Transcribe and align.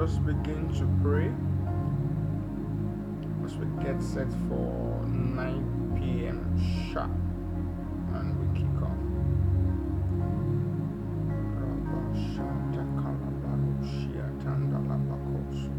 just 0.00 0.22
begin 0.26 0.68
to 0.74 0.84
pray 1.02 1.32
as 3.46 3.56
we 3.56 3.64
get 3.82 4.02
set 4.02 4.28
for 4.46 5.00
9 5.06 5.96
p.m. 5.96 6.38
sharp 6.92 7.10
and 8.12 8.28
we 8.36 8.46
kick 8.60 8.76
off. 8.82 9.00
Rabashata 11.60 12.84
kalabarushia 13.00 14.26
tandalabakosu. 14.44 15.72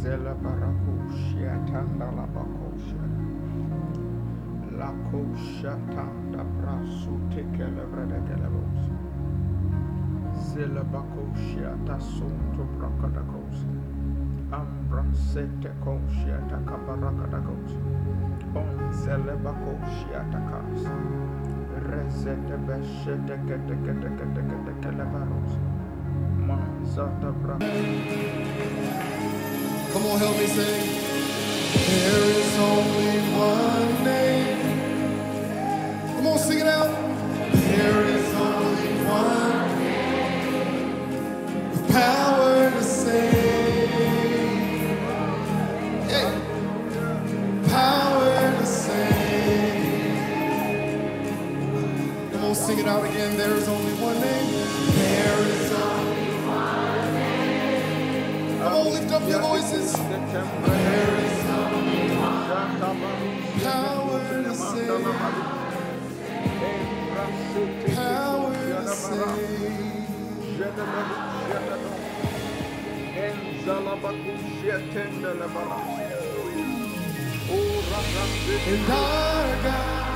Zela 0.00 0.34
barakushia 0.40 1.60
tandalabakosu. 1.68 3.00
Lakosha 4.78 5.76
tanda 5.92 6.42
brasu 6.56 7.20
tekele 7.28 7.84
vredegelebos. 7.92 8.80
Zela 8.86 9.05
Come 29.92 30.06
on, 30.06 30.18
help 30.18 30.36
me 30.38 30.46
sing. 30.46 30.86
There 31.86 32.24
is 32.40 32.58
only 32.58 33.18
one 33.36 34.04
name. 34.04 34.60
Come 36.16 36.26
on, 36.28 36.38
sing 36.38 36.60
it 36.60 36.66
out. 36.66 36.90
There 37.52 38.04
is 38.06 38.34
only 38.34 39.04
one 39.04 39.55
sing 52.76 52.84
it 52.84 52.90
out 52.90 53.04
again. 53.04 53.36
There 53.36 53.54
is 53.54 53.68
only 53.68 53.92
one 53.94 54.20
name. 54.20 54.52
There 54.94 55.40
is 55.40 55.72
only 55.72 56.46
one 56.46 57.14
name. 57.14 58.58
Come 58.58 58.72
on, 58.72 58.92
lift 58.92 59.12
up 59.12 59.28
your 59.28 59.40
voices. 59.40 59.92
There 59.92 61.16
is 61.26 61.44
only 61.50 62.16
one 62.16 62.48
power 63.62 64.20
to 64.42 64.54
save. 64.54 65.04
Power 67.94 68.54
to 68.54 68.88
save. 68.88 69.76
And 78.68 78.90
our 78.90 79.56
God, 79.62 80.15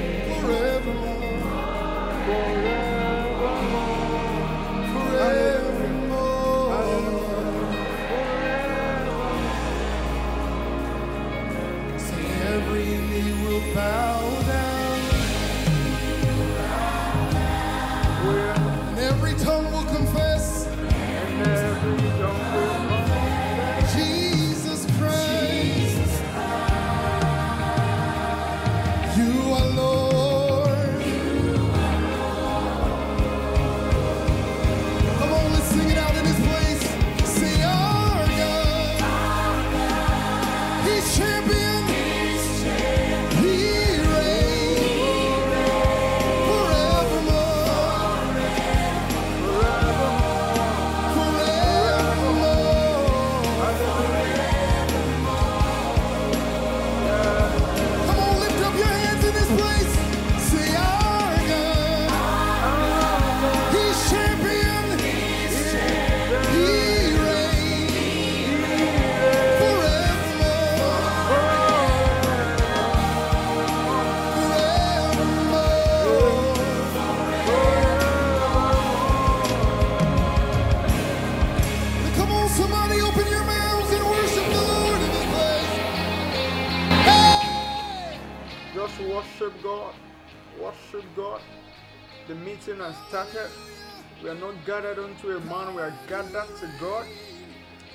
gathered 94.81 95.03
unto 95.03 95.31
a 95.37 95.39
man, 95.41 95.75
we 95.75 95.81
are 95.81 95.93
gathered 96.07 96.47
to 96.59 96.69
God. 96.79 97.05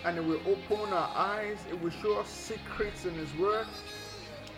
And 0.04 0.16
it 0.16 0.24
will 0.24 0.40
open 0.46 0.92
our 0.92 1.10
eyes. 1.16 1.58
It 1.68 1.80
will 1.82 1.90
show 1.90 2.20
us 2.20 2.28
secrets 2.28 3.04
in 3.04 3.14
His 3.14 3.32
Word. 3.36 3.66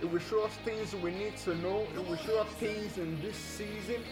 It 0.02 0.12
will 0.12 0.18
show 0.18 0.44
us 0.44 0.52
things 0.62 0.94
we 0.96 1.10
need 1.10 1.38
to 1.38 1.54
know. 1.56 1.86
It 1.94 2.06
will 2.06 2.16
show 2.16 2.40
us 2.40 2.48
things 2.58 2.98
in 2.98 3.18
this 3.22 3.36
season. 3.36 4.02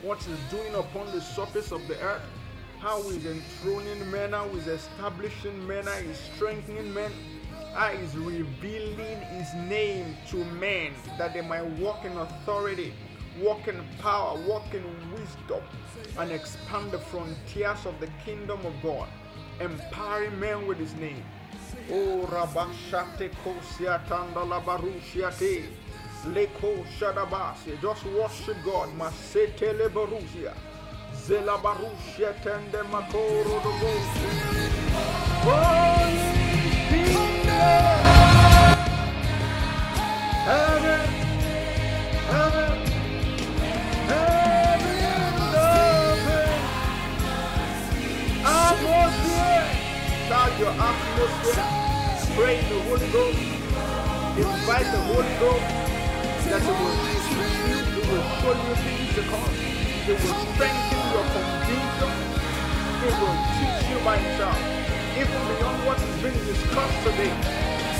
What 0.00 0.22
He's 0.22 0.38
doing 0.50 0.74
upon 0.74 1.12
the 1.12 1.20
surface 1.20 1.72
of 1.72 1.86
the 1.88 2.00
earth. 2.00 2.22
How 2.78 3.02
He's 3.02 3.26
enthroning 3.26 4.10
men, 4.10 4.32
how 4.32 4.48
He's 4.48 4.66
establishing 4.66 5.66
men, 5.66 5.84
how 5.84 5.98
He's 5.98 6.18
strengthening 6.34 6.94
men. 6.94 7.12
How 7.74 7.88
He's 7.88 8.16
revealing 8.16 9.20
His 9.20 9.52
name 9.68 10.16
to 10.30 10.42
men 10.54 10.94
that 11.18 11.34
they 11.34 11.42
might 11.42 11.66
walk 11.78 12.02
in 12.06 12.16
authority, 12.16 12.94
walk 13.40 13.68
in 13.68 13.80
power, 14.00 14.38
walk 14.46 14.74
in 14.74 14.84
wisdom, 15.12 15.62
and 16.18 16.32
expand 16.32 16.90
the 16.90 16.98
frontiers 16.98 17.84
of 17.86 17.98
the 18.00 18.08
kingdom 18.24 18.64
of 18.64 18.72
God, 18.82 19.08
empowering 19.60 20.38
men 20.38 20.66
with 20.66 20.78
His 20.78 20.94
name. 20.96 21.22
Oh, 21.90 22.26
Rabashate 22.30 23.30
Kosiatanda 23.44 24.44
Labarushiate. 24.46 25.66
Leko 26.26 26.84
Shadabasi. 26.98 27.80
Just 27.80 28.04
worship 28.06 28.56
God. 28.64 28.88
Masete 28.98 29.72
Lebarusia. 29.78 30.52
Zela 31.14 31.58
Barushia 31.62 32.34
Tende 32.42 32.82
Makoro 32.90 33.60
Spirit. 34.14 34.72
Heaven. 40.44 41.00
Heaven. 41.04 41.10
Heaven. 42.28 42.95
Start 50.26 50.58
your 50.58 50.70
atmosphere. 50.70 51.66
Pray 52.36 52.58
in 52.58 52.68
the 52.70 52.80
Holy 52.88 53.08
Ghost. 53.12 53.38
Invite 54.38 54.88
the 54.92 55.02
Holy 55.12 55.34
Ghost 55.40 55.66
that 56.50 56.62
it 56.62 56.66
will 56.66 56.96
teach 57.06 57.30
you, 57.36 58.00
it 58.00 58.06
will 58.10 58.26
show 58.40 58.54
you 58.54 58.74
things 58.82 59.14
to 59.16 59.22
come. 59.30 59.54
It 60.10 60.18
will 60.18 60.38
strengthen 60.54 61.04
your 61.14 61.26
conviction. 61.34 62.12
It 63.06 63.14
will 63.20 63.38
teach 63.54 63.90
you 63.90 63.98
by 64.04 64.16
itself. 64.18 64.58
even 65.18 65.42
beyond 65.48 65.78
what 65.86 65.98
is 66.02 66.16
being 66.22 66.42
discussed 66.46 67.00
today. 67.04 67.32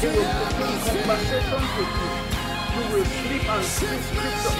He 0.01 0.09
will 0.09 0.31
begin 0.43 0.75
conversations 0.85 1.71
with 1.79 1.93
you. 2.01 2.11
You 2.77 2.85
will 2.93 3.07
sleep 3.07 3.47
and 3.51 3.65
speak 3.65 4.01
scripture. 4.11 4.57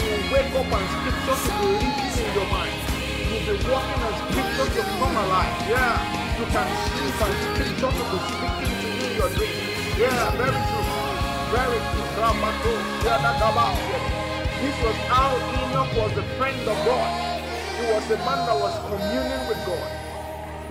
You 0.00 0.06
will 0.10 0.24
wake 0.32 0.54
up 0.56 0.72
and 0.72 0.86
scripture 0.94 1.38
to 1.42 1.52
be 1.60 1.68
written 1.78 2.24
in 2.24 2.34
your 2.34 2.48
mind. 2.50 2.76
You'll 3.28 3.44
be 3.44 3.54
walking 3.70 4.02
and 4.08 4.16
scripture 4.24 4.82
to 4.82 4.82
come 4.98 5.16
alive. 5.16 5.54
Yeah, 5.70 6.23
you 6.38 6.46
can 6.50 6.66
see 6.90 7.08
scripture 7.14 7.94
to 7.94 8.04
be 8.10 8.18
speaking 8.26 8.74
to 8.74 8.88
you 8.98 9.10
your 9.14 9.30
dream. 9.38 9.54
Yeah, 9.98 10.34
very 10.34 10.58
true. 10.66 10.86
Very 11.54 11.78
true. 11.78 12.10
This 14.58 14.76
was 14.82 14.96
how 15.06 15.30
Enoch 15.62 15.92
was 15.94 16.12
the 16.14 16.24
friend 16.34 16.60
of 16.66 16.78
God. 16.84 17.10
He 17.78 17.84
was 17.92 18.06
the 18.08 18.16
man 18.18 18.40
that 18.46 18.58
was 18.58 18.74
communing 18.90 19.46
with 19.46 19.60
God. 19.66 19.86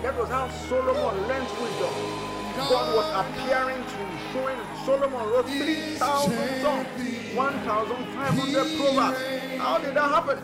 That 0.01 0.18
was 0.18 0.30
how 0.30 0.50
Solomon 0.68 1.27
learned 1.27 1.48
wisdom. 1.62 1.94
God 2.69 2.95
was 2.95 3.07
appearing 3.24 3.83
to 3.83 3.95
him, 3.95 4.12
showing 4.33 4.60
Solomon 4.86 5.30
wrote 5.30 5.48
3,000 5.48 6.62
songs, 6.62 6.88
1,500 7.36 8.77
proverbs. 8.77 9.19
How 9.57 9.77
did 9.77 9.95
that 9.95 10.10
happen? 10.10 10.44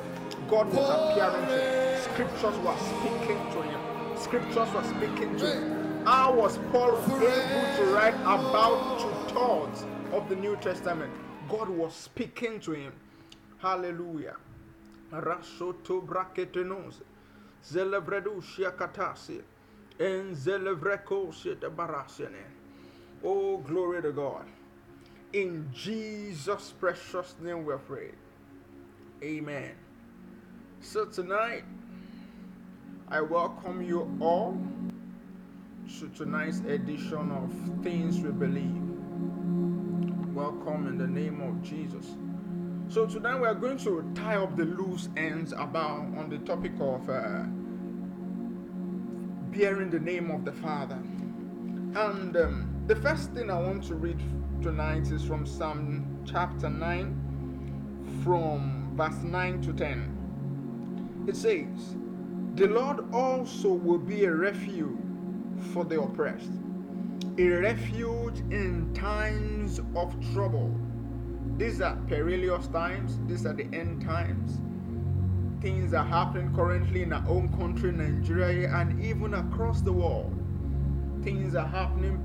God 0.49 0.73
was 0.73 0.89
appearing 0.89 1.45
to 1.47 1.57
him. 1.59 2.01
Scriptures 2.01 2.57
were 2.63 2.77
speaking 2.77 3.41
to 3.51 3.61
him. 3.61 3.88
Scriptures 4.19 4.69
were 4.73 4.83
speaking 4.83 5.37
to 5.37 5.45
him. 5.49 6.03
How 6.05 6.33
was 6.33 6.57
Paul 6.71 6.97
able 7.07 7.75
to 7.77 7.83
write 7.93 8.15
about 8.15 8.99
two 8.99 9.33
thirds 9.33 9.85
of 10.11 10.27
the 10.27 10.35
New 10.35 10.57
Testament? 10.57 11.11
God 11.47 11.69
was 11.69 11.93
speaking 11.93 12.59
to 12.61 12.73
him. 12.73 12.93
Hallelujah. 13.59 14.35
Rasoto 15.11 16.05
braketenos. 16.05 16.95
Zelevredu 17.65 18.43
shiakatasi. 18.43 19.41
En 19.99 20.35
zelevreko 20.35 21.31
barasene. 21.75 22.43
Oh, 23.23 23.57
glory 23.57 24.01
to 24.01 24.11
God. 24.11 24.45
In 25.31 25.69
Jesus' 25.73 26.73
precious 26.77 27.35
name 27.41 27.65
we 27.65 27.75
pray. 27.87 28.11
Amen. 29.23 29.71
So 30.81 31.05
tonight, 31.05 31.63
I 33.11 33.21
welcome 33.21 33.81
you 33.81 34.07
all 34.19 34.55
to 35.97 36.09
tonight's 36.09 36.59
edition 36.59 37.31
of 37.31 37.51
Things 37.83 38.19
We 38.19 38.29
Believe. 38.29 38.83
Welcome 40.35 40.85
in 40.85 40.99
the 40.99 41.07
name 41.07 41.41
of 41.41 41.63
Jesus. 41.63 42.05
So 42.87 43.07
tonight 43.07 43.41
we 43.41 43.47
are 43.47 43.55
going 43.55 43.79
to 43.79 44.07
tie 44.13 44.35
up 44.35 44.55
the 44.55 44.65
loose 44.65 45.09
ends 45.17 45.53
about 45.53 46.01
on 46.19 46.29
the 46.29 46.37
topic 46.37 46.73
of 46.79 47.09
uh, 47.09 47.45
bearing 49.57 49.89
the 49.89 49.99
name 49.99 50.29
of 50.29 50.45
the 50.45 50.53
Father. 50.53 50.99
And 51.95 52.37
um, 52.37 52.83
the 52.85 52.95
first 52.95 53.31
thing 53.31 53.49
I 53.49 53.59
want 53.59 53.85
to 53.85 53.95
read 53.95 54.19
tonight 54.61 55.07
is 55.11 55.23
from 55.23 55.47
Psalm 55.47 56.05
chapter 56.27 56.69
9, 56.69 58.21
from 58.23 58.91
verse 58.95 59.23
9 59.23 59.61
to 59.63 59.73
10. 59.73 61.25
It 61.27 61.35
says, 61.35 61.95
The 62.55 62.67
Lord 62.67 63.13
also 63.13 63.69
will 63.69 63.99
be 63.99 64.25
a 64.25 64.33
refuge 64.33 64.97
for 65.73 65.85
the 65.85 66.01
oppressed, 66.01 66.51
a 67.37 67.47
refuge 67.47 68.39
in 68.51 68.93
times 68.93 69.79
of 69.95 70.13
trouble. 70.33 70.75
These 71.57 71.79
are 71.81 71.95
perilous 72.07 72.67
times, 72.67 73.17
these 73.27 73.45
are 73.45 73.53
the 73.53 73.67
end 73.73 74.01
times. 74.03 74.59
Things 75.61 75.93
are 75.93 76.05
happening 76.05 76.53
currently 76.55 77.03
in 77.03 77.13
our 77.13 77.27
own 77.27 77.49
country, 77.57 77.91
Nigeria, 77.91 78.73
and 78.75 79.01
even 79.03 79.33
across 79.35 79.81
the 79.81 79.93
world. 79.93 80.33
Things 81.23 81.55
are 81.55 81.67
happening, 81.67 82.17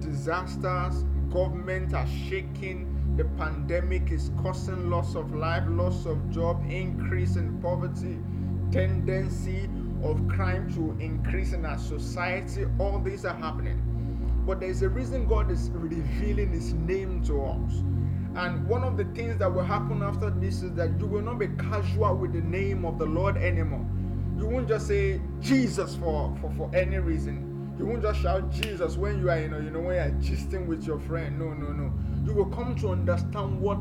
disasters, 0.00 1.04
governments 1.30 1.94
are 1.94 2.06
shaking, 2.06 2.92
the 3.16 3.24
pandemic 3.36 4.10
is 4.10 4.30
causing 4.42 4.90
loss 4.90 5.14
of 5.14 5.34
life, 5.34 5.64
loss 5.68 6.06
of 6.06 6.30
job, 6.30 6.62
increase 6.68 7.36
in 7.36 7.58
poverty, 7.62 8.18
tendency 8.70 9.68
of 10.02 10.26
crime 10.28 10.72
to 10.74 10.96
increase 11.02 11.52
in 11.52 11.64
our 11.64 11.78
society. 11.78 12.66
All 12.78 12.98
these 12.98 13.24
are 13.24 13.34
happening. 13.34 13.82
But 14.46 14.60
there's 14.60 14.82
a 14.82 14.88
reason 14.88 15.26
God 15.26 15.50
is 15.50 15.70
revealing 15.70 16.52
His 16.52 16.72
name 16.72 17.22
to 17.24 17.44
us. 17.44 17.82
And 18.36 18.66
one 18.68 18.84
of 18.84 18.96
the 18.96 19.04
things 19.06 19.38
that 19.38 19.52
will 19.52 19.64
happen 19.64 20.02
after 20.02 20.30
this 20.30 20.62
is 20.62 20.72
that 20.74 21.00
you 21.00 21.06
will 21.06 21.22
not 21.22 21.38
be 21.38 21.48
casual 21.48 22.14
with 22.16 22.32
the 22.32 22.42
name 22.42 22.84
of 22.84 22.98
the 22.98 23.06
Lord 23.06 23.36
anymore. 23.36 23.84
You 24.38 24.46
won't 24.46 24.68
just 24.68 24.86
say 24.88 25.20
Jesus 25.40 25.96
for, 25.96 26.36
for, 26.40 26.52
for 26.52 26.70
any 26.74 26.98
reason. 26.98 27.74
You 27.78 27.86
won't 27.86 28.02
just 28.02 28.20
shout 28.20 28.50
Jesus 28.50 28.96
when 28.96 29.20
you 29.20 29.30
are, 29.30 29.40
you 29.40 29.48
know, 29.48 29.58
you 29.58 29.70
know, 29.70 29.80
when 29.80 29.96
you're 29.96 30.36
gisting 30.36 30.66
with 30.66 30.86
your 30.86 31.00
friend. 31.00 31.38
No, 31.38 31.54
no, 31.54 31.72
no. 31.72 31.92
You 32.24 32.34
will 32.34 32.46
come 32.46 32.76
to 32.76 32.90
understand 32.90 33.60
what 33.60 33.78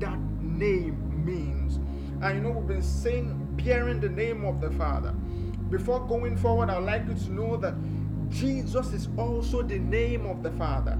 that 0.00 0.18
name 0.40 1.24
means. 1.24 1.76
And 2.22 2.36
you 2.36 2.42
know, 2.42 2.50
we've 2.50 2.68
been 2.68 2.82
saying 2.82 3.43
bearing 3.56 4.00
the 4.00 4.08
name 4.08 4.44
of 4.44 4.60
the 4.60 4.70
Father. 4.72 5.12
Before 5.70 6.06
going 6.06 6.36
forward, 6.36 6.70
I'd 6.70 6.82
like 6.82 7.06
you 7.06 7.14
to 7.14 7.32
know 7.32 7.56
that 7.56 7.74
Jesus 8.28 8.92
is 8.92 9.08
also 9.16 9.62
the 9.62 9.78
name 9.78 10.26
of 10.26 10.42
the 10.42 10.50
Father. 10.52 10.98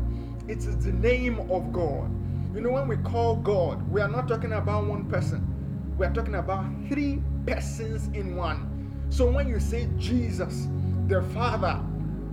It 0.48 0.58
is 0.58 0.84
the 0.84 0.92
name 0.92 1.40
of 1.50 1.72
God. 1.72 2.10
You 2.54 2.60
know, 2.60 2.70
when 2.70 2.88
we 2.88 2.96
call 2.98 3.36
God, 3.36 3.88
we 3.90 4.00
are 4.00 4.08
not 4.08 4.28
talking 4.28 4.52
about 4.52 4.86
one 4.86 5.06
person, 5.06 5.94
we 5.98 6.06
are 6.06 6.12
talking 6.12 6.36
about 6.36 6.66
three 6.88 7.22
persons 7.46 8.08
in 8.16 8.36
one. 8.36 9.06
So 9.10 9.30
when 9.30 9.48
you 9.48 9.60
say 9.60 9.88
Jesus, 9.98 10.68
the 11.08 11.22
Father, 11.34 11.80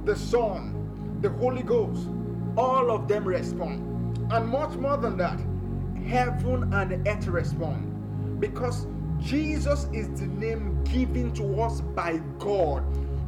the 0.06 0.16
Son, 0.16 1.20
the 1.22 1.30
Holy 1.30 1.64
Ghost, 1.64 2.08
all 2.58 2.92
of 2.92 3.08
them 3.08 3.26
respond. 3.26 3.80
And 4.32 4.48
much 4.48 4.74
more 4.76 4.98
than 4.98 5.18
that, 5.18 5.40
heaven 6.08 6.74
and 6.74 7.08
earth 7.08 7.28
respond. 7.28 8.40
Because 8.40 8.88
Jesus 9.22 9.88
is 9.94 10.10
the 10.20 10.28
name 10.28 10.84
given 10.84 11.32
to 11.34 11.62
us 11.62 11.82
by 11.82 12.18
God 12.40 12.84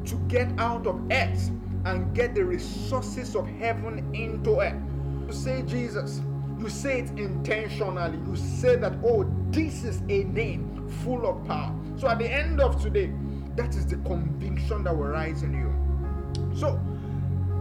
to 0.08 0.16
get 0.28 0.50
out 0.58 0.88
of 0.88 1.02
earth 1.12 1.52
and 1.86 2.14
get 2.16 2.34
the 2.34 2.44
resources 2.44 3.36
of 3.36 3.48
heaven 3.48 4.14
into 4.14 4.60
earth. 4.60 4.82
You 5.28 5.34
say 5.34 5.62
Jesus, 5.64 6.22
you 6.60 6.70
say 6.70 7.02
it 7.02 7.10
intentionally. 7.12 8.18
You 8.28 8.36
say 8.36 8.76
that, 8.78 8.94
oh, 9.04 9.30
this 9.50 9.84
is 9.84 10.02
a 10.10 10.24
name 10.24 10.90
full 11.04 11.28
of 11.28 11.46
power. 11.48 11.74
So 11.98 12.08
at 12.08 12.20
the 12.20 12.32
end 12.32 12.60
of 12.60 12.82
today, 12.82 13.12
that 13.56 13.76
is 13.76 13.86
the 13.86 13.98
conviction 13.98 14.84
that 14.84 14.96
will 14.96 15.08
rise 15.08 15.44
in 15.44 15.54
you. 15.54 16.60
So, 16.60 16.80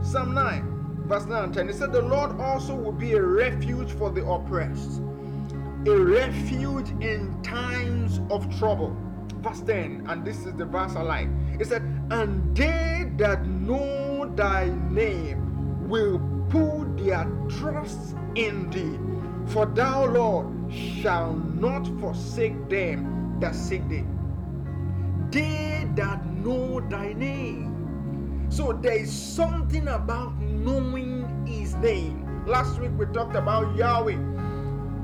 Psalm 0.03 0.35
9, 0.35 1.05
verse 1.07 1.27
9 1.27 1.45
and 1.45 1.55
10, 1.55 1.69
it 1.69 1.75
said, 1.75 1.93
The 1.93 2.03
Lord 2.03 2.41
also 2.41 2.75
will 2.75 2.93
be 2.93 3.13
a 3.13 3.23
refuge 3.23 3.93
for 3.93 4.11
the 4.11 4.25
oppressed, 4.25 5.03
a 5.87 5.97
refuge 5.97 6.91
in 7.01 7.41
times 7.43 8.21
of 8.31 8.47
trouble. 8.59 8.97
Verse 9.41 9.61
10, 9.61 10.07
and 10.09 10.25
this 10.25 10.47
is 10.47 10.55
the 10.55 10.65
verse 10.65 10.95
I 10.95 11.03
like. 11.03 11.29
It 11.59 11.67
said, 11.67 11.83
And 12.11 12.57
they 12.57 13.11
that 13.17 13.47
know 13.47 14.33
thy 14.37 14.71
name 14.91 15.89
will 15.89 16.21
put 16.49 16.97
their 16.99 17.29
trust 17.49 18.15
in 18.37 18.71
thee. 18.71 18.99
For 19.53 19.67
thou, 19.67 20.07
Lord, 20.07 20.47
shall 20.73 21.35
not 21.35 21.87
forsake 22.01 22.69
them 22.69 23.37
that 23.41 23.55
seek 23.55 23.89
thee. 23.89 24.05
They 25.31 25.89
that 25.97 26.25
know 26.27 26.81
thy 26.81 27.13
name. 27.15 28.47
So 28.51 28.73
there 28.73 28.95
is 28.95 29.13
something 29.13 29.89
about 29.89 30.39
knowing 30.39 31.47
his 31.47 31.75
name. 31.77 32.45
Last 32.47 32.79
week 32.81 32.93
we 32.97 33.07
talked 33.07 33.35
about 33.35 33.75
Yahweh, 33.77 34.19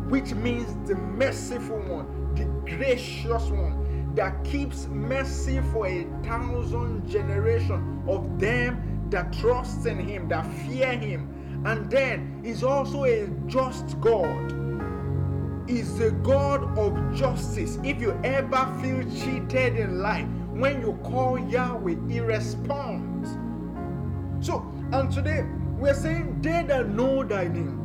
which 0.08 0.34
means 0.34 0.74
the 0.88 0.94
merciful 0.94 1.78
one, 1.78 2.34
the 2.34 2.44
gracious 2.76 3.44
one 3.50 4.14
that 4.14 4.42
keeps 4.44 4.86
mercy 4.86 5.60
for 5.72 5.86
a 5.86 6.04
thousand 6.24 7.08
generations 7.08 8.08
of 8.08 8.38
them 8.40 9.06
that 9.10 9.32
trust 9.32 9.86
in 9.86 9.98
him, 9.98 10.28
that 10.28 10.46
fear 10.66 10.92
him, 10.92 11.62
and 11.66 11.90
then 11.90 12.40
he's 12.42 12.62
also 12.62 13.04
a 13.04 13.28
just 13.46 14.00
God. 14.00 14.54
He's 15.68 15.98
the 15.98 16.12
God 16.22 16.78
of 16.78 17.14
justice. 17.14 17.78
If 17.84 18.00
you 18.00 18.18
ever 18.24 18.66
feel 18.80 19.02
cheated 19.10 19.76
in 19.76 20.00
life, 20.00 20.26
when 20.50 20.80
you 20.80 20.98
call 21.04 21.38
Yahweh, 21.38 21.96
he 22.08 22.20
responds. 22.20 23.28
So, 24.44 24.72
and 24.92 25.12
today 25.12 25.44
we're 25.78 25.94
saying 25.94 26.40
they 26.40 26.62
that 26.62 26.88
know 26.88 27.22
thy 27.22 27.48
name. 27.48 27.77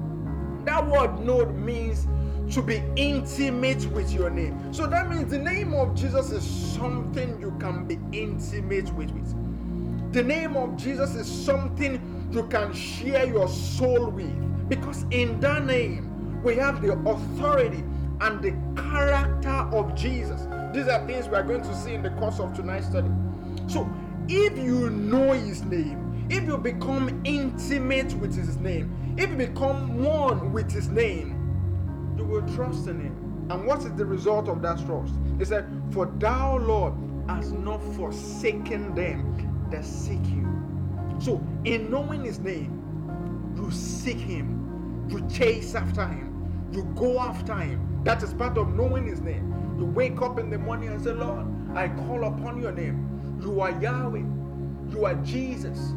That 0.66 0.88
word 0.88 1.20
know 1.20 1.46
means 1.46 2.08
to 2.54 2.62
be 2.62 2.84
intimate 2.96 3.86
with 3.92 4.12
your 4.12 4.30
name. 4.30 4.74
So 4.74 4.86
that 4.88 5.10
means 5.10 5.32
the 5.32 5.40
name 5.40 5.74
of 5.74 5.96
Jesus 5.96 6.32
is 6.32 6.44
something 6.44 7.40
you 7.40 7.56
can 7.60 7.86
be 7.86 8.00
intimate 8.18 8.94
with. 8.94 10.14
The 10.14 10.24
name 10.24 10.56
of 10.56 10.76
Jesus 10.78 11.16
is 11.16 11.28
something 11.28 12.30
you 12.32 12.48
can 12.48 12.74
share 12.74 13.26
your 13.26 13.48
soul 13.48 14.10
with. 14.12 14.70
Because 14.70 15.04
in 15.12 15.40
that 15.40 15.66
name, 15.66 16.42
we 16.44 16.56
have 16.56 16.82
the 16.82 16.94
authority 16.94 17.84
and 18.22 18.42
the 18.42 18.52
character 18.82 19.76
of 19.76 19.96
Jesus. 19.96 20.42
These 20.74 20.88
are 20.88 21.06
things 21.08 21.28
we 21.28 21.36
are 21.36 21.44
going 21.44 21.64
to 21.64 21.76
see 21.76 21.94
in 21.94 22.04
the 22.04 22.12
course 22.12 22.40
of 22.40 22.54
tonight's 22.54 22.88
study. 22.88 23.10
So, 23.68 23.90
if 24.28 24.58
you 24.58 24.90
know 24.90 25.34
his 25.34 25.64
name, 25.64 26.28
if 26.30 26.44
you 26.46 26.58
become 26.58 27.22
intimate 27.26 28.14
with 28.14 28.36
his 28.36 28.58
name, 28.58 28.96
if 29.18 29.30
you 29.30 29.36
become 29.36 30.04
one 30.04 30.52
with 30.52 30.72
his 30.72 30.90
name, 30.90 32.16
you 32.18 32.26
will 32.26 32.42
trust 32.56 32.88
in 32.88 33.00
him. 33.00 33.48
And 33.50 33.66
what 33.66 33.80
is 33.80 33.94
the 33.94 34.06
result 34.06 34.48
of 34.48 34.62
that 34.62 34.78
trust? 34.86 35.14
He 35.38 35.46
said, 35.46 35.68
For 35.92 36.08
thou, 36.18 36.58
Lord, 36.58 36.94
has 37.28 37.52
not 37.52 37.82
forsaken 37.96 38.96
them 38.96 39.68
that 39.72 39.86
seek 39.86 40.26
you. 40.26 40.48
So, 41.20 41.46
in 41.64 41.90
knowing 41.92 42.24
his 42.24 42.40
name, 42.40 43.54
you 43.56 43.70
seek 43.72 44.18
him, 44.18 45.08
you 45.10 45.28
chase 45.30 45.76
after 45.76 46.06
him, 46.06 46.70
you 46.72 46.84
go 46.96 47.20
after 47.20 47.56
him. 47.56 48.02
That 48.04 48.24
is 48.24 48.34
part 48.34 48.58
of 48.58 48.76
knowing 48.76 49.06
his 49.08 49.22
name. 49.22 49.76
You 49.78 49.86
wake 49.86 50.22
up 50.22 50.40
in 50.40 50.50
the 50.50 50.58
morning 50.58 50.90
and 50.90 51.02
say, 51.04 51.12
Lord, 51.12 51.46
I 51.76 51.90
call 51.90 52.26
upon 52.26 52.62
your 52.62 52.72
name. 52.72 53.40
You 53.42 53.62
are 53.62 53.72
Yahweh, 53.82 54.24
you 54.92 55.06
are 55.06 55.16
Jesus. 55.16 55.94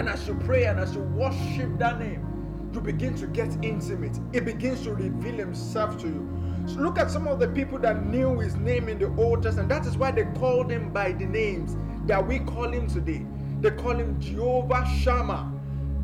And 0.00 0.08
as 0.08 0.26
you 0.26 0.32
pray 0.46 0.64
and 0.64 0.80
as 0.80 0.94
you 0.94 1.02
worship 1.02 1.76
that 1.76 2.00
name, 2.00 2.70
you 2.72 2.80
begin 2.80 3.14
to 3.16 3.26
get 3.26 3.54
intimate. 3.62 4.18
It 4.32 4.46
begins 4.46 4.82
to 4.84 4.94
reveal 4.94 5.34
himself 5.34 6.00
to 6.00 6.06
you. 6.06 6.26
So 6.64 6.76
look 6.80 6.98
at 6.98 7.10
some 7.10 7.26
of 7.28 7.38
the 7.38 7.48
people 7.48 7.78
that 7.80 8.06
knew 8.06 8.38
his 8.38 8.56
name 8.56 8.88
in 8.88 8.98
the 8.98 9.14
Old 9.22 9.42
Testament. 9.42 9.68
That 9.68 9.84
is 9.84 9.98
why 9.98 10.12
they 10.12 10.24
called 10.38 10.70
him 10.70 10.90
by 10.90 11.12
the 11.12 11.26
names 11.26 11.76
that 12.06 12.26
we 12.26 12.38
call 12.38 12.72
him 12.72 12.88
today. 12.88 13.26
They 13.60 13.72
call 13.72 13.94
him 13.94 14.18
Jehovah 14.18 14.86
Shammah. 15.02 15.52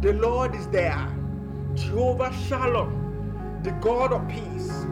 The 0.02 0.12
Lord 0.12 0.54
is 0.54 0.66
there. 0.66 1.08
Jehovah 1.74 2.34
Shalom, 2.46 3.60
the 3.62 3.70
God 3.80 4.12
of 4.12 4.28
peace. 4.28 4.84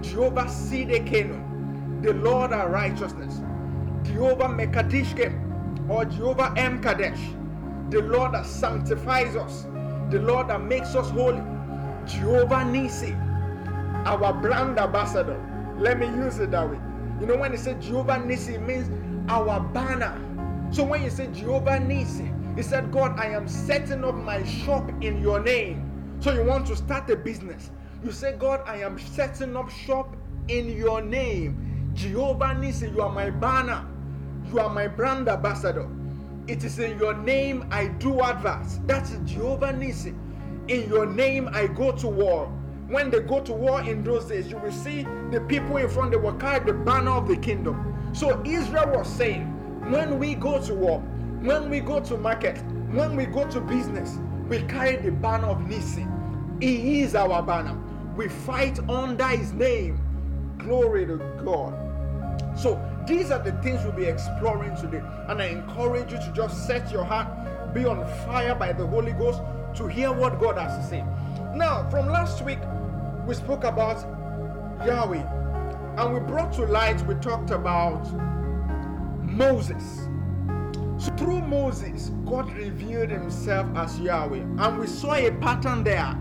Jehovah 0.00 0.46
Sidekenu, 0.46 2.02
the 2.02 2.14
Lord 2.14 2.54
of 2.54 2.70
righteousness. 2.70 3.42
Jehovah 4.02 4.48
Mekadishkem, 4.48 5.90
or 5.90 6.06
Jehovah 6.06 6.54
M'Kaddesh, 6.56 7.35
the 7.90 8.02
Lord 8.02 8.32
that 8.32 8.46
sanctifies 8.46 9.36
us 9.36 9.66
the 10.10 10.20
Lord 10.20 10.48
that 10.48 10.62
makes 10.62 10.94
us 10.94 11.10
holy. 11.10 11.42
Jehovah 12.06 12.64
Nisi, 12.64 13.12
our 14.04 14.32
brand 14.32 14.78
ambassador. 14.78 15.42
Let 15.78 15.98
me 15.98 16.06
use 16.06 16.38
it 16.38 16.52
that 16.52 16.70
way. 16.70 16.78
You 17.20 17.26
know, 17.26 17.36
when 17.36 17.50
he 17.50 17.58
said 17.58 17.82
Jehovah 17.82 18.18
Nisi, 18.24 18.54
it 18.54 18.62
means 18.62 18.88
our 19.28 19.60
banner. 19.60 20.20
So 20.70 20.84
when 20.84 21.02
you 21.02 21.10
say 21.10 21.28
Jehovah 21.32 21.80
Nisi, 21.80 22.30
he 22.54 22.62
said, 22.62 22.92
God, 22.92 23.18
I 23.18 23.26
am 23.26 23.48
setting 23.48 24.04
up 24.04 24.14
my 24.14 24.44
shop 24.44 24.88
in 25.02 25.20
your 25.20 25.40
name. 25.40 26.16
So 26.20 26.32
you 26.32 26.44
want 26.44 26.66
to 26.68 26.76
start 26.76 27.10
a 27.10 27.16
business. 27.16 27.70
You 28.04 28.12
say, 28.12 28.36
God, 28.38 28.62
I 28.66 28.76
am 28.82 28.98
setting 28.98 29.56
up 29.56 29.68
shop 29.70 30.16
in 30.48 30.76
your 30.76 31.02
name. 31.02 31.90
Jehovah 31.94 32.54
Nisi, 32.54 32.88
you 32.90 33.02
are 33.02 33.12
my 33.12 33.30
banner. 33.30 33.84
You 34.52 34.60
are 34.60 34.70
my 34.70 34.86
brand 34.86 35.28
ambassador. 35.28 35.88
It 36.48 36.62
is 36.62 36.78
in 36.78 36.96
your 36.98 37.14
name 37.14 37.66
I 37.72 37.88
do 37.88 38.20
advance. 38.20 38.78
That's 38.86 39.16
Jehovah 39.24 39.72
Nisi. 39.72 40.14
In 40.68 40.88
your 40.88 41.04
name 41.04 41.48
I 41.52 41.66
go 41.66 41.90
to 41.92 42.06
war. 42.06 42.46
When 42.86 43.10
they 43.10 43.18
go 43.20 43.40
to 43.40 43.52
war 43.52 43.82
in 43.82 44.04
those 44.04 44.26
days, 44.26 44.48
you 44.48 44.56
will 44.58 44.70
see 44.70 45.04
the 45.32 45.40
people 45.40 45.76
in 45.76 45.88
front, 45.88 46.12
they 46.12 46.16
will 46.16 46.34
carry 46.34 46.64
the 46.64 46.72
banner 46.72 47.10
of 47.10 47.26
the 47.26 47.36
kingdom. 47.36 48.10
So 48.12 48.40
Israel 48.44 48.92
was 48.94 49.08
saying, 49.08 49.42
when 49.90 50.20
we 50.20 50.36
go 50.36 50.64
to 50.64 50.74
war, 50.74 51.00
when 51.40 51.68
we 51.68 51.80
go 51.80 51.98
to 51.98 52.16
market, 52.16 52.58
when 52.92 53.16
we 53.16 53.26
go 53.26 53.44
to 53.50 53.60
business, 53.60 54.18
we 54.48 54.62
carry 54.62 54.96
the 54.96 55.10
banner 55.10 55.48
of 55.48 55.68
Nisi. 55.68 56.06
He 56.60 57.02
is 57.02 57.16
our 57.16 57.42
banner. 57.42 57.76
We 58.16 58.28
fight 58.28 58.78
under 58.88 59.26
his 59.26 59.52
name. 59.52 60.00
Glory 60.58 61.06
to 61.06 61.16
God. 61.44 61.74
So 62.56 62.76
these 63.06 63.30
are 63.30 63.38
the 63.38 63.52
things 63.62 63.82
we'll 63.84 63.92
be 63.92 64.04
exploring 64.04 64.76
today. 64.76 65.02
And 65.28 65.40
I 65.40 65.46
encourage 65.46 66.12
you 66.12 66.18
to 66.18 66.32
just 66.34 66.66
set 66.66 66.90
your 66.90 67.04
heart, 67.04 67.28
be 67.72 67.84
on 67.84 68.04
fire 68.26 68.54
by 68.54 68.72
the 68.72 68.86
Holy 68.86 69.12
Ghost 69.12 69.40
to 69.76 69.86
hear 69.86 70.12
what 70.12 70.40
God 70.40 70.58
has 70.58 70.76
to 70.78 70.90
say. 70.90 71.04
Now, 71.54 71.88
from 71.90 72.08
last 72.08 72.44
week, 72.44 72.58
we 73.26 73.34
spoke 73.34 73.64
about 73.64 74.00
Yahweh. 74.84 75.22
And 75.98 76.14
we 76.14 76.20
brought 76.20 76.52
to 76.54 76.66
light, 76.66 77.00
we 77.06 77.14
talked 77.16 77.50
about 77.50 78.04
Moses. 79.22 80.08
So 80.98 81.14
through 81.16 81.42
Moses, 81.42 82.10
God 82.26 82.52
revealed 82.54 83.10
himself 83.10 83.66
as 83.76 83.98
Yahweh. 84.00 84.38
And 84.58 84.78
we 84.78 84.86
saw 84.86 85.14
a 85.14 85.30
pattern 85.30 85.84
there. 85.84 86.18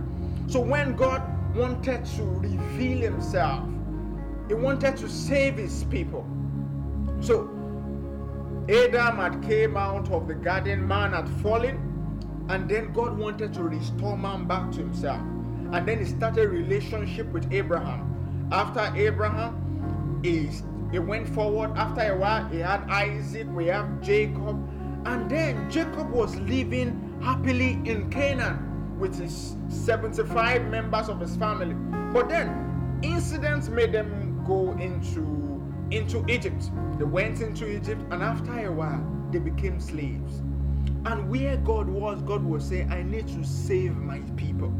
So 0.48 0.60
when 0.60 0.96
God 0.96 1.24
wanted 1.56 2.06
to 2.06 2.24
reveal 2.24 3.00
himself, 3.00 3.68
he 4.48 4.54
wanted 4.54 4.98
to 4.98 5.10
save 5.10 5.56
his 5.58 5.86
people. 5.86 6.28
So 7.26 7.50
Adam 8.70 9.16
had 9.18 9.42
came 9.42 9.76
out 9.76 10.12
of 10.12 10.28
the 10.28 10.36
garden, 10.36 10.88
man 10.88 11.14
had 11.14 11.28
fallen, 11.42 11.76
and 12.50 12.70
then 12.70 12.94
God 12.94 13.18
wanted 13.18 13.52
to 13.56 13.64
restore 13.64 14.16
man 14.16 14.46
back 14.46 14.72
to 14.74 14.78
himself. 14.78 15.22
And 15.72 15.88
then 15.88 15.98
he 15.98 16.06
started 16.06 16.50
relationship 16.50 17.26
with 17.34 17.52
Abraham. 17.52 18.48
After 18.52 18.96
Abraham, 18.96 20.20
he, 20.24 20.52
he 20.92 21.00
went 21.00 21.28
forward. 21.28 21.72
After 21.76 22.14
a 22.14 22.16
while, 22.16 22.48
he 22.50 22.60
had 22.60 22.82
Isaac, 22.92 23.48
we 23.56 23.66
have 23.68 24.02
Jacob. 24.04 24.64
And 25.08 25.28
then 25.28 25.68
Jacob 25.72 26.12
was 26.12 26.36
living 26.36 27.20
happily 27.24 27.82
in 27.86 28.12
Canaan 28.12 29.00
with 29.00 29.18
his 29.18 29.56
75 29.68 30.68
members 30.68 31.10
of 31.10 31.20
his 31.20 31.36
family. 31.38 31.74
But 32.14 32.30
then 32.30 33.00
incidents 33.02 33.68
made 33.68 33.94
them 33.94 34.44
go 34.46 34.74
into 34.74 35.45
into 35.92 36.26
Egypt. 36.28 36.70
They 36.98 37.06
went 37.06 37.42
into 37.42 37.70
Egypt, 37.70 38.02
and 38.12 38.24
after 38.24 38.66
a 38.66 38.72
while, 38.72 39.06
they 39.32 39.40
became 39.40 39.80
slaves. 39.80 40.42
And 41.06 41.30
where 41.30 41.58
God 41.58 41.88
was, 41.88 42.22
God 42.24 42.44
was 42.44 42.66
saying, 42.68 42.92
I 42.92 43.04
need 43.04 43.28
to 43.28 43.44
save 43.44 43.96
my 43.96 44.20
people. 44.36 44.74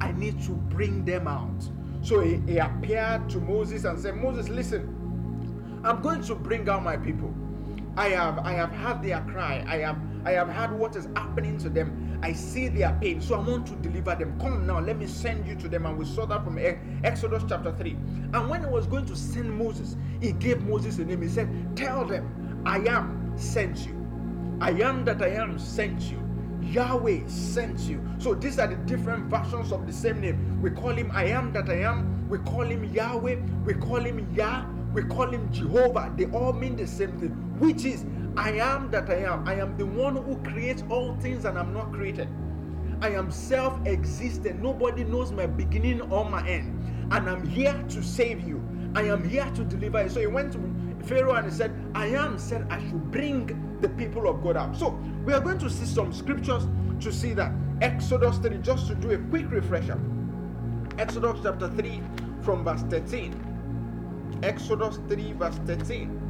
I 0.00 0.12
need 0.12 0.42
to 0.42 0.52
bring 0.52 1.04
them 1.04 1.26
out. 1.26 1.68
So 2.02 2.20
he, 2.20 2.40
he 2.46 2.58
appeared 2.58 3.30
to 3.30 3.38
Moses 3.40 3.84
and 3.84 3.98
said, 3.98 4.16
Moses, 4.16 4.48
listen, 4.48 5.80
I'm 5.84 6.02
going 6.02 6.22
to 6.24 6.34
bring 6.34 6.68
out 6.68 6.82
my 6.82 6.96
people. 6.96 7.34
I 7.96 8.08
have 8.10 8.38
I 8.40 8.52
have 8.52 8.72
had 8.72 9.02
their 9.02 9.20
cry. 9.22 9.64
I 9.68 9.78
have 9.78 9.96
I 10.24 10.32
have 10.32 10.48
had 10.48 10.72
what 10.72 10.96
is 10.96 11.06
happening 11.16 11.58
to 11.58 11.68
them. 11.68 12.18
I 12.22 12.32
see 12.32 12.68
their 12.68 12.96
pain. 13.00 13.20
So 13.20 13.34
I 13.34 13.38
want 13.38 13.66
to 13.66 13.74
deliver 13.76 14.14
them. 14.14 14.38
Come 14.40 14.66
now, 14.66 14.80
let 14.80 14.98
me 14.98 15.06
send 15.06 15.46
you 15.46 15.54
to 15.56 15.68
them. 15.68 15.86
And 15.86 15.98
we 15.98 16.04
saw 16.04 16.26
that 16.26 16.44
from 16.44 16.58
Exodus 17.04 17.42
chapter 17.48 17.72
3. 17.72 17.90
And 18.32 18.48
when 18.48 18.60
he 18.60 18.66
was 18.66 18.86
going 18.86 19.06
to 19.06 19.16
send 19.16 19.52
Moses, 19.52 19.96
he 20.20 20.32
gave 20.32 20.62
Moses 20.62 20.98
a 20.98 21.04
name. 21.04 21.22
He 21.22 21.28
said, 21.28 21.76
Tell 21.76 22.04
them, 22.04 22.62
I 22.64 22.78
am 22.78 23.32
sent 23.36 23.86
you. 23.86 23.92
I 24.60 24.70
am 24.70 25.04
that 25.04 25.20
I 25.22 25.28
am 25.28 25.58
sent 25.58 26.00
you. 26.02 26.20
Yahweh 26.62 27.26
sent 27.26 27.80
you. 27.80 28.02
So 28.18 28.34
these 28.34 28.58
are 28.58 28.66
the 28.66 28.76
different 28.76 29.26
versions 29.26 29.72
of 29.72 29.86
the 29.86 29.92
same 29.92 30.20
name. 30.20 30.62
We 30.62 30.70
call 30.70 30.90
him 30.92 31.10
I 31.12 31.24
am 31.24 31.52
that 31.52 31.68
I 31.68 31.82
am. 31.82 32.28
We 32.28 32.38
call 32.38 32.62
him 32.62 32.84
Yahweh. 32.84 33.36
We 33.64 33.74
call 33.74 34.00
him 34.00 34.26
Yah 34.34 34.64
we 34.94 35.02
call 35.02 35.28
him 35.28 35.52
Jehovah. 35.52 36.12
They 36.16 36.26
all 36.26 36.52
mean 36.52 36.76
the 36.76 36.86
same 36.86 37.18
thing, 37.18 37.30
which 37.58 37.84
is 37.84 38.04
I 38.36 38.50
am 38.52 38.90
that 38.90 39.08
I 39.08 39.18
am. 39.24 39.46
I 39.48 39.54
am 39.54 39.76
the 39.76 39.86
one 39.86 40.16
who 40.16 40.36
creates 40.50 40.82
all 40.90 41.14
things 41.16 41.44
and 41.44 41.58
I'm 41.58 41.72
not 41.72 41.92
created. 41.92 42.28
I 43.00 43.10
am 43.10 43.30
self 43.30 43.78
existent. 43.86 44.60
Nobody 44.60 45.04
knows 45.04 45.30
my 45.30 45.46
beginning 45.46 46.00
or 46.00 46.24
my 46.24 46.46
end. 46.48 46.80
And 47.12 47.28
I'm 47.28 47.46
here 47.46 47.80
to 47.90 48.02
save 48.02 48.46
you. 48.46 48.62
I 48.94 49.02
am 49.02 49.28
here 49.28 49.48
to 49.54 49.64
deliver 49.64 50.02
you. 50.02 50.08
So 50.08 50.20
he 50.20 50.26
went 50.26 50.52
to 50.52 51.04
Pharaoh 51.04 51.34
and 51.34 51.46
he 51.46 51.52
said, 51.52 51.72
I 51.94 52.06
am 52.06 52.38
said 52.38 52.66
I 52.70 52.80
should 52.80 53.10
bring 53.10 53.78
the 53.80 53.88
people 53.90 54.28
of 54.28 54.42
God 54.42 54.56
out. 54.56 54.76
So 54.76 54.98
we 55.24 55.32
are 55.32 55.40
going 55.40 55.58
to 55.58 55.70
see 55.70 55.84
some 55.84 56.12
scriptures 56.12 56.66
to 57.00 57.12
see 57.12 57.34
that. 57.34 57.52
Exodus 57.82 58.38
3, 58.38 58.58
just 58.58 58.86
to 58.88 58.94
do 58.94 59.12
a 59.12 59.18
quick 59.18 59.50
refresher. 59.50 60.00
Exodus 60.98 61.40
chapter 61.42 61.68
3 61.68 62.00
from 62.42 62.64
verse 62.64 62.82
13. 62.82 64.40
Exodus 64.42 64.98
3, 65.08 65.32
verse 65.32 65.58
13. 65.66 66.23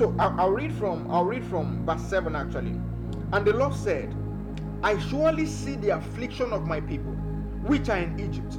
So 0.00 0.14
I'll, 0.18 0.48
read 0.48 0.72
from 0.72 1.10
I'll 1.10 1.26
read 1.26 1.44
from 1.44 1.84
verse 1.84 2.00
7 2.04 2.34
actually. 2.34 2.74
And 3.34 3.46
the 3.46 3.52
Lord 3.52 3.74
said, 3.74 4.16
I 4.82 4.98
surely 4.98 5.44
see 5.44 5.76
the 5.76 5.90
affliction 5.90 6.54
of 6.54 6.66
my 6.66 6.80
people, 6.80 7.12
which 7.66 7.90
are 7.90 7.98
in 7.98 8.18
Egypt, 8.18 8.54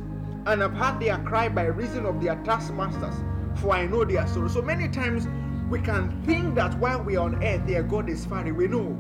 and 0.46 0.62
have 0.62 0.74
heard 0.74 1.00
their 1.00 1.18
cry 1.24 1.50
by 1.50 1.64
reason 1.64 2.06
of 2.06 2.22
their 2.22 2.36
taskmasters, 2.44 3.16
for 3.56 3.74
I 3.74 3.88
know 3.88 4.06
their 4.06 4.28
sorrow. 4.28 4.50
So 4.50 4.62
many 4.62 4.88
times 4.88 5.28
we 5.68 5.82
can 5.82 6.12
think 6.28 6.54
that 6.54 6.78
while 6.78 7.02
we 7.02 7.16
are 7.16 7.26
on 7.26 7.44
earth, 7.44 7.66
their 7.66 7.82
God 7.82 8.08
is 8.08 8.24
far 8.24 8.48
away. 8.48 8.68
No, 8.68 8.96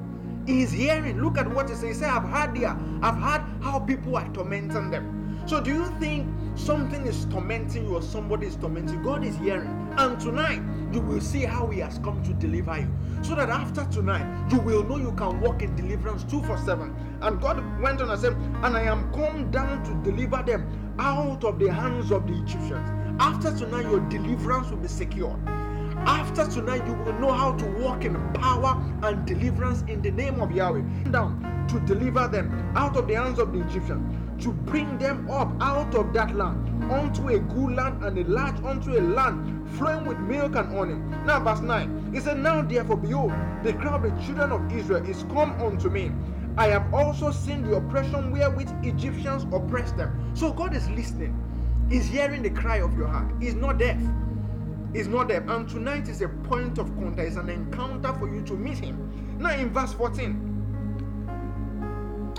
He's 0.47 0.71
hearing. 0.71 1.21
Look 1.21 1.37
at 1.37 1.47
what 1.47 1.69
he 1.69 1.75
says. 1.75 1.83
He 1.83 1.93
said, 1.93 2.09
I've 2.09 2.27
heard 2.27 2.59
there. 2.59 2.75
I've 3.03 3.21
heard 3.21 3.45
how 3.61 3.81
people 3.81 4.17
are 4.17 4.27
tormenting 4.33 4.89
them. 4.89 5.43
So 5.45 5.61
do 5.61 5.71
you 5.71 5.85
think 5.99 6.27
something 6.55 7.05
is 7.05 7.25
tormenting 7.25 7.85
you 7.85 7.95
or 7.95 8.01
somebody 8.01 8.47
is 8.47 8.55
tormenting 8.55 8.99
you? 8.99 9.03
God 9.03 9.23
is 9.23 9.35
hearing. 9.37 9.93
And 9.97 10.19
tonight 10.19 10.61
you 10.93 11.01
will 11.01 11.21
see 11.21 11.45
how 11.45 11.67
he 11.67 11.79
has 11.79 11.97
come 11.99 12.23
to 12.23 12.33
deliver 12.33 12.79
you. 12.79 12.91
So 13.21 13.35
that 13.35 13.49
after 13.49 13.85
tonight 13.85 14.51
you 14.51 14.59
will 14.59 14.83
know 14.83 14.97
you 14.97 15.11
can 15.13 15.39
walk 15.41 15.61
in 15.61 15.75
deliverance 15.75 16.23
2 16.25 16.41
for 16.43 16.57
7. 16.57 16.95
And 17.21 17.41
God 17.41 17.63
went 17.81 18.01
on 18.01 18.09
and 18.09 18.19
said, 18.19 18.33
And 18.63 18.75
I 18.77 18.83
am 18.83 19.11
come 19.13 19.51
down 19.51 19.83
to 19.83 20.11
deliver 20.11 20.43
them 20.43 20.95
out 20.99 21.43
of 21.43 21.59
the 21.59 21.71
hands 21.71 22.11
of 22.11 22.27
the 22.27 22.33
Egyptians 22.33 22.89
After 23.19 23.55
tonight, 23.55 23.83
your 23.83 23.99
deliverance 24.09 24.69
will 24.71 24.77
be 24.77 24.87
secured. 24.87 25.39
After 26.07 26.47
tonight, 26.47 26.85
you 26.87 26.93
will 26.93 27.13
know 27.19 27.31
how 27.31 27.53
to 27.53 27.65
walk 27.79 28.03
in 28.03 28.15
power 28.33 28.81
and 29.03 29.25
deliverance 29.27 29.83
in 29.87 30.01
the 30.01 30.09
name 30.09 30.41
of 30.41 30.51
Yahweh. 30.51 30.81
Down 31.11 31.65
to 31.67 31.79
deliver 31.81 32.27
them 32.27 32.73
out 32.75 32.97
of 32.97 33.07
the 33.07 33.13
hands 33.13 33.37
of 33.37 33.53
the 33.53 33.59
Egyptians, 33.61 34.20
to 34.41 34.51
bring 34.51 34.97
them 34.97 35.29
up 35.29 35.51
out 35.61 35.93
of 35.95 36.13
that 36.13 36.35
land 36.35 36.83
onto 36.91 37.29
a 37.29 37.39
good 37.39 37.75
land 37.75 38.03
and 38.03 38.17
a 38.17 38.23
large 38.29 38.61
unto 38.63 38.97
a 38.97 39.01
land 39.01 39.69
flowing 39.77 40.05
with 40.05 40.17
milk 40.19 40.55
and 40.55 40.73
honey. 40.73 40.95
Now, 41.25 41.39
verse 41.39 41.61
9 41.61 42.11
it 42.13 42.23
said, 42.23 42.37
Now 42.39 42.61
therefore, 42.61 42.97
behold, 42.97 43.31
the 43.63 43.73
crowd 43.73 44.05
of 44.05 44.15
the 44.15 44.23
children 44.25 44.51
of 44.51 44.71
Israel 44.71 45.05
is 45.05 45.23
come 45.31 45.51
unto 45.61 45.89
me. 45.89 46.11
I 46.57 46.67
have 46.67 46.93
also 46.93 47.31
seen 47.31 47.63
the 47.63 47.77
oppression 47.77 48.31
wherewith 48.31 48.69
Egyptians 48.83 49.45
oppress 49.53 49.91
them. 49.93 50.31
So 50.33 50.51
God 50.51 50.75
is 50.75 50.89
listening, 50.89 51.37
He's 51.89 52.07
hearing 52.07 52.41
the 52.41 52.49
cry 52.49 52.77
of 52.77 52.97
your 52.97 53.07
heart. 53.07 53.31
He's 53.39 53.55
not 53.55 53.77
deaf 53.77 53.97
He's 54.93 55.07
not 55.07 55.29
there. 55.29 55.41
And 55.47 55.69
tonight 55.69 56.09
is 56.09 56.21
a 56.21 56.27
point 56.27 56.77
of 56.77 56.93
contact, 56.95 57.27
it's 57.27 57.37
an 57.37 57.49
encounter 57.49 58.13
for 58.13 58.33
you 58.33 58.41
to 58.43 58.53
meet 58.53 58.79
him. 58.79 59.37
Now, 59.39 59.51
in 59.51 59.69
verse 59.71 59.93
14, 59.93 60.47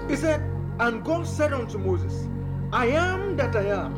he 0.09 0.16
said, 0.16 0.42
And 0.82 1.04
God 1.04 1.28
said 1.28 1.52
unto 1.52 1.78
Moses, 1.78 2.28
I 2.72 2.86
am 2.86 3.36
that 3.36 3.54
I 3.54 3.66
am. 3.66 3.94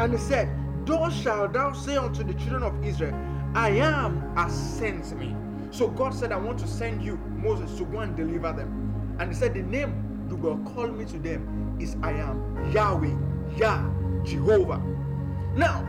And 0.00 0.14
he 0.14 0.18
said, 0.18 0.48
Thus 0.86 1.14
shalt 1.14 1.52
thou 1.52 1.74
say 1.74 1.98
unto 1.98 2.24
the 2.24 2.32
children 2.32 2.62
of 2.62 2.82
Israel, 2.82 3.14
I 3.54 3.68
am 3.68 4.34
has 4.34 4.54
sent 4.54 5.14
me. 5.18 5.36
So 5.70 5.88
God 5.88 6.14
said, 6.14 6.32
I 6.32 6.38
want 6.38 6.58
to 6.60 6.66
send 6.66 7.02
you, 7.02 7.18
Moses, 7.36 7.76
to 7.76 7.84
go 7.84 7.98
and 7.98 8.16
deliver 8.16 8.50
them. 8.54 9.16
And 9.18 9.30
he 9.30 9.36
said, 9.36 9.52
The 9.52 9.60
name 9.60 10.26
you 10.30 10.36
will 10.36 10.56
call 10.60 10.86
me 10.86 11.04
to 11.04 11.18
them 11.18 11.76
is 11.78 11.98
I 12.02 12.12
am 12.12 12.72
Yahweh, 12.72 13.14
Yah, 13.58 13.86
Jehovah. 14.24 14.82
Now, 15.54 15.86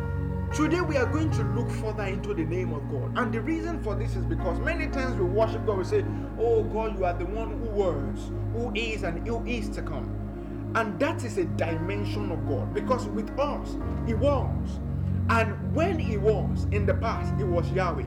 Today 0.54 0.80
we 0.80 0.96
are 0.96 1.06
going 1.06 1.30
to 1.32 1.44
look 1.44 1.70
further 1.70 2.06
into 2.06 2.34
the 2.34 2.46
name 2.46 2.72
of 2.72 2.90
God. 2.90 3.18
And 3.18 3.34
the 3.34 3.42
reason 3.42 3.84
for 3.84 3.96
this 3.96 4.16
is 4.16 4.24
because 4.24 4.58
many 4.60 4.88
times 4.88 5.20
we 5.20 5.26
worship 5.26 5.66
God, 5.66 5.80
we 5.80 5.84
say, 5.84 6.06
Oh 6.40 6.64
God, 6.64 6.98
you 6.98 7.04
are 7.04 7.14
the 7.14 7.26
one 7.26 7.52
who 7.52 7.70
was, 7.70 8.32
who 8.54 8.72
is, 8.74 9.04
and 9.04 9.28
who 9.28 9.46
is 9.46 9.68
to 9.72 9.82
come. 9.82 10.17
And 10.76 11.00
that 11.00 11.24
is 11.24 11.38
a 11.38 11.46
dimension 11.46 12.32
of 12.32 12.48
God. 12.48 12.74
Because 12.74 13.08
with 13.08 13.30
us, 13.40 13.78
He 14.06 14.14
was. 14.14 14.80
And 15.30 15.76
when 15.76 16.00
He 16.00 16.18
was 16.18 16.68
in 16.72 16.86
the 16.86 16.94
past, 16.94 17.34
He 17.38 17.44
was 17.44 17.70
Yahweh. 17.72 18.06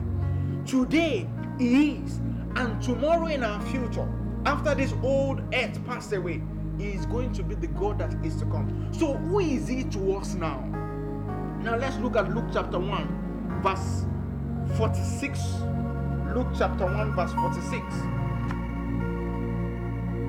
Today, 0.65 1.27
He 1.57 1.95
is. 1.95 2.19
And 2.55 2.81
tomorrow 2.81 3.27
in 3.27 3.43
our 3.43 3.61
future, 3.67 4.07
after 4.45 4.75
this 4.75 4.93
old 5.03 5.41
earth 5.53 5.85
passed 5.85 6.13
away, 6.13 6.41
He 6.77 6.89
is 6.91 7.05
going 7.05 7.31
to 7.33 7.43
be 7.43 7.55
the 7.55 7.67
God 7.67 7.99
that 7.99 8.13
is 8.25 8.35
to 8.37 8.45
come. 8.45 8.89
So, 8.91 9.13
who 9.13 9.39
is 9.39 9.67
He 9.67 9.83
to 9.85 10.17
us 10.17 10.33
now? 10.35 10.59
Now 11.63 11.75
let's 11.75 11.97
look 11.97 12.15
at 12.15 12.33
Luke 12.33 12.49
chapter 12.51 12.79
1, 12.79 13.61
verse 13.61 14.05
46. 14.77 15.39
Luke 16.33 16.47
chapter 16.57 16.85
1, 16.85 17.15
verse 17.15 17.33
46. 17.33 17.83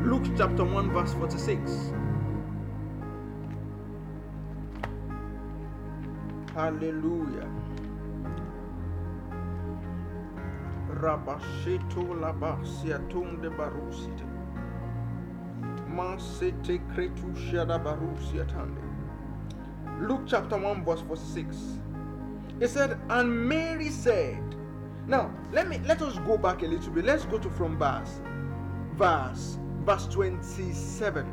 Luke 0.05 0.25
chapter 0.37 0.65
1, 0.65 0.91
verse 0.91 1.15
46. 1.15 1.93
Hallelujah. 6.55 7.49
Rabashito 11.01 12.15
labasia 12.21 12.99
tunde 13.09 13.51
barusite. 13.57 14.25
Masete 15.89 16.79
kretu 16.95 17.35
shada 17.35 17.79
barusia 17.79 18.45
tande. 18.45 18.83
Luke 20.01 20.23
chapter 20.27 20.59
1, 20.59 20.85
verse 20.85 21.01
46. 21.03 21.57
It 22.61 22.69
said, 22.69 22.99
And 23.09 23.49
Mary 23.49 23.89
said, 23.89 24.43
Now 25.07 25.35
let 25.53 25.69
me 25.69 25.81
let 25.87 26.03
us 26.03 26.19
go 26.27 26.37
back 26.37 26.63
a 26.63 26.67
little 26.67 26.93
bit. 26.93 27.05
Let's 27.05 27.25
go 27.25 27.39
to 27.39 27.51
from 27.51 27.79
verse 27.79 28.21
verse 28.95 29.59
verse 29.85 30.07
27 30.09 31.27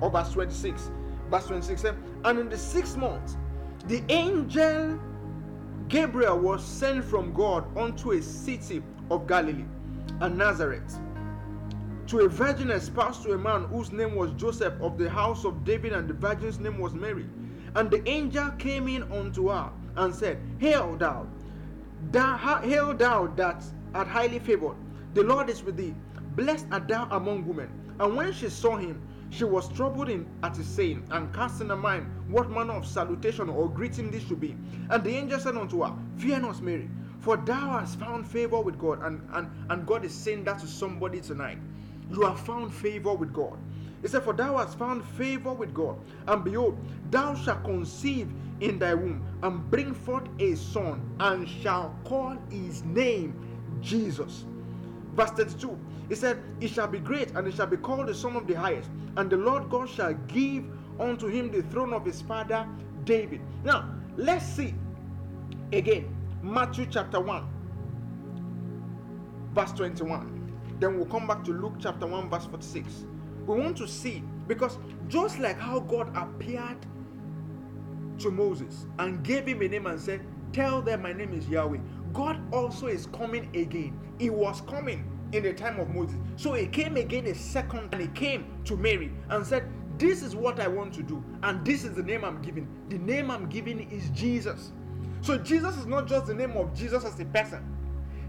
or 0.00 0.10
verse 0.10 0.32
26. 0.32 0.90
Verse 1.30 1.46
26. 1.46 1.84
And 2.24 2.38
in 2.38 2.48
the 2.48 2.58
sixth 2.58 2.96
month, 2.96 3.36
the 3.88 4.02
angel 4.08 4.98
Gabriel 5.88 6.38
was 6.38 6.64
sent 6.64 7.04
from 7.04 7.32
God 7.32 7.64
unto 7.76 8.12
a 8.12 8.22
city 8.22 8.82
of 9.10 9.26
Galilee 9.26 9.66
and 10.20 10.38
Nazareth 10.38 10.98
to 12.06 12.20
a 12.20 12.28
virgin 12.28 12.70
espoused 12.70 13.22
to 13.22 13.32
a 13.32 13.38
man 13.38 13.64
whose 13.64 13.90
name 13.90 14.14
was 14.14 14.30
Joseph 14.32 14.74
of 14.80 14.98
the 14.98 15.08
house 15.08 15.44
of 15.44 15.64
David, 15.64 15.92
and 15.92 16.08
the 16.08 16.14
virgin's 16.14 16.58
name 16.58 16.78
was 16.78 16.94
Mary. 16.94 17.26
And 17.74 17.90
the 17.90 18.06
angel 18.08 18.50
came 18.52 18.88
in 18.88 19.04
unto 19.04 19.48
her 19.48 19.70
and 19.96 20.14
said, 20.14 20.38
Hail 20.58 20.96
thou, 20.96 21.26
thou 22.12 22.36
hail 22.62 22.94
thou 22.94 23.26
that 23.36 23.64
art 23.94 24.06
highly 24.06 24.38
favored. 24.38 24.76
The 25.14 25.22
Lord 25.22 25.48
is 25.48 25.62
with 25.62 25.76
thee. 25.76 25.94
Blessed 26.36 26.66
art 26.70 26.88
thou 26.88 27.08
among 27.10 27.46
women. 27.46 27.70
And 27.98 28.16
when 28.16 28.32
she 28.32 28.48
saw 28.48 28.76
him, 28.76 29.00
she 29.30 29.44
was 29.44 29.68
troubled 29.68 30.08
in 30.08 30.26
at 30.42 30.56
his 30.56 30.66
saying, 30.66 31.06
and 31.10 31.32
cast 31.34 31.60
in 31.60 31.68
her 31.70 31.76
mind 31.76 32.06
what 32.28 32.50
manner 32.50 32.74
of 32.74 32.86
salutation 32.86 33.48
or 33.48 33.68
greeting 33.68 34.10
this 34.10 34.26
should 34.26 34.40
be. 34.40 34.56
And 34.90 35.02
the 35.04 35.16
angel 35.16 35.40
said 35.40 35.56
unto 35.56 35.82
her, 35.82 35.94
Fear 36.16 36.40
not, 36.40 36.62
Mary, 36.62 36.88
for 37.20 37.36
thou 37.36 37.78
hast 37.78 37.98
found 37.98 38.28
favor 38.28 38.60
with 38.60 38.78
God. 38.78 39.02
And, 39.02 39.26
and, 39.32 39.50
and 39.70 39.86
God 39.86 40.04
is 40.04 40.14
saying 40.14 40.44
that 40.44 40.58
to 40.60 40.66
somebody 40.66 41.20
tonight. 41.20 41.58
You 42.10 42.22
have 42.22 42.40
found 42.40 42.74
favor 42.74 43.14
with 43.14 43.32
God. 43.32 43.58
He 44.02 44.08
said, 44.08 44.22
For 44.22 44.32
thou 44.34 44.58
hast 44.58 44.78
found 44.78 45.04
favor 45.04 45.52
with 45.52 45.72
God, 45.74 45.98
and 46.28 46.44
behold, 46.44 46.78
thou 47.10 47.34
shalt 47.34 47.64
conceive 47.64 48.30
in 48.60 48.78
thy 48.78 48.94
womb, 48.94 49.26
and 49.42 49.68
bring 49.70 49.94
forth 49.94 50.28
a 50.38 50.54
son, 50.54 51.16
and 51.20 51.48
shall 51.48 51.96
call 52.04 52.36
his 52.50 52.84
name 52.84 53.34
Jesus. 53.80 54.44
Verse 55.14 55.30
32, 55.30 55.78
he 56.08 56.14
said, 56.14 56.42
He 56.60 56.68
shall 56.68 56.86
be 56.86 56.98
great, 56.98 57.30
and 57.32 57.46
he 57.46 57.52
shall 57.52 57.66
be 57.66 57.76
called 57.76 58.08
the 58.08 58.14
Son 58.14 58.36
of 58.36 58.46
the 58.46 58.54
Highest, 58.54 58.90
and 59.16 59.30
the 59.30 59.36
Lord 59.36 59.70
God 59.70 59.88
shall 59.88 60.14
give 60.28 60.64
unto 61.00 61.26
him 61.26 61.50
the 61.50 61.62
throne 61.62 61.92
of 61.92 62.04
his 62.04 62.22
father 62.22 62.66
David. 63.04 63.40
Now, 63.64 63.94
let's 64.16 64.44
see 64.44 64.74
again 65.72 66.14
Matthew 66.42 66.86
chapter 66.90 67.20
1, 67.20 67.44
verse 69.52 69.72
21. 69.72 70.40
Then 70.80 70.96
we'll 70.96 71.06
come 71.06 71.26
back 71.26 71.44
to 71.44 71.52
Luke 71.52 71.74
chapter 71.80 72.06
1, 72.06 72.28
verse 72.30 72.46
46 72.46 73.04
we 73.46 73.58
want 73.60 73.76
to 73.76 73.86
see 73.88 74.22
because 74.46 74.78
just 75.08 75.38
like 75.38 75.58
how 75.58 75.80
God 75.80 76.14
appeared 76.16 76.78
to 78.18 78.30
Moses 78.30 78.86
and 78.98 79.22
gave 79.22 79.46
him 79.46 79.62
a 79.62 79.68
name 79.68 79.86
and 79.86 80.00
said, 80.00 80.20
Tell 80.52 80.80
them 80.80 81.02
my 81.02 81.12
name 81.12 81.32
is 81.34 81.48
Yahweh. 81.48 81.78
God 82.12 82.40
also 82.52 82.86
is 82.86 83.06
coming 83.06 83.50
again. 83.56 83.98
He 84.18 84.30
was 84.30 84.60
coming 84.62 85.04
in 85.32 85.42
the 85.42 85.52
time 85.52 85.80
of 85.80 85.88
Moses. 85.88 86.16
So 86.36 86.52
he 86.54 86.66
came 86.66 86.96
again 86.96 87.26
a 87.26 87.34
second 87.34 87.88
and 87.92 88.00
he 88.00 88.08
came 88.08 88.46
to 88.64 88.76
Mary 88.76 89.12
and 89.30 89.46
said, 89.46 89.68
This 89.98 90.22
is 90.22 90.34
what 90.36 90.60
I 90.60 90.68
want 90.68 90.94
to 90.94 91.02
do, 91.02 91.24
and 91.42 91.64
this 91.64 91.84
is 91.84 91.94
the 91.94 92.02
name 92.02 92.24
I'm 92.24 92.40
giving. 92.42 92.68
The 92.88 92.98
name 92.98 93.30
I'm 93.30 93.48
giving 93.48 93.90
is 93.90 94.10
Jesus. 94.10 94.72
So 95.20 95.38
Jesus 95.38 95.76
is 95.76 95.86
not 95.86 96.06
just 96.06 96.26
the 96.26 96.34
name 96.34 96.56
of 96.56 96.74
Jesus 96.74 97.04
as 97.04 97.18
a 97.18 97.24
person, 97.24 97.64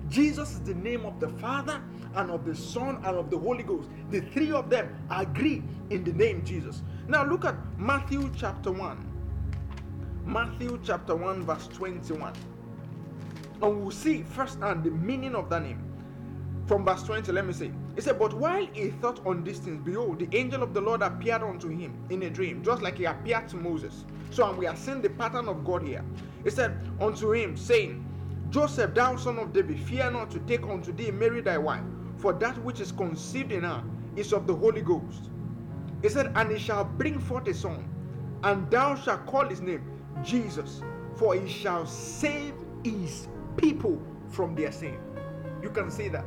Jesus 0.09 0.53
is 0.53 0.61
the 0.61 0.75
name 0.75 1.05
of 1.05 1.19
the 1.19 1.29
Father 1.29 1.81
and 2.15 2.31
of 2.31 2.45
the 2.45 2.55
Son 2.55 2.97
and 2.97 3.17
of 3.17 3.29
the 3.29 3.37
Holy 3.37 3.63
Ghost. 3.63 3.89
The 4.11 4.21
three 4.21 4.51
of 4.51 4.69
them 4.69 4.95
agree 5.09 5.63
in 5.89 6.03
the 6.03 6.13
name 6.13 6.43
Jesus. 6.45 6.81
Now 7.07 7.25
look 7.25 7.45
at 7.45 7.55
Matthew 7.77 8.31
chapter 8.35 8.71
1. 8.71 9.11
Matthew 10.25 10.79
chapter 10.83 11.15
1, 11.15 11.43
verse 11.43 11.67
21. 11.67 12.33
And 13.61 13.81
we'll 13.81 13.91
see 13.91 14.23
first 14.23 14.59
and 14.61 14.83
the 14.83 14.91
meaning 14.91 15.35
of 15.35 15.49
that 15.49 15.63
name. 15.63 15.81
From 16.67 16.83
verse 16.83 17.03
20, 17.03 17.31
let 17.31 17.45
me 17.45 17.53
say. 17.53 17.71
It 17.95 18.03
said, 18.03 18.17
But 18.17 18.33
while 18.33 18.65
he 18.73 18.89
thought 18.89 19.23
on 19.25 19.43
these 19.43 19.59
things, 19.59 19.79
behold, 19.85 20.19
the 20.19 20.35
angel 20.35 20.63
of 20.63 20.73
the 20.73 20.81
Lord 20.81 21.03
appeared 21.03 21.43
unto 21.43 21.69
him 21.69 21.93
in 22.09 22.23
a 22.23 22.29
dream, 22.29 22.63
just 22.63 22.81
like 22.81 22.97
he 22.97 23.05
appeared 23.05 23.47
to 23.49 23.57
Moses. 23.57 24.03
So, 24.31 24.49
and 24.49 24.57
we 24.57 24.65
are 24.65 24.75
seeing 24.75 25.01
the 25.01 25.11
pattern 25.11 25.47
of 25.47 25.63
God 25.63 25.83
here. 25.83 26.03
It 26.43 26.53
said 26.53 26.75
unto 26.99 27.31
him, 27.33 27.55
saying, 27.55 28.03
Joseph, 28.49 28.95
thou 28.95 29.15
son 29.15 29.37
of 29.37 29.53
David, 29.53 29.79
fear 29.79 30.09
not 30.09 30.31
to 30.31 30.39
take 30.39 30.63
unto 30.63 30.91
thee 30.91 31.11
Mary 31.11 31.41
thy 31.41 31.57
wife, 31.57 31.83
for 32.17 32.33
that 32.33 32.57
which 32.63 32.79
is 32.79 32.91
conceived 32.91 33.51
in 33.51 33.63
her 33.63 33.83
is 34.15 34.33
of 34.33 34.47
the 34.47 34.55
Holy 34.55 34.81
Ghost. 34.81 35.29
He 36.01 36.09
said, 36.09 36.31
And 36.35 36.51
he 36.51 36.57
shall 36.57 36.83
bring 36.83 37.19
forth 37.19 37.47
a 37.47 37.53
son, 37.53 37.87
and 38.43 38.69
thou 38.71 38.95
shalt 38.95 39.25
call 39.27 39.47
his 39.47 39.61
name 39.61 39.83
Jesus, 40.23 40.81
for 41.15 41.35
he 41.35 41.47
shall 41.47 41.85
save 41.85 42.53
his 42.83 43.27
people 43.57 44.01
from 44.29 44.55
their 44.55 44.71
sin. 44.71 44.97
You 45.61 45.69
can 45.69 45.91
see 45.91 46.07
that. 46.09 46.25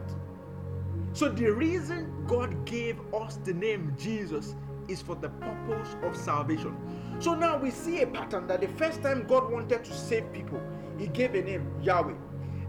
So, 1.19 1.29
the 1.29 1.51
reason 1.53 2.25
God 2.29 2.65
gave 2.65 2.97
us 3.13 3.39
the 3.43 3.53
name 3.53 3.93
Jesus 3.99 4.55
is 4.87 5.03
for 5.03 5.17
the 5.17 5.31
purpose 5.31 5.97
of 6.05 6.17
salvation. 6.17 6.77
So 7.19 7.35
now 7.35 7.59
we 7.59 7.73
see 7.73 8.03
a 8.03 8.07
pattern 8.07 8.47
that 8.47 8.61
the 8.61 8.69
first 8.69 9.03
time 9.03 9.27
God 9.27 9.51
wanted 9.51 9.85
to 9.85 9.93
save 9.93 10.33
people, 10.33 10.61
he 10.97 11.09
gave 11.09 11.35
a 11.35 11.43
name 11.43 11.69
Yahweh. 11.83 12.15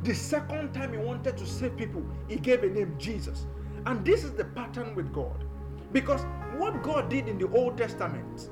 The 0.01 0.15
second 0.15 0.73
time 0.73 0.93
he 0.93 0.97
wanted 0.97 1.37
to 1.37 1.45
save 1.45 1.77
people, 1.77 2.03
he 2.27 2.37
gave 2.37 2.63
a 2.63 2.69
name 2.69 2.95
Jesus. 2.97 3.45
And 3.85 4.03
this 4.03 4.23
is 4.23 4.31
the 4.31 4.45
pattern 4.45 4.95
with 4.95 5.13
God. 5.13 5.43
Because 5.91 6.23
what 6.57 6.81
God 6.81 7.07
did 7.07 7.27
in 7.27 7.37
the 7.37 7.51
Old 7.51 7.77
Testament 7.77 8.49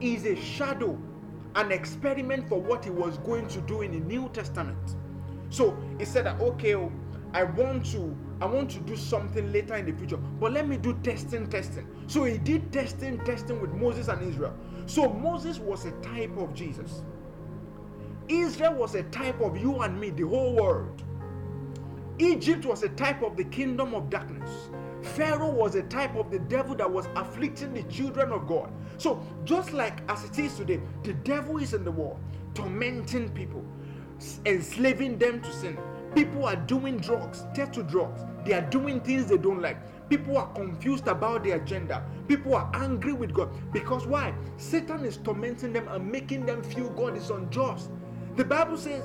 is 0.00 0.24
a 0.24 0.36
shadow 0.36 0.96
an 1.56 1.72
experiment 1.72 2.48
for 2.48 2.60
what 2.60 2.84
he 2.84 2.90
was 2.90 3.18
going 3.18 3.48
to 3.48 3.60
do 3.62 3.82
in 3.82 3.90
the 3.90 4.06
New 4.06 4.28
Testament. 4.28 4.94
So 5.50 5.76
he 5.98 6.04
said 6.04 6.26
that 6.26 6.40
okay, 6.40 6.76
oh, 6.76 6.92
I 7.34 7.44
want 7.44 7.86
to 7.92 8.16
I 8.40 8.46
want 8.46 8.70
to 8.72 8.80
do 8.80 8.96
something 8.96 9.52
later 9.52 9.74
in 9.76 9.86
the 9.86 9.92
future, 9.92 10.16
but 10.16 10.52
let 10.52 10.68
me 10.68 10.76
do 10.76 10.94
testing, 11.02 11.48
testing. 11.48 11.86
So 12.08 12.24
he 12.24 12.38
did 12.38 12.72
testing, 12.72 13.18
testing 13.24 13.60
with 13.60 13.72
Moses 13.72 14.08
and 14.08 14.22
Israel. 14.22 14.54
So 14.86 15.08
Moses 15.08 15.58
was 15.58 15.84
a 15.86 15.92
type 16.02 16.36
of 16.36 16.52
Jesus. 16.54 17.02
Israel 18.28 18.74
was 18.74 18.94
a 18.94 19.04
type 19.04 19.40
of 19.40 19.56
you 19.56 19.80
and 19.82 19.98
me, 20.00 20.10
the 20.10 20.26
whole 20.26 20.56
world. 20.56 21.02
Egypt 22.18 22.66
was 22.66 22.82
a 22.82 22.88
type 22.90 23.22
of 23.22 23.36
the 23.36 23.44
kingdom 23.44 23.94
of 23.94 24.10
darkness. 24.10 24.50
Pharaoh 25.02 25.50
was 25.50 25.74
a 25.74 25.82
type 25.84 26.14
of 26.16 26.30
the 26.30 26.38
devil 26.38 26.74
that 26.76 26.90
was 26.90 27.06
afflicting 27.16 27.74
the 27.74 27.82
children 27.84 28.30
of 28.32 28.46
God. 28.46 28.72
So, 28.98 29.24
just 29.44 29.72
like 29.72 30.00
as 30.08 30.24
it 30.24 30.38
is 30.38 30.56
today, 30.56 30.80
the 31.02 31.14
devil 31.14 31.58
is 31.58 31.74
in 31.74 31.84
the 31.84 31.90
world, 31.90 32.20
tormenting 32.54 33.28
people, 33.30 33.64
enslaving 34.46 35.18
them 35.18 35.40
to 35.42 35.52
sin. 35.52 35.78
People 36.14 36.46
are 36.46 36.56
doing 36.56 36.98
drugs, 36.98 37.44
to 37.54 37.82
drugs. 37.82 38.22
They 38.44 38.52
are 38.52 38.68
doing 38.70 39.00
things 39.00 39.26
they 39.26 39.38
don't 39.38 39.62
like. 39.62 39.78
People 40.08 40.36
are 40.36 40.52
confused 40.52 41.08
about 41.08 41.44
their 41.44 41.56
agenda. 41.56 42.04
People 42.28 42.54
are 42.54 42.70
angry 42.74 43.12
with 43.12 43.32
God. 43.32 43.50
Because 43.72 44.06
why? 44.06 44.34
Satan 44.58 45.04
is 45.04 45.16
tormenting 45.16 45.72
them 45.72 45.88
and 45.88 46.10
making 46.10 46.44
them 46.44 46.62
feel 46.62 46.90
God 46.90 47.16
is 47.16 47.30
unjust. 47.30 47.90
The 48.36 48.44
Bible 48.44 48.76
says, 48.76 49.04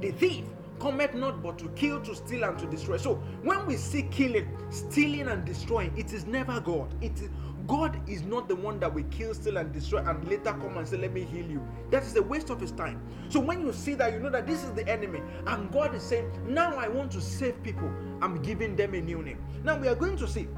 the 0.00 0.12
thief 0.12 0.44
cometh 0.80 1.14
not 1.14 1.42
but 1.42 1.58
to 1.58 1.68
kill, 1.70 2.00
to 2.02 2.14
steal, 2.14 2.44
and 2.44 2.58
to 2.58 2.66
destroy. 2.66 2.96
So 2.96 3.14
when 3.42 3.66
we 3.66 3.76
see 3.76 4.02
killing, 4.02 4.48
stealing, 4.70 5.28
and 5.28 5.44
destroying, 5.44 5.92
it 5.96 6.12
is 6.12 6.26
never 6.26 6.60
God. 6.60 6.92
It 7.00 7.20
is 7.20 7.30
God 7.66 8.00
is 8.08 8.22
not 8.22 8.48
the 8.48 8.56
one 8.56 8.80
that 8.80 8.92
will 8.92 9.04
kill, 9.10 9.34
steal, 9.34 9.56
and 9.56 9.72
destroy, 9.72 10.00
and 10.00 10.26
later 10.28 10.52
come 10.52 10.76
and 10.76 10.86
say, 10.86 10.96
Let 10.96 11.12
me 11.12 11.22
heal 11.22 11.46
you. 11.46 11.66
That 11.90 12.02
is 12.02 12.16
a 12.16 12.22
waste 12.22 12.50
of 12.50 12.60
his 12.60 12.72
time. 12.72 13.00
So 13.28 13.40
when 13.40 13.60
you 13.64 13.72
see 13.72 13.94
that, 13.94 14.12
you 14.12 14.18
know 14.18 14.30
that 14.30 14.46
this 14.46 14.64
is 14.64 14.72
the 14.72 14.86
enemy, 14.88 15.20
and 15.46 15.70
God 15.70 15.94
is 15.94 16.02
saying, 16.02 16.30
Now 16.46 16.76
I 16.76 16.88
want 16.88 17.10
to 17.12 17.20
save 17.20 17.62
people. 17.62 17.90
I'm 18.20 18.42
giving 18.42 18.76
them 18.76 18.94
a 18.94 19.00
new 19.00 19.22
name. 19.22 19.38
Now 19.64 19.78
we 19.78 19.88
are 19.88 19.94
going 19.94 20.16
to 20.18 20.28
see 20.28 20.48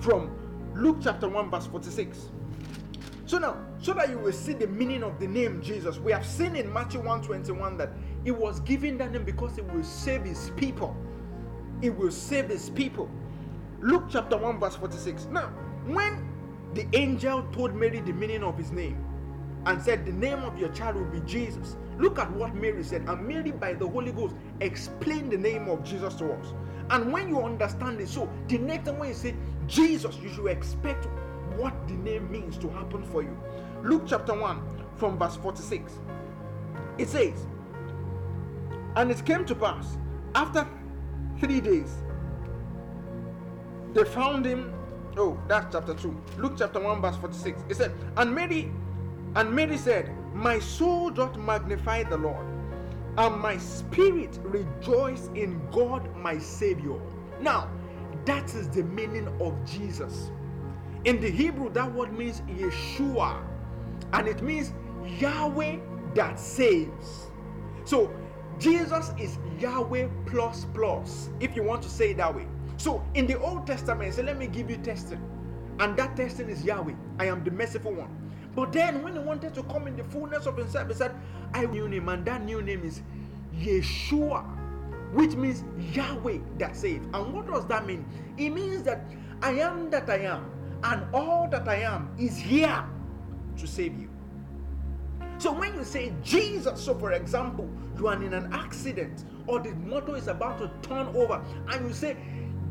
from 0.00 0.30
Luke 0.74 0.98
chapter 1.02 1.28
1, 1.28 1.50
verse 1.50 1.66
46. 1.66 2.30
So 3.26 3.38
now, 3.38 3.58
so 3.80 3.92
that 3.94 4.10
you 4.10 4.18
will 4.18 4.32
see 4.32 4.54
the 4.54 4.66
meaning 4.66 5.02
of 5.02 5.20
the 5.20 5.26
name 5.28 5.62
Jesus, 5.62 5.98
we 5.98 6.10
have 6.12 6.26
seen 6.26 6.56
in 6.56 6.72
Matthew 6.72 6.98
121 7.00 7.76
that 7.76 7.90
he 8.24 8.30
was 8.30 8.60
given 8.60 8.98
that 8.98 9.12
name 9.12 9.24
because 9.24 9.56
it 9.58 9.64
will 9.72 9.84
save 9.84 10.24
his 10.24 10.50
people. 10.56 10.96
It 11.80 11.96
will 11.96 12.10
save 12.10 12.48
his 12.48 12.70
people. 12.70 13.08
Luke 13.80 14.04
chapter 14.10 14.36
1, 14.36 14.58
verse 14.58 14.76
46. 14.76 15.26
Now, 15.26 15.52
when 15.94 16.26
the 16.74 16.86
angel 16.94 17.42
told 17.52 17.74
Mary 17.74 18.00
the 18.00 18.12
meaning 18.12 18.42
of 18.42 18.56
his 18.56 18.70
name 18.70 19.04
and 19.66 19.80
said, 19.80 20.06
The 20.06 20.12
name 20.12 20.40
of 20.40 20.58
your 20.58 20.68
child 20.70 20.96
will 20.96 21.04
be 21.04 21.20
Jesus, 21.20 21.76
look 21.98 22.18
at 22.18 22.30
what 22.32 22.54
Mary 22.54 22.82
said. 22.82 23.02
And 23.08 23.26
Mary, 23.26 23.50
by 23.50 23.74
the 23.74 23.86
Holy 23.86 24.12
Ghost, 24.12 24.34
explained 24.60 25.32
the 25.32 25.38
name 25.38 25.68
of 25.68 25.84
Jesus 25.84 26.14
to 26.16 26.32
us. 26.32 26.54
And 26.90 27.12
when 27.12 27.28
you 27.28 27.40
understand 27.40 28.00
it, 28.00 28.08
so 28.08 28.28
the 28.48 28.58
next 28.58 28.86
time 28.86 28.98
when 28.98 29.08
you 29.08 29.14
say 29.14 29.34
Jesus, 29.66 30.16
you 30.18 30.28
should 30.30 30.46
expect 30.46 31.06
what 31.56 31.74
the 31.88 31.94
name 31.94 32.30
means 32.30 32.56
to 32.58 32.68
happen 32.70 33.02
for 33.04 33.22
you. 33.22 33.36
Luke 33.82 34.04
chapter 34.06 34.34
1, 34.34 34.60
from 34.96 35.18
verse 35.18 35.36
46. 35.36 35.92
It 36.98 37.08
says, 37.08 37.46
And 38.96 39.10
it 39.10 39.24
came 39.24 39.44
to 39.46 39.54
pass 39.54 39.98
after 40.34 40.66
three 41.38 41.60
days, 41.60 41.90
they 43.92 44.04
found 44.04 44.44
him 44.44 44.72
Oh, 45.16 45.38
that's 45.48 45.72
chapter 45.72 45.94
2. 45.94 46.16
Luke 46.38 46.54
chapter 46.56 46.80
1, 46.80 47.00
verse 47.00 47.16
46. 47.16 47.62
It 47.68 47.76
said, 47.76 47.92
And 48.16 48.34
Mary, 48.34 48.70
and 49.34 49.52
Mary 49.52 49.76
said, 49.76 50.10
My 50.34 50.58
soul 50.58 51.10
doth 51.10 51.36
magnify 51.36 52.04
the 52.04 52.16
Lord, 52.16 52.46
and 53.16 53.40
my 53.40 53.56
spirit 53.56 54.38
rejoice 54.42 55.28
in 55.34 55.60
God 55.72 56.14
my 56.16 56.38
Savior. 56.38 56.98
Now, 57.40 57.68
that 58.24 58.54
is 58.54 58.68
the 58.68 58.84
meaning 58.84 59.28
of 59.40 59.54
Jesus. 59.64 60.30
In 61.04 61.20
the 61.20 61.30
Hebrew, 61.30 61.70
that 61.72 61.92
word 61.92 62.12
means 62.16 62.42
Yeshua, 62.42 63.42
and 64.12 64.28
it 64.28 64.42
means 64.42 64.72
Yahweh 65.18 65.78
that 66.14 66.38
saves. 66.38 67.30
So, 67.84 68.12
Jesus 68.58 69.12
is 69.18 69.38
Yahweh 69.58 70.08
plus 70.26 70.66
plus, 70.74 71.30
if 71.40 71.56
you 71.56 71.62
want 71.62 71.82
to 71.82 71.88
say 71.88 72.10
it 72.10 72.18
that 72.18 72.34
way. 72.34 72.46
So 72.80 73.04
in 73.12 73.26
the 73.26 73.38
Old 73.38 73.66
Testament, 73.66 74.14
say, 74.14 74.22
let 74.22 74.38
me 74.38 74.46
give 74.46 74.70
you 74.70 74.78
testing. 74.78 75.20
And 75.80 75.94
that 75.98 76.16
testing 76.16 76.48
is 76.48 76.64
Yahweh. 76.64 76.94
I 77.18 77.26
am 77.26 77.44
the 77.44 77.50
merciful 77.50 77.92
one. 77.92 78.08
But 78.56 78.72
then 78.72 79.02
when 79.02 79.12
he 79.12 79.18
wanted 79.18 79.52
to 79.56 79.62
come 79.64 79.86
in 79.86 79.96
the 79.96 80.04
fullness 80.04 80.46
of 80.46 80.56
himself, 80.56 80.88
he 80.88 80.94
said, 80.94 81.14
I 81.52 81.66
new 81.66 81.90
name, 81.90 82.08
and 82.08 82.24
that 82.24 82.42
new 82.42 82.62
name 82.62 82.82
is 82.82 83.02
Yeshua, 83.54 84.44
which 85.12 85.34
means 85.34 85.62
Yahweh 85.92 86.38
that 86.56 86.74
saves. 86.74 87.06
And 87.12 87.34
what 87.34 87.48
does 87.48 87.66
that 87.66 87.84
mean? 87.86 88.06
It 88.38 88.48
means 88.48 88.82
that 88.84 89.02
I 89.42 89.50
am 89.50 89.90
that 89.90 90.08
I 90.08 90.20
am, 90.20 90.50
and 90.82 91.04
all 91.14 91.48
that 91.50 91.68
I 91.68 91.82
am 91.82 92.10
is 92.18 92.38
here 92.38 92.82
to 93.58 93.66
save 93.66 93.98
you. 94.00 94.08
So 95.36 95.52
when 95.52 95.74
you 95.74 95.84
say 95.84 96.14
Jesus, 96.22 96.80
so 96.80 96.94
for 96.94 97.12
example, 97.12 97.68
you 97.98 98.08
are 98.08 98.22
in 98.22 98.32
an 98.32 98.50
accident 98.54 99.26
or 99.46 99.60
the 99.60 99.74
motor 99.74 100.16
is 100.16 100.28
about 100.28 100.58
to 100.60 100.70
turn 100.88 101.08
over, 101.14 101.44
and 101.68 101.86
you 101.86 101.92
say, 101.92 102.16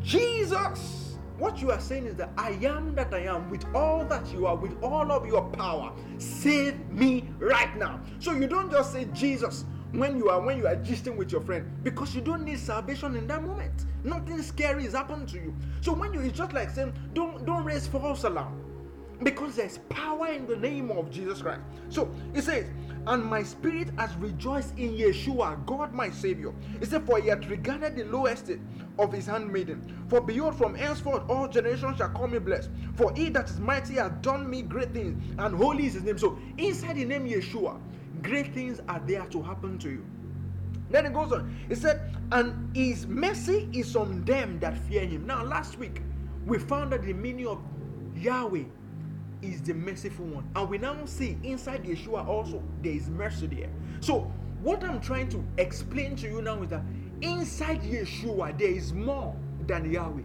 Jesus, 0.01 1.17
what 1.37 1.61
you 1.61 1.71
are 1.71 1.79
saying 1.79 2.05
is 2.05 2.15
that 2.15 2.29
I 2.37 2.51
am 2.63 2.95
that 2.95 3.13
I 3.13 3.21
am 3.21 3.49
with 3.49 3.65
all 3.73 4.05
that 4.05 4.31
you 4.31 4.45
are, 4.45 4.55
with 4.55 4.81
all 4.83 5.11
of 5.11 5.25
your 5.25 5.43
power. 5.51 5.93
Save 6.17 6.77
me 6.89 7.29
right 7.39 7.75
now. 7.77 7.99
So 8.19 8.33
you 8.33 8.47
don't 8.47 8.71
just 8.71 8.91
say 8.91 9.05
Jesus 9.13 9.65
when 9.91 10.17
you 10.17 10.29
are 10.29 10.39
when 10.39 10.57
you 10.57 10.67
are 10.67 10.75
gisting 10.75 11.15
with 11.15 11.31
your 11.31 11.41
friend 11.41 11.65
because 11.83 12.13
you 12.13 12.21
don't 12.21 12.43
need 12.43 12.59
salvation 12.59 13.15
in 13.15 13.25
that 13.27 13.43
moment. 13.43 13.85
Nothing 14.03 14.41
scary 14.41 14.85
is 14.85 14.93
happening 14.93 15.25
to 15.27 15.35
you. 15.35 15.55
So 15.81 15.93
when 15.93 16.13
you 16.13 16.19
it's 16.21 16.37
just 16.37 16.53
like 16.53 16.69
saying 16.69 16.93
don't 17.13 17.45
don't 17.45 17.63
raise 17.63 17.87
false 17.87 18.23
alarm 18.23 18.61
because 19.23 19.55
there's 19.55 19.79
power 19.89 20.27
in 20.27 20.47
the 20.47 20.55
name 20.55 20.91
of 20.91 21.09
Jesus 21.09 21.41
Christ. 21.41 21.61
So 21.89 22.13
it 22.33 22.43
says, 22.43 22.67
and 23.07 23.23
my 23.23 23.43
spirit 23.43 23.89
has 23.97 24.15
rejoiced 24.17 24.77
in 24.77 24.93
Yeshua, 24.93 25.65
God 25.65 25.93
my 25.93 26.09
Savior. 26.09 26.53
He 26.79 26.85
said, 26.85 27.05
For 27.05 27.19
he 27.19 27.29
hath 27.29 27.45
regarded 27.47 27.95
the 27.95 28.05
low 28.05 28.27
estate 28.27 28.59
of 28.99 29.11
his 29.13 29.25
handmaiden. 29.25 29.81
For 30.07 30.21
behold, 30.21 30.55
from 30.57 30.75
henceforth 30.75 31.23
all 31.29 31.47
generations 31.47 31.97
shall 31.97 32.09
call 32.09 32.27
me 32.27 32.39
blessed. 32.39 32.69
For 32.95 33.13
he 33.15 33.29
that 33.29 33.49
is 33.49 33.59
mighty 33.59 33.95
hath 33.95 34.21
done 34.21 34.49
me 34.49 34.61
great 34.61 34.93
things, 34.93 35.21
and 35.39 35.55
holy 35.55 35.87
is 35.87 35.93
his 35.93 36.03
name. 36.03 36.17
So 36.17 36.37
inside 36.57 36.97
the 36.97 37.05
name 37.05 37.27
Yeshua, 37.27 37.79
great 38.21 38.53
things 38.53 38.81
are 38.87 39.01
there 39.07 39.25
to 39.27 39.41
happen 39.41 39.79
to 39.79 39.89
you. 39.89 40.05
Then 40.89 41.05
it 41.05 41.13
goes 41.13 41.31
on. 41.31 41.55
It 41.69 41.77
said, 41.77 42.15
and 42.31 42.75
his 42.75 43.07
mercy 43.07 43.69
is 43.73 43.95
on 43.95 44.25
them 44.25 44.59
that 44.59 44.77
fear 44.77 45.05
him. 45.05 45.25
Now, 45.25 45.43
last 45.43 45.77
week 45.77 46.01
we 46.45 46.57
found 46.57 46.91
that 46.91 47.03
the 47.03 47.13
meaning 47.13 47.47
of 47.47 47.61
Yahweh 48.15 48.63
is 49.41 49.61
the 49.61 49.73
merciful 49.73 50.25
one. 50.25 50.49
And 50.55 50.67
we 50.67 50.77
now 50.77 50.97
see 51.05 51.37
inside 51.43 51.83
Yeshua 51.85 52.27
also 52.27 52.61
there 52.81 52.91
is 52.91 53.09
mercy 53.09 53.47
there. 53.47 53.69
So, 54.01 54.31
what 54.61 54.83
I'm 54.83 54.99
trying 54.99 55.29
to 55.29 55.43
explain 55.57 56.15
to 56.17 56.27
you 56.27 56.41
now 56.41 56.61
is 56.63 56.69
that 56.69 56.81
inside 57.21 57.81
Yeshua 57.81 58.57
there 58.57 58.69
is 58.69 58.93
more 58.93 59.35
than 59.67 59.91
Yahweh. 59.91 60.21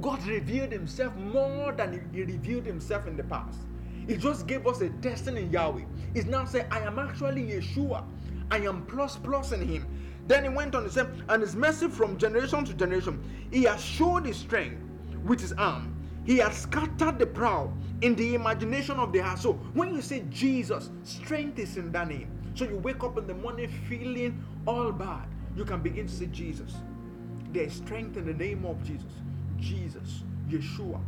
God 0.00 0.24
revealed 0.26 0.72
himself 0.72 1.14
more 1.16 1.72
than 1.72 2.10
he 2.12 2.22
revealed 2.22 2.64
himself 2.64 3.06
in 3.06 3.16
the 3.16 3.24
past. 3.24 3.58
He 4.06 4.16
just 4.16 4.46
gave 4.46 4.66
us 4.66 4.80
a 4.80 4.88
destiny 4.88 5.42
in 5.42 5.52
Yahweh. 5.52 5.84
He's 6.14 6.26
now 6.26 6.44
saying, 6.44 6.66
I 6.70 6.80
am 6.80 6.98
actually 6.98 7.42
Yeshua. 7.42 8.04
I 8.50 8.58
am 8.58 8.84
plus 8.86 9.16
plus 9.16 9.52
in 9.52 9.66
him. 9.66 9.86
Then 10.26 10.44
he 10.44 10.48
went 10.48 10.74
on 10.74 10.84
to 10.84 10.90
say, 10.90 11.06
and 11.28 11.42
his 11.42 11.56
mercy 11.56 11.88
from 11.88 12.16
generation 12.16 12.64
to 12.64 12.74
generation. 12.74 13.22
He 13.50 13.64
has 13.64 13.82
showed 13.82 14.26
his 14.26 14.36
strength 14.36 14.80
with 15.24 15.40
his 15.40 15.52
arm. 15.54 15.94
He 16.24 16.38
has 16.38 16.56
scattered 16.56 17.18
the 17.18 17.26
proud 17.26 17.72
in 18.02 18.14
the 18.14 18.34
imagination 18.34 18.98
of 18.98 19.12
the 19.12 19.20
heart. 19.20 19.38
So 19.38 19.54
when 19.74 19.94
you 19.94 20.02
say 20.02 20.24
Jesus, 20.30 20.90
strength 21.02 21.58
is 21.58 21.76
in 21.76 21.90
that 21.92 22.08
name. 22.08 22.28
So 22.54 22.64
you 22.64 22.76
wake 22.78 23.02
up 23.02 23.18
in 23.18 23.26
the 23.26 23.34
morning 23.34 23.68
feeling 23.88 24.44
all 24.66 24.92
bad, 24.92 25.26
you 25.56 25.64
can 25.64 25.80
begin 25.80 26.06
to 26.06 26.12
say 26.12 26.26
Jesus. 26.26 26.72
There 27.52 27.64
is 27.64 27.74
strength 27.74 28.16
in 28.16 28.26
the 28.26 28.34
name 28.34 28.64
of 28.64 28.82
Jesus. 28.82 29.12
Jesus, 29.58 30.22
Yeshua, 30.48 31.00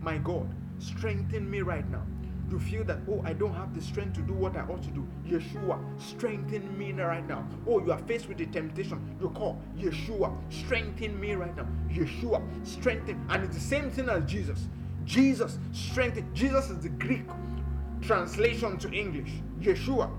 my 0.00 0.18
God, 0.18 0.48
strengthen 0.78 1.50
me 1.50 1.62
right 1.62 1.88
now. 1.90 2.02
You 2.50 2.58
feel 2.58 2.84
that, 2.84 2.98
oh, 3.08 3.22
I 3.24 3.32
don't 3.32 3.54
have 3.54 3.74
the 3.74 3.80
strength 3.80 4.14
to 4.16 4.20
do 4.20 4.34
what 4.34 4.56
I 4.56 4.60
ought 4.60 4.82
to 4.82 4.90
do. 4.90 5.06
Yeshua, 5.26 5.78
strengthen 5.98 6.76
me 6.76 6.92
right 6.92 7.26
now. 7.26 7.46
Oh, 7.66 7.82
you 7.82 7.92
are 7.92 7.98
faced 8.00 8.28
with 8.28 8.40
a 8.40 8.46
temptation. 8.46 9.16
You 9.20 9.30
call 9.30 9.58
Yeshua, 9.78 10.36
strengthen 10.52 11.18
me 11.18 11.34
right 11.34 11.56
now. 11.56 11.66
Yeshua, 11.88 12.42
strengthen. 12.66 13.24
And 13.30 13.44
it's 13.44 13.54
the 13.54 13.60
same 13.60 13.90
thing 13.90 14.10
as 14.10 14.30
Jesus. 14.30 14.66
Jesus, 15.06 15.58
strengthen. 15.72 16.32
Jesus 16.34 16.68
is 16.68 16.80
the 16.80 16.90
Greek 16.90 17.24
translation 18.02 18.76
to 18.78 18.92
English. 18.92 19.30
Yeshua. 19.60 20.10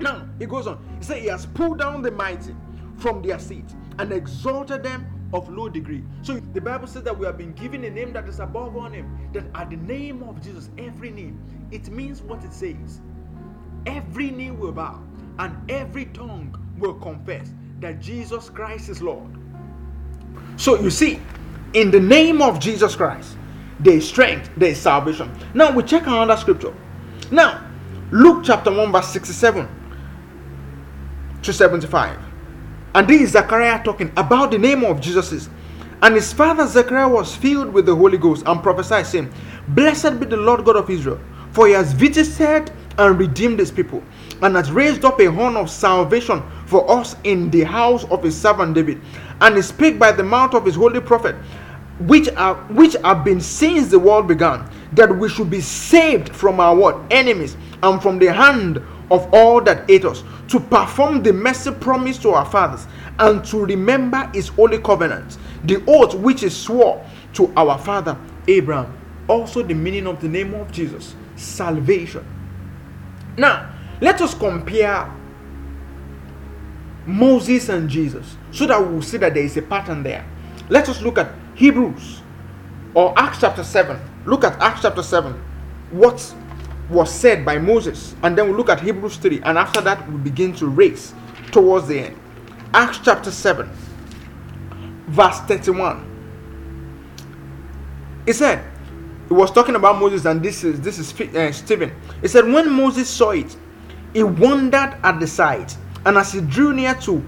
Now, 0.00 0.28
he 0.38 0.46
goes 0.46 0.66
on. 0.66 0.84
He 0.98 1.04
said, 1.04 1.22
He 1.22 1.28
has 1.28 1.46
pulled 1.46 1.78
down 1.78 2.02
the 2.02 2.10
mighty 2.10 2.54
from 2.98 3.22
their 3.22 3.38
seat 3.38 3.66
and 3.98 4.12
exalted 4.12 4.82
them 4.82 5.06
of 5.34 5.48
low 5.48 5.68
degree. 5.68 6.04
So 6.22 6.34
the 6.54 6.60
Bible 6.60 6.86
says 6.86 7.02
that 7.04 7.18
we 7.18 7.26
have 7.26 7.38
been 7.38 7.52
given 7.52 7.84
a 7.84 7.90
name 7.90 8.12
that 8.14 8.28
is 8.28 8.40
above 8.40 8.76
all 8.76 8.88
name. 8.90 9.30
That 9.32 9.44
at 9.54 9.70
the 9.70 9.76
name 9.76 10.22
of 10.22 10.42
Jesus, 10.42 10.70
every 10.78 11.10
name, 11.10 11.40
it 11.72 11.88
means 11.90 12.22
what 12.22 12.44
it 12.44 12.52
says. 12.52 13.00
every 13.86 14.30
knee 14.30 14.50
will 14.50 14.72
bow 14.72 15.02
and 15.38 15.56
every 15.70 16.06
tongue 16.06 16.56
will 16.78 16.94
confess 16.94 17.52
that 17.80 18.00
Jesus 18.00 18.48
Christ 18.50 18.88
is 18.88 19.02
Lord. 19.02 19.30
So 20.56 20.80
you 20.80 20.90
see, 20.90 21.20
in 21.74 21.90
the 21.90 22.00
name 22.00 22.42
of 22.42 22.60
Jesus 22.60 22.96
Christ, 22.96 23.36
there 23.80 23.96
is 23.96 24.08
strength, 24.08 24.50
there 24.56 24.70
is 24.70 24.80
salvation. 24.80 25.32
Now 25.54 25.72
we 25.72 25.82
check 25.82 26.06
another 26.06 26.36
scripture. 26.36 26.74
Now, 27.30 27.66
Luke 28.12 28.44
chapter 28.44 28.72
1, 28.72 28.92
verse 28.92 29.08
67 29.08 29.68
to 31.42 31.52
75. 31.52 32.18
And 32.94 33.08
this 33.08 33.20
is 33.20 33.30
Zechariah 33.32 33.82
talking 33.82 34.12
about 34.16 34.52
the 34.52 34.58
name 34.58 34.84
of 34.84 35.00
Jesus. 35.00 35.48
And 36.00 36.14
his 36.14 36.32
father 36.32 36.66
Zechariah 36.66 37.08
was 37.08 37.34
filled 37.34 37.72
with 37.72 37.86
the 37.86 37.94
Holy 37.94 38.18
Ghost 38.18 38.44
and 38.46 38.62
prophesied, 38.62 39.06
saying, 39.06 39.32
Blessed 39.68 40.20
be 40.20 40.26
the 40.26 40.36
Lord 40.36 40.64
God 40.64 40.76
of 40.76 40.88
Israel, 40.88 41.20
for 41.50 41.66
he 41.66 41.72
has 41.72 41.92
visited 41.92 42.70
and 42.98 43.18
redeemed 43.18 43.58
his 43.58 43.72
people, 43.72 44.00
and 44.42 44.54
has 44.54 44.70
raised 44.70 45.04
up 45.04 45.18
a 45.20 45.26
horn 45.26 45.56
of 45.56 45.68
salvation 45.68 46.40
for 46.66 46.88
us 46.88 47.16
in 47.24 47.50
the 47.50 47.64
house 47.64 48.04
of 48.04 48.22
his 48.22 48.40
servant 48.40 48.74
David. 48.74 49.00
And 49.40 49.56
he 49.56 49.62
spake 49.62 49.98
by 49.98 50.12
the 50.12 50.22
mouth 50.22 50.54
of 50.54 50.64
his 50.64 50.76
holy 50.76 51.00
prophet, 51.00 51.34
which 52.00 52.28
are 52.36 52.54
which 52.70 52.94
have 53.02 53.24
been 53.24 53.40
since 53.40 53.88
the 53.88 53.98
world 53.98 54.28
began, 54.28 54.70
that 54.92 55.16
we 55.16 55.28
should 55.28 55.50
be 55.50 55.60
saved 55.60 56.28
from 56.28 56.60
our 56.60 56.76
what 56.76 57.00
enemies 57.10 57.56
and 57.82 58.00
from 58.00 58.20
the 58.20 58.32
hand 58.32 58.80
of 59.10 59.32
all 59.32 59.60
that 59.62 59.88
ate 59.90 60.04
us, 60.04 60.22
to 60.48 60.60
perform 60.60 61.22
the 61.22 61.32
mercy 61.32 61.70
promised 61.70 62.22
to 62.22 62.30
our 62.30 62.46
fathers, 62.46 62.86
and 63.18 63.44
to 63.44 63.64
remember 63.64 64.30
his 64.34 64.48
holy 64.48 64.78
covenant, 64.78 65.38
the 65.64 65.82
oath 65.86 66.14
which 66.14 66.42
is 66.42 66.56
swore 66.56 67.04
to 67.32 67.52
our 67.56 67.78
father 67.78 68.16
Abraham. 68.48 68.96
Also, 69.28 69.62
the 69.62 69.74
meaning 69.74 70.06
of 70.06 70.20
the 70.20 70.28
name 70.28 70.54
of 70.54 70.70
Jesus 70.70 71.14
salvation. 71.36 72.24
Now, 73.36 73.72
let 74.00 74.20
us 74.20 74.34
compare 74.34 75.10
Moses 77.06 77.68
and 77.68 77.88
Jesus 77.88 78.36
so 78.50 78.66
that 78.66 78.80
we'll 78.80 79.02
see 79.02 79.16
that 79.18 79.34
there 79.34 79.42
is 79.42 79.56
a 79.56 79.62
pattern 79.62 80.02
there. 80.02 80.24
Let 80.68 80.88
us 80.88 81.02
look 81.02 81.18
at 81.18 81.32
Hebrews 81.54 82.22
or 82.94 83.12
Acts 83.16 83.40
chapter 83.40 83.64
7. 83.64 83.98
Look 84.24 84.44
at 84.44 84.60
Acts 84.60 84.82
chapter 84.82 85.02
7. 85.02 85.32
What 85.90 86.34
was 86.88 87.12
said 87.12 87.44
by 87.44 87.58
Moses, 87.58 88.14
and 88.22 88.36
then 88.36 88.48
we 88.48 88.54
look 88.54 88.68
at 88.68 88.80
Hebrews 88.80 89.16
3, 89.16 89.40
and 89.42 89.58
after 89.58 89.80
that, 89.80 90.10
we 90.10 90.18
begin 90.18 90.52
to 90.54 90.66
race 90.66 91.14
towards 91.50 91.88
the 91.88 91.98
end. 91.98 92.20
Acts 92.72 92.98
chapter 93.02 93.30
7, 93.30 93.70
verse 95.08 95.40
31. 95.40 96.10
It 98.26 98.34
said, 98.34 98.64
it 99.30 99.32
was 99.32 99.50
talking 99.50 99.74
about 99.74 99.98
Moses, 99.98 100.26
and 100.26 100.42
this 100.42 100.64
is 100.64 100.80
this 100.80 100.98
is 100.98 101.18
uh, 101.34 101.50
Stephen. 101.52 101.92
It 102.22 102.28
said, 102.28 102.44
when 102.44 102.70
Moses 102.70 103.08
saw 103.08 103.30
it, 103.30 103.56
he 104.12 104.22
wondered 104.22 104.96
at 105.02 105.18
the 105.18 105.26
sight, 105.26 105.76
and 106.04 106.18
as 106.18 106.32
he 106.32 106.40
drew 106.40 106.72
near 106.74 106.94
to 106.96 107.24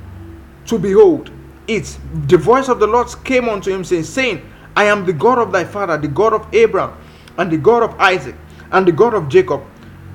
to 0.66 0.78
behold 0.78 1.30
it, 1.66 1.98
the 2.28 2.36
voice 2.36 2.68
of 2.68 2.78
the 2.80 2.86
Lord 2.86 3.08
came 3.24 3.48
unto 3.48 3.72
him, 3.72 3.84
saying, 3.84 4.04
saying, 4.04 4.52
I 4.74 4.84
am 4.84 5.06
the 5.06 5.12
God 5.12 5.38
of 5.38 5.52
thy 5.52 5.64
father, 5.64 5.96
the 5.96 6.08
God 6.08 6.32
of 6.32 6.46
Abraham, 6.54 6.96
and 7.38 7.50
the 7.50 7.56
God 7.56 7.82
of 7.82 7.98
Isaac 7.98 8.34
and 8.72 8.86
the 8.86 8.92
God 8.92 9.14
of 9.14 9.28
Jacob. 9.28 9.62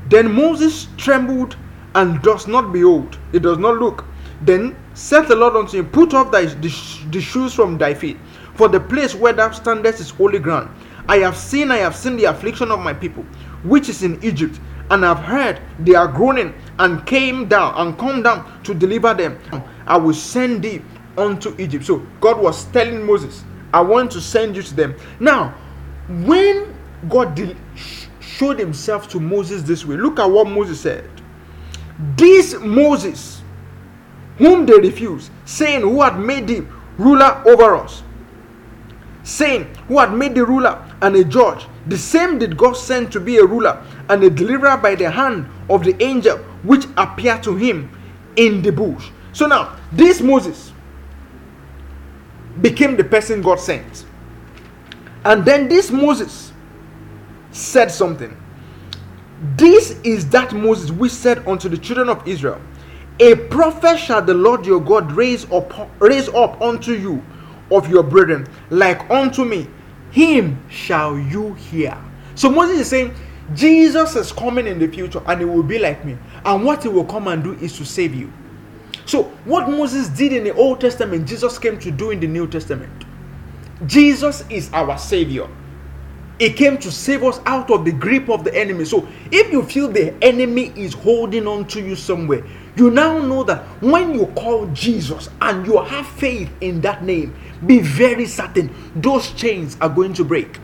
Then 0.10 0.32
Moses 0.34 0.88
trembled 0.98 1.56
and 1.96 2.22
does 2.22 2.48
not 2.48 2.72
behold, 2.72 3.18
it 3.34 3.42
does 3.42 3.58
not 3.58 3.78
look. 3.78 4.06
Then 4.42 4.76
said 4.94 5.28
the 5.28 5.36
Lord 5.36 5.56
unto 5.56 5.78
him, 5.78 5.90
Put 5.90 6.14
off 6.14 6.32
thy, 6.32 6.46
the, 6.46 6.70
shoes 6.70 7.54
from 7.54 7.78
thy 7.78 7.94
feet, 7.94 8.18
for 8.56 8.68
the 8.68 8.80
place 8.80 9.14
where 9.16 9.34
thou 9.34 9.52
standest 9.52 10.00
is 10.00 10.10
holy 10.10 10.40
ground. 10.40 10.70
I 11.08 11.18
have 11.18 11.38
seen, 11.38 11.72
I 11.72 11.78
have 11.78 11.96
seen 11.96 12.18
the 12.18 12.26
affliction 12.26 12.72
of 12.72 12.80
my 12.80 12.94
people, 12.94 13.24
which 13.64 13.90
is 13.90 14.04
in 14.04 14.24
Egypt, 14.24 14.60
and 14.90 15.04
have 15.04 15.20
heard 15.20 15.62
they 15.80 15.96
are 15.96 16.08
groaning, 16.08 16.54
and 16.80 17.06
came 17.06 17.48
down 17.48 17.74
and 17.76 17.98
come 17.98 18.24
down 18.24 18.62
to 18.64 18.74
deliver 18.74 19.14
them. 19.14 19.40
I 19.86 19.98
will 19.98 20.14
send 20.14 20.64
thee 20.64 20.82
unto 21.18 21.56
Egypt. 21.58 21.86
So 21.86 22.06
God 22.20 22.40
was 22.40 22.66
telling 22.66 23.06
Moses, 23.06 23.44
I 23.74 23.82
want 23.82 24.12
to 24.12 24.22
send 24.22 24.56
you 24.56 24.62
to 24.64 24.74
them. 24.74 24.96
Now, 25.20 25.56
when 26.08 26.74
God 27.10 27.36
de- 27.36 27.56
showed 28.38 28.60
himself 28.60 29.10
to 29.10 29.20
Moses 29.20 29.62
this 29.62 29.86
way. 29.86 29.98
Look 29.98 30.20
at 30.20 30.26
what 30.26 30.48
Moses 30.48 30.80
said. 30.80 31.10
This 32.16 32.56
Moses, 32.60 33.42
whom 34.38 34.66
they 34.66 34.80
refused, 34.80 35.32
saying, 35.46 35.82
Who 35.82 36.02
had 36.02 36.18
made 36.20 36.50
him 36.50 36.82
ruler 36.98 37.44
over 37.46 37.76
us, 37.76 38.04
saying, 39.24 39.66
Who 39.88 40.00
had 40.00 40.14
made 40.14 40.36
the 40.36 40.46
ruler 40.46 40.84
and 41.02 41.16
a 41.16 41.24
judge, 41.24 41.68
the 41.88 41.98
same 41.98 42.40
did 42.40 42.58
God 42.58 42.78
send 42.78 43.12
to 43.12 43.20
be 43.20 43.38
a 43.38 43.46
ruler 43.46 43.84
and 44.10 44.24
a 44.24 44.30
deliverer 44.30 44.78
by 44.78 44.96
the 44.96 45.12
hand 45.12 45.48
of 45.70 45.84
the 45.84 46.02
angel 46.02 46.38
which 46.64 46.86
appeared 46.98 47.44
to 47.44 47.56
him 47.56 47.92
in 48.36 48.62
the 48.62 48.72
bush. 48.72 49.10
So 49.34 49.48
now, 49.48 49.78
this 49.92 50.22
Moses 50.22 50.72
became 52.62 52.98
the 52.98 53.04
person 53.04 53.42
God 53.42 53.60
sent. 53.60 54.06
And 55.24 55.46
then 55.46 55.68
this 55.68 55.92
Moses 55.92 56.51
said 57.52 57.92
something. 57.92 58.36
This 59.58 59.92
is 60.04 60.30
that 60.30 60.54
Moses 60.54 60.92
which 60.92 61.12
said 61.12 61.48
unto 61.48 61.68
the 61.68 61.78
children 61.78 62.10
of 62.10 62.28
Israel, 62.28 62.62
A 63.20 63.36
prophet 63.36 63.98
shall 63.98 64.22
the 64.22 64.34
Lord 64.34 64.66
your 64.66 64.80
God 64.80 65.12
raise 65.12 65.50
up, 65.52 65.74
raise 66.00 66.30
up 66.30 66.62
unto 66.62 66.94
you 66.94 67.24
of 67.72 67.90
your 67.90 68.04
brethren, 68.04 68.48
like 68.70 69.10
unto 69.10 69.46
me. 69.46 69.68
Him 70.12 70.62
shall 70.70 71.18
you 71.18 71.54
hear. 71.54 71.98
So 72.36 72.50
Moses 72.50 72.82
is 72.82 72.88
saying, 72.90 73.16
Jesus 73.54 74.16
is 74.16 74.32
coming 74.32 74.68
in 74.68 74.80
the 74.80 74.88
future 74.88 75.22
and 75.26 75.40
he 75.40 75.46
will 75.46 75.64
be 75.64 75.80
like 75.80 76.06
me. 76.06 76.18
And 76.46 76.64
what 76.64 76.84
he 76.84 76.90
will 76.90 77.06
come 77.06 77.28
and 77.28 77.44
do 77.44 77.54
is 77.54 77.78
to 77.78 77.86
save 77.86 78.14
you. 78.14 78.32
So, 79.06 79.24
what 79.46 79.70
Moses 79.70 80.08
did 80.10 80.32
in 80.32 80.44
the 80.44 80.54
Old 80.54 80.80
Testament, 80.80 81.28
Jesus 81.28 81.58
came 81.58 81.78
to 81.80 81.92
do 81.92 82.12
in 82.12 82.20
the 82.20 82.28
New 82.28 82.48
Testament. 82.48 83.06
Jesus 83.88 84.46
is 84.50 84.72
our 84.74 84.98
Savior. 84.98 85.48
He 86.42 86.52
came 86.52 86.80
to 86.80 86.92
save 86.92 87.24
us 87.24 87.40
out 87.46 87.70
of 87.70 87.86
the 87.86 87.92
grip 87.92 88.28
of 88.28 88.44
the 88.44 88.56
enemy. 88.58 88.84
So 88.86 89.08
if 89.32 89.52
you 89.52 89.62
feel 89.62 89.88
the 89.88 90.12
enemy 90.24 90.74
is 90.76 90.92
holding 90.92 91.46
on 91.46 91.68
to 91.68 91.80
you 91.80 91.96
somewhere, 91.96 92.44
you 92.76 92.90
now 92.90 93.20
know 93.20 93.44
that 93.44 93.62
when 93.80 94.16
you 94.16 94.26
call 94.36 94.66
Jesus 94.74 95.30
and 95.40 95.68
you 95.68 95.78
have 95.84 96.08
faith 96.08 96.50
in 96.62 96.82
that 96.82 97.04
name, 97.04 97.36
be 97.68 97.78
very 97.78 98.26
certain 98.26 98.74
those 98.96 99.30
chains 99.34 99.78
are 99.82 99.90
going 99.90 100.16
to 100.16 100.24
break. 100.24 100.58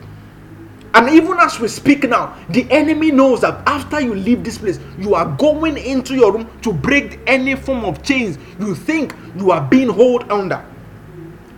And 0.94 1.10
even 1.10 1.38
as 1.38 1.60
we 1.60 1.68
speak 1.68 2.02
now, 2.02 2.36
the 2.48 2.68
enemy 2.72 3.12
knows 3.12 3.42
that 3.42 3.62
after 3.68 4.00
you 4.00 4.16
leave 4.16 4.42
this 4.42 4.58
place, 4.58 4.80
you 4.98 5.14
are 5.14 5.26
going 5.36 5.78
into 5.78 6.16
your 6.16 6.32
room 6.32 6.50
to 6.62 6.72
break 6.72 7.20
any 7.28 7.54
form 7.54 7.84
of 7.84 8.02
chains 8.02 8.36
you 8.58 8.74
think 8.74 9.14
you 9.36 9.52
are 9.52 9.60
being 9.60 9.90
held 9.90 10.28
under. 10.28 10.66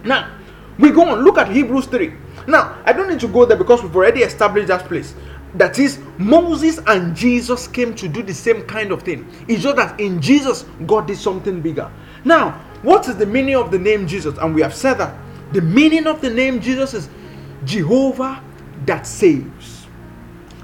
Now, 0.04 0.30
we 0.78 0.90
go 0.90 1.08
on, 1.08 1.24
look 1.24 1.38
at 1.38 1.50
Hebrews 1.50 1.86
3. 1.86 2.12
Now, 2.46 2.80
I 2.84 2.92
don't 2.92 3.08
need 3.08 3.20
to 3.20 3.28
go 3.28 3.44
there 3.44 3.56
because 3.56 3.82
we've 3.82 3.94
already 3.94 4.22
established 4.22 4.68
that 4.68 4.86
place. 4.86 5.14
That 5.54 5.78
is, 5.78 5.98
Moses 6.18 6.78
and 6.86 7.14
Jesus 7.14 7.66
came 7.66 7.94
to 7.96 8.08
do 8.08 8.22
the 8.22 8.34
same 8.34 8.62
kind 8.66 8.92
of 8.92 9.02
thing. 9.02 9.28
It's 9.48 9.62
just 9.62 9.76
that 9.76 9.98
in 9.98 10.20
Jesus, 10.20 10.64
God 10.86 11.06
did 11.08 11.18
something 11.18 11.60
bigger. 11.60 11.90
Now, 12.24 12.52
what 12.82 13.08
is 13.08 13.16
the 13.16 13.26
meaning 13.26 13.56
of 13.56 13.70
the 13.70 13.78
name 13.78 14.06
Jesus? 14.06 14.38
And 14.38 14.54
we 14.54 14.62
have 14.62 14.74
said 14.74 14.94
that 14.94 15.16
the 15.52 15.60
meaning 15.60 16.06
of 16.06 16.20
the 16.20 16.30
name 16.30 16.60
Jesus 16.60 16.94
is 16.94 17.08
Jehovah 17.64 18.42
that 18.86 19.06
saves. 19.06 19.86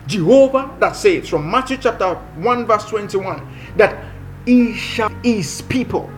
Jehovah 0.07 0.75
that 0.79 0.95
saves. 0.95 1.29
From 1.29 1.51
Matthew 1.51 1.79
chapter 1.79 2.15
1, 2.15 2.67
verse 2.67 2.85
21, 2.89 3.47
that 3.77 4.05
he 4.45 4.75
shall 4.75 5.09
his 5.25 5.63
people. 5.63 6.09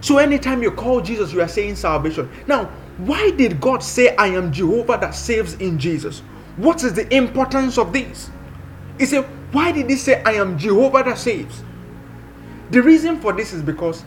So 0.00 0.18
anytime 0.18 0.62
you 0.62 0.70
call 0.70 1.00
Jesus, 1.00 1.32
you 1.32 1.40
are 1.40 1.48
saying 1.48 1.76
salvation. 1.76 2.30
Now, 2.46 2.70
why 2.98 3.30
did 3.32 3.60
God 3.60 3.82
say, 3.82 4.14
I 4.16 4.28
am 4.28 4.52
Jehovah 4.52 4.98
that 5.00 5.14
saves 5.14 5.54
in 5.54 5.78
Jesus? 5.78 6.20
What 6.56 6.84
is 6.84 6.94
the 6.94 7.12
importance 7.14 7.76
of 7.78 7.92
this? 7.92 8.30
He 8.98 9.06
said, 9.06 9.24
Why 9.52 9.72
did 9.72 9.90
he 9.90 9.96
say, 9.96 10.22
I 10.22 10.34
am 10.34 10.56
Jehovah 10.56 11.02
that 11.04 11.18
saves? 11.18 11.62
The 12.70 12.82
reason 12.82 13.20
for 13.20 13.32
this 13.32 13.52
is 13.52 13.62
because 13.62 14.04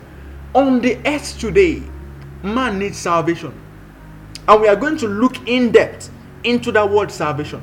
on 0.54 0.80
the 0.82 0.97
earth 1.06 1.38
today, 1.38 1.84
man 2.43 2.80
needs 2.80 2.97
salvation. 2.97 3.54
And 4.47 4.62
we 4.62 4.67
are 4.69 4.76
going 4.78 4.97
to 5.00 5.08
look 5.08 5.47
in 5.47 5.71
depth 5.71 6.10
into 6.45 6.71
that 6.71 6.89
word 6.89 7.12
salvation. 7.12 7.62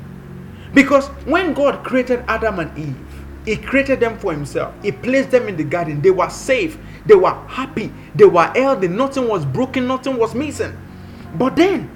Because 0.73 1.07
when 1.25 1.53
God 1.53 1.83
created 1.83 2.23
Adam 2.27 2.59
and 2.59 2.77
Eve, 2.77 2.95
He 3.45 3.55
created 3.57 3.99
them 3.99 4.19
for 4.19 4.31
Himself. 4.31 4.75
He 4.83 4.91
placed 4.91 5.31
them 5.31 5.47
in 5.47 5.57
the 5.57 5.63
garden. 5.63 6.01
They 6.01 6.11
were 6.11 6.29
safe. 6.29 6.77
They 7.07 7.15
were 7.15 7.33
happy. 7.47 7.91
They 8.13 8.25
were 8.25 8.45
healthy. 8.55 8.87
Nothing 8.87 9.27
was 9.27 9.45
broken. 9.45 9.87
Nothing 9.87 10.17
was 10.17 10.35
missing. 10.35 10.77
But 11.37 11.55
then 11.55 11.89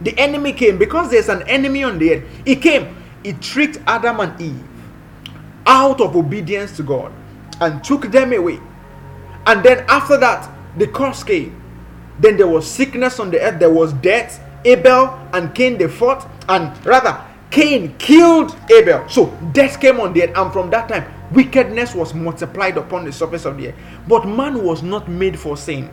the 0.00 0.16
enemy 0.18 0.52
came 0.52 0.78
because 0.78 1.10
there's 1.10 1.28
an 1.28 1.42
enemy 1.48 1.82
on 1.84 1.98
the 1.98 2.14
earth. 2.14 2.24
He 2.44 2.56
came, 2.56 2.96
he 3.22 3.32
tricked 3.34 3.78
Adam 3.86 4.20
and 4.20 4.40
Eve 4.40 4.64
out 5.66 6.00
of 6.00 6.16
obedience 6.16 6.76
to 6.76 6.82
God 6.82 7.12
and 7.60 7.82
took 7.82 8.10
them 8.10 8.32
away. 8.32 8.60
And 9.46 9.64
then 9.64 9.84
after 9.88 10.16
that, 10.18 10.50
the 10.76 10.86
curse 10.86 11.24
came. 11.24 11.60
Then 12.18 12.36
there 12.36 12.46
was 12.46 12.70
sickness 12.70 13.20
on 13.20 13.30
the 13.30 13.40
earth, 13.40 13.58
there 13.58 13.72
was 13.72 13.92
death. 13.94 14.42
Abel 14.64 15.16
and 15.32 15.54
Cain 15.54 15.78
they 15.78 15.86
fought, 15.86 16.28
and 16.48 16.84
rather, 16.84 17.22
Cain 17.50 17.94
killed 17.98 18.56
Abel. 18.70 19.08
So 19.08 19.26
death 19.52 19.80
came 19.80 20.00
on 20.00 20.12
the 20.12 20.24
earth, 20.24 20.36
and 20.36 20.52
from 20.52 20.70
that 20.70 20.88
time, 20.88 21.04
wickedness 21.32 21.94
was 21.94 22.14
multiplied 22.14 22.76
upon 22.76 23.04
the 23.04 23.12
surface 23.12 23.44
of 23.44 23.58
the 23.58 23.68
earth. 23.68 23.74
But 24.08 24.26
man 24.26 24.64
was 24.64 24.82
not 24.82 25.08
made 25.08 25.38
for 25.38 25.56
sin. 25.56 25.88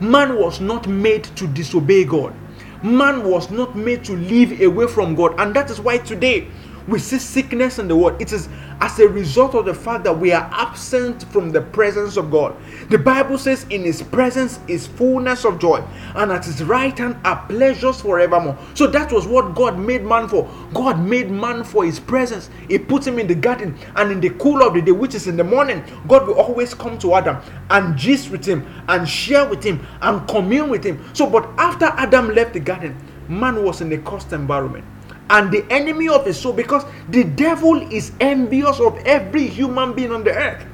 Man 0.00 0.36
was 0.36 0.60
not 0.60 0.86
made 0.86 1.24
to 1.36 1.46
disobey 1.46 2.04
God. 2.04 2.34
Man 2.82 3.24
was 3.24 3.50
not 3.50 3.76
made 3.76 4.04
to 4.04 4.16
live 4.16 4.60
away 4.60 4.86
from 4.86 5.14
God. 5.14 5.34
And 5.38 5.54
that 5.54 5.70
is 5.70 5.80
why 5.80 5.98
today 5.98 6.48
we 6.86 6.98
see 6.98 7.18
sickness 7.18 7.78
in 7.78 7.88
the 7.88 7.96
world. 7.96 8.20
It 8.20 8.32
is 8.32 8.48
as 8.80 8.98
a 8.98 9.08
result 9.08 9.54
of 9.54 9.64
the 9.64 9.74
fact 9.74 10.04
that 10.04 10.18
we 10.18 10.32
are 10.32 10.48
absent 10.52 11.24
from 11.32 11.50
the 11.50 11.62
presence 11.62 12.16
of 12.16 12.30
God. 12.30 12.54
The 12.90 12.98
Bible 12.98 13.38
says, 13.38 13.64
In 13.70 13.82
His 13.82 14.02
presence 14.02 14.60
is 14.68 14.86
fullness 14.86 15.44
of 15.44 15.58
joy, 15.58 15.82
and 16.14 16.30
at 16.30 16.44
His 16.44 16.62
right 16.62 16.96
hand 16.96 17.16
are 17.24 17.44
pleasures 17.46 18.00
forevermore. 18.00 18.58
So 18.74 18.86
that 18.88 19.12
was 19.12 19.26
what 19.26 19.54
God 19.54 19.78
made 19.78 20.04
man 20.04 20.28
for. 20.28 20.48
God 20.74 21.00
made 21.00 21.30
man 21.30 21.64
for 21.64 21.84
His 21.84 21.98
presence. 21.98 22.50
He 22.68 22.78
put 22.78 23.06
him 23.06 23.18
in 23.18 23.26
the 23.26 23.34
garden, 23.34 23.76
and 23.96 24.12
in 24.12 24.20
the 24.20 24.30
cool 24.30 24.62
of 24.62 24.74
the 24.74 24.82
day, 24.82 24.92
which 24.92 25.14
is 25.14 25.26
in 25.26 25.36
the 25.36 25.44
morning, 25.44 25.82
God 26.06 26.26
will 26.26 26.34
always 26.34 26.74
come 26.74 26.98
to 26.98 27.14
Adam 27.14 27.38
and 27.70 27.96
gist 27.96 28.30
with 28.30 28.44
him, 28.44 28.66
and 28.88 29.08
share 29.08 29.48
with 29.48 29.64
him, 29.64 29.86
and 30.02 30.26
commune 30.28 30.68
with 30.68 30.84
him. 30.84 31.02
So, 31.14 31.28
but 31.28 31.48
after 31.56 31.86
Adam 31.86 32.34
left 32.34 32.52
the 32.52 32.60
garden, 32.60 32.96
man 33.28 33.62
was 33.62 33.80
in 33.80 33.92
a 33.92 33.98
cursed 33.98 34.32
environment 34.32 34.84
and 35.30 35.50
the 35.50 35.64
enemy 35.70 36.08
of 36.08 36.26
his 36.26 36.38
soul 36.38 36.52
because 36.52 36.84
the 37.08 37.24
devil 37.24 37.80
is 37.90 38.12
envious 38.20 38.78
of 38.80 38.96
every 39.06 39.46
human 39.46 39.94
being 39.94 40.12
on 40.12 40.24
the 40.24 40.32
earth. 40.32 40.66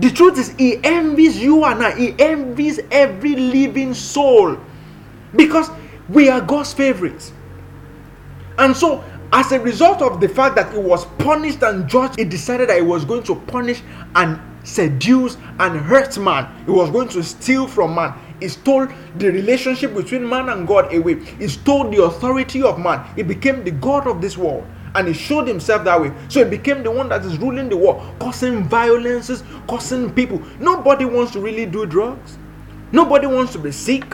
The 0.00 0.10
truth 0.10 0.38
is, 0.38 0.50
he 0.50 0.78
envies 0.84 1.38
you 1.38 1.64
and 1.64 1.82
I, 1.82 1.96
he 1.96 2.14
envies 2.18 2.78
every 2.90 3.34
living 3.34 3.94
soul 3.94 4.58
because 5.34 5.70
we 6.08 6.28
are 6.28 6.40
God's 6.40 6.72
favorites. 6.72 7.32
And 8.58 8.76
so, 8.76 9.04
as 9.32 9.52
a 9.52 9.60
result 9.60 10.02
of 10.02 10.20
the 10.20 10.28
fact 10.28 10.56
that 10.56 10.72
he 10.72 10.78
was 10.78 11.04
punished 11.18 11.62
and 11.62 11.88
judged, 11.88 12.18
he 12.18 12.24
decided 12.24 12.68
that 12.70 12.76
he 12.76 12.82
was 12.82 13.04
going 13.04 13.22
to 13.24 13.34
punish 13.34 13.82
and 14.14 14.40
seduce 14.64 15.36
and 15.58 15.78
hurt 15.80 16.16
man. 16.18 16.48
He 16.64 16.70
was 16.70 16.90
going 16.90 17.08
to 17.08 17.22
steal 17.22 17.66
from 17.66 17.94
man. 17.94 18.14
He 18.40 18.48
stole 18.48 18.88
the 19.16 19.30
relationship 19.30 19.94
between 19.94 20.28
man 20.28 20.48
and 20.48 20.66
God 20.66 20.94
away. 20.94 21.22
He 21.24 21.48
stole 21.48 21.90
the 21.90 22.02
authority 22.02 22.62
of 22.62 22.78
man. 22.78 23.04
He 23.16 23.22
became 23.22 23.64
the 23.64 23.70
God 23.70 24.06
of 24.06 24.20
this 24.20 24.36
world. 24.38 24.66
And 24.94 25.06
he 25.06 25.14
showed 25.14 25.46
himself 25.46 25.84
that 25.84 26.00
way. 26.00 26.12
So 26.28 26.42
he 26.42 26.50
became 26.50 26.82
the 26.82 26.90
one 26.90 27.08
that 27.10 27.24
is 27.24 27.38
ruling 27.38 27.68
the 27.68 27.76
world, 27.76 28.02
causing 28.18 28.64
violences, 28.64 29.42
causing 29.66 30.12
people. 30.12 30.42
Nobody 30.58 31.04
wants 31.04 31.32
to 31.32 31.40
really 31.40 31.66
do 31.66 31.84
drugs. 31.86 32.38
Nobody 32.90 33.26
wants 33.26 33.52
to 33.52 33.58
be 33.58 33.70
sick. 33.70 34.04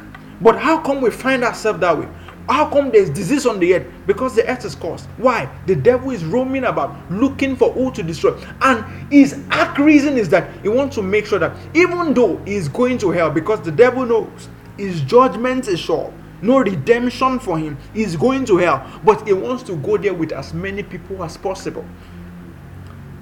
But 0.41 0.59
how 0.59 0.81
come 0.81 1.01
we 1.01 1.11
find 1.11 1.45
ourselves 1.45 1.81
that 1.81 1.97
way? 1.97 2.09
How 2.49 2.69
come 2.69 2.91
there's 2.91 3.09
disease 3.09 3.47
on 3.47 3.59
the 3.59 3.75
earth? 3.75 3.87
Because 4.07 4.35
the 4.35 4.47
earth 4.47 4.65
is 4.65 4.75
cursed. 4.75 5.07
Why? 5.17 5.49
The 5.67 5.75
devil 5.75 6.11
is 6.11 6.25
roaming 6.25 6.65
about 6.65 6.95
looking 7.11 7.57
for 7.57 7.73
who 7.73 7.91
to 7.93 8.03
destroy. 8.03 8.39
And 8.61 8.85
his 9.11 9.41
arch 9.51 9.79
reason 9.79 10.19
is 10.19 10.29
that 10.29 10.51
he 10.63 10.69
wants 10.69 10.97
to 10.97 11.03
make 11.03 11.27
sure 11.27 11.39
that 11.39 11.57
even 11.75 12.13
though 12.13 12.37
he's 12.45 12.69
going 12.69 12.99
to 12.99 13.11
hell, 13.11 13.31
because 13.31 13.63
the 13.63 13.73
devil 13.73 14.05
knows 14.05 14.49
his 14.77 15.01
judgment 15.03 15.69
is 15.69 15.81
sure, 15.81 16.13
no 16.43 16.59
redemption 16.59 17.39
for 17.39 17.59
him, 17.59 17.79
he's 17.95 18.15
going 18.17 18.45
to 18.45 18.59
hell. 18.59 18.87
But 19.05 19.27
he 19.27 19.33
wants 19.33 19.63
to 19.65 19.77
go 19.77 19.97
there 19.97 20.13
with 20.13 20.33
as 20.33 20.53
many 20.53 20.83
people 20.83 21.25
as 21.25 21.39
possible. 21.39 21.87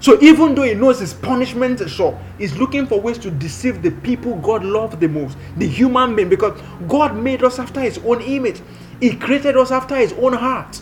So 0.03 0.21
even 0.21 0.53
though 0.53 0.63
he 0.63 0.73
knows 0.73 0.99
his 0.99 1.13
punishment 1.13 1.79
is 1.79 1.89
sure, 1.89 2.19
he's 2.37 2.57
looking 2.57 2.85
for 2.85 2.99
ways 2.99 3.17
to 3.19 3.31
deceive 3.31 3.81
the 3.81 3.91
people 3.91 4.35
God 4.35 4.65
loves 4.65 4.97
the 4.97 5.07
most, 5.07 5.37
the 5.55 5.65
human 5.65 6.13
being, 6.13 6.27
because 6.27 6.59
God 6.89 7.15
made 7.15 7.41
us 7.41 7.57
after 7.57 7.79
his 7.79 7.99
own 7.99 8.21
image. 8.21 8.61
He 9.03 9.17
created 9.17 9.57
us 9.57 9.69
after 9.69 9.97
his 9.97 10.13
own 10.13 10.31
heart. 10.31 10.81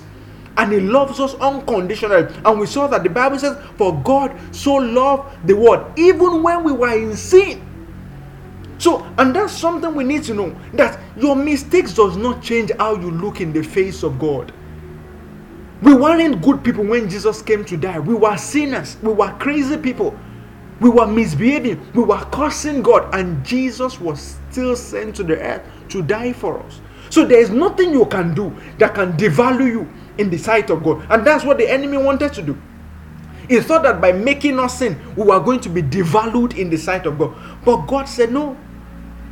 And 0.56 0.72
he 0.72 0.80
loves 0.80 1.20
us 1.20 1.34
unconditionally. 1.34 2.32
And 2.46 2.60
we 2.60 2.68
saw 2.68 2.86
that 2.86 3.02
the 3.02 3.10
Bible 3.10 3.40
says, 3.40 3.58
For 3.78 4.00
God 4.04 4.38
so 4.56 4.76
loved 4.76 5.48
the 5.48 5.56
world, 5.56 5.92
even 5.98 6.44
when 6.44 6.64
we 6.64 6.72
were 6.72 6.96
in 6.96 7.18
sin. 7.18 7.66
So, 8.78 9.04
and 9.18 9.36
that's 9.36 9.54
something 9.54 9.96
we 9.96 10.04
need 10.04 10.22
to 10.26 10.36
know 10.36 10.56
that 10.74 11.00
your 11.18 11.36
mistakes 11.36 11.96
does 11.96 12.16
not 12.16 12.44
change 12.44 12.72
how 12.78 12.96
you 12.96 13.10
look 13.10 13.42
in 13.42 13.54
the 13.54 13.64
face 13.64 14.04
of 14.04 14.20
God. 14.20 14.54
We 15.82 15.96
weren't 15.96 16.44
good 16.44 16.64
people 16.64 16.84
when 16.84 17.10
Jesus 17.10 17.42
came 17.42 17.66
to 17.66 17.76
die. 17.76 17.98
We 17.98 18.14
were 18.14 18.38
sinners. 18.38 18.98
We 19.02 19.14
were 19.14 19.32
crazy 19.40 19.78
people. 19.78 20.16
We 20.80 20.92
were 20.92 21.08
misbehaving. 21.08 21.92
We 21.96 22.04
were 22.04 22.24
cursing 22.32 22.84
God. 22.84 23.16
And 23.16 23.44
Jesus 23.44 24.00
was 24.00 24.38
still 24.52 24.76
sent 24.76 25.16
to 25.16 25.24
the 25.24 25.40
earth 25.40 25.68
to 25.90 26.04
die 26.04 26.34
for 26.34 26.60
us. 26.60 26.82
So 27.12 27.26
there 27.26 27.40
is 27.40 27.50
nothing 27.50 27.92
you 27.92 28.06
can 28.06 28.34
do 28.34 28.56
that 28.80 28.96
can 28.96 29.14
devalue 29.14 29.68
you 29.68 29.90
in 30.18 30.30
the 30.30 30.38
sight 30.38 30.70
of 30.70 30.82
God. 30.82 31.06
And 31.10 31.28
that's 31.28 31.44
what 31.44 31.58
the 31.58 31.70
enemy 31.70 31.98
wanted 31.98 32.34
to 32.34 32.42
do. 32.42 32.60
He 33.50 33.60
thought 33.60 33.84
that 33.84 34.00
by 34.00 34.14
making 34.14 34.58
us 34.60 34.80
sin, 34.80 34.98
we 35.18 35.24
were 35.24 35.40
going 35.42 35.60
to 35.60 35.70
be 35.70 35.82
devalued 35.82 36.58
in 36.58 36.70
the 36.70 36.78
sight 36.78 37.06
of 37.06 37.20
God. 37.20 37.36
But 37.66 37.86
God 37.86 38.06
said, 38.06 38.32
No, 38.32 38.56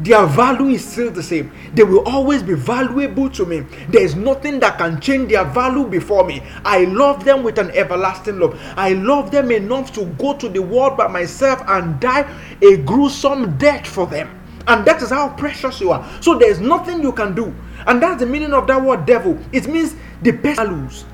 their 0.01 0.25
value 0.25 0.67
is 0.75 0.85
still 0.85 1.09
the 1.09 1.23
same. 1.23 1.53
They 1.73 1.83
will 1.83 2.03
always 2.05 2.43
be 2.43 2.53
valuable 2.53 3.29
to 3.29 3.45
me. 3.45 3.61
There 3.87 4.01
is 4.01 4.13
nothing 4.13 4.59
that 4.59 4.77
can 4.77 4.99
change 4.99 5.29
their 5.29 5.45
value 5.45 5.87
before 5.87 6.25
me. 6.25 6.43
I 6.65 6.83
love 6.83 7.23
them 7.23 7.43
with 7.43 7.57
an 7.59 7.71
everlasting 7.71 8.39
love. 8.39 8.59
I 8.75 8.91
love 8.91 9.31
them 9.31 9.51
enough 9.51 9.93
to 9.93 10.03
go 10.17 10.35
to 10.35 10.49
the 10.49 10.61
world 10.61 10.97
by 10.97 11.07
myself 11.07 11.61
and 11.67 11.97
die 12.01 12.29
a 12.61 12.75
gruesome 12.75 13.57
death 13.57 13.87
for 13.87 14.05
them. 14.05 14.35
And 14.67 14.85
that 14.85 15.01
is 15.01 15.11
how 15.11 15.29
precious 15.29 15.79
you 15.79 15.91
are. 15.91 16.05
So 16.21 16.37
there 16.37 16.51
is 16.51 16.59
nothing 16.59 17.01
you 17.01 17.13
can 17.13 17.33
do 17.33 17.55
and 17.87 18.01
that's 18.01 18.19
the 18.19 18.25
meaning 18.25 18.53
of 18.53 18.67
that 18.67 18.81
word 18.81 19.05
devil. 19.05 19.37
It 19.51 19.67
means 19.67 19.95
the 20.21 20.31
values. 20.31 21.05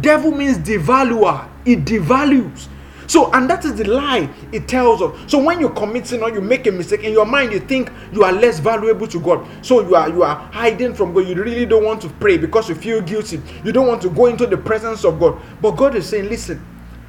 Devil 0.00 0.32
means 0.32 0.58
devaluer. 0.58 1.48
It 1.64 1.84
devalues. 1.84 2.68
So, 3.06 3.30
and 3.32 3.48
that 3.50 3.64
is 3.64 3.74
the 3.74 3.84
lie 3.84 4.30
it 4.52 4.66
tells 4.66 5.02
us. 5.02 5.30
So, 5.30 5.42
when 5.42 5.60
you 5.60 5.68
commit 5.70 6.06
sin 6.06 6.22
or 6.22 6.30
you 6.30 6.40
make 6.40 6.66
a 6.66 6.72
mistake 6.72 7.04
in 7.04 7.12
your 7.12 7.26
mind, 7.26 7.52
you 7.52 7.60
think 7.60 7.90
you 8.12 8.24
are 8.24 8.32
less 8.32 8.58
valuable 8.58 9.06
to 9.08 9.20
God. 9.20 9.46
So 9.62 9.86
you 9.86 9.94
are 9.94 10.08
you 10.08 10.22
are 10.22 10.36
hiding 10.52 10.94
from 10.94 11.12
God. 11.12 11.28
You 11.28 11.34
really 11.34 11.66
don't 11.66 11.84
want 11.84 12.00
to 12.02 12.08
pray 12.08 12.38
because 12.38 12.68
you 12.68 12.74
feel 12.74 13.00
guilty. 13.00 13.40
You 13.62 13.72
don't 13.72 13.86
want 13.86 14.02
to 14.02 14.10
go 14.10 14.26
into 14.26 14.46
the 14.46 14.56
presence 14.56 15.04
of 15.04 15.20
God. 15.20 15.38
But 15.60 15.72
God 15.72 15.94
is 15.94 16.08
saying, 16.08 16.28
listen, 16.28 16.64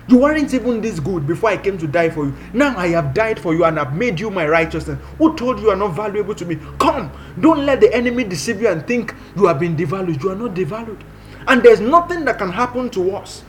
you 0.08 0.18
weren't 0.18 0.54
even 0.54 0.82
this 0.82 1.00
good 1.00 1.26
before 1.26 1.50
I 1.50 1.58
came 1.58 1.78
to 1.80 1.88
die 1.88 2.10
for 2.10 2.26
you. 2.26 2.36
Now 2.54 2.78
I 2.78 2.90
have 2.90 3.14
died 3.14 3.40
for 3.40 3.56
you 3.56 3.66
and 3.66 3.78
have 3.78 3.96
made 3.96 4.20
you 4.20 4.30
my 4.30 4.48
righteousness. 4.48 5.00
Who 5.18 5.36
told 5.36 5.60
you 5.60 5.72
are 5.72 5.76
not 5.76 5.96
valuable 5.96 6.36
to 6.36 6.46
me? 6.46 6.60
Come, 6.80 7.12
don't 7.40 7.66
let 7.66 7.82
the 7.82 7.94
enemy 7.94 8.24
deceive 8.24 8.62
you 8.62 8.68
and 8.68 8.86
think 8.86 9.16
you 9.36 9.46
have 9.48 9.60
been 9.60 9.76
devalued. 9.76 10.22
You 10.22 10.32
are 10.32 10.36
not 10.36 10.54
devalued. 10.54 11.02
And 11.48 11.64
there's 11.64 11.80
nothing 11.80 12.26
that 12.26 12.38
can 12.38 12.52
happen 12.52 12.90
to 12.92 13.16
us 13.16 13.44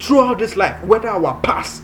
throughout 0.00 0.38
this 0.38 0.56
life, 0.56 0.82
whether 0.84 1.08
our 1.08 1.40
past, 1.40 1.82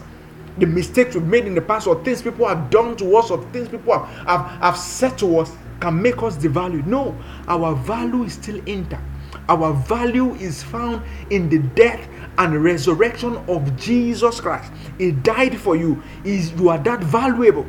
the 0.59 0.67
mistakes 0.67 1.15
we've 1.15 1.25
made 1.25 1.47
in 1.47 1.55
the 1.55 1.62
past, 1.62 1.87
or 1.87 2.03
things 2.05 2.23
people 2.23 2.47
have 2.47 2.71
done 2.71 2.97
to 2.97 3.17
us, 3.17 3.31
or 3.31 3.43
things 3.53 3.69
people 3.69 3.99
have, 3.99 4.27
have, 4.27 4.61
have 4.61 4.77
said 4.77 5.17
to 5.19 5.38
us, 5.38 5.53
can 5.81 6.01
make 6.01 6.23
us 6.23 6.37
devalued. 6.37 6.87
No, 6.87 7.17
our 7.49 7.75
value 7.75 8.25
is 8.25 8.35
still 8.35 8.61
intact. 8.67 9.03
Our 9.49 9.73
value 9.73 10.35
is 10.35 10.62
found 10.62 11.03
in 11.31 11.49
the 11.49 11.59
death 11.59 12.07
and 12.38 12.62
resurrection 12.62 13.37
of 13.49 13.77
Jesus 13.77 14.40
Christ. 14.40 14.73
He 14.99 15.12
died 15.12 15.59
for 15.59 15.77
you. 15.77 16.03
Is 16.25 16.53
you 16.53 16.68
are 16.68 16.79
that 16.79 17.01
valuable. 17.01 17.66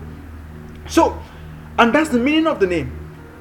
So, 0.87 1.19
and 1.79 1.93
that's 1.93 2.09
the 2.09 2.19
meaning 2.19 2.47
of 2.47 2.59
the 2.59 2.67
name 2.67 2.91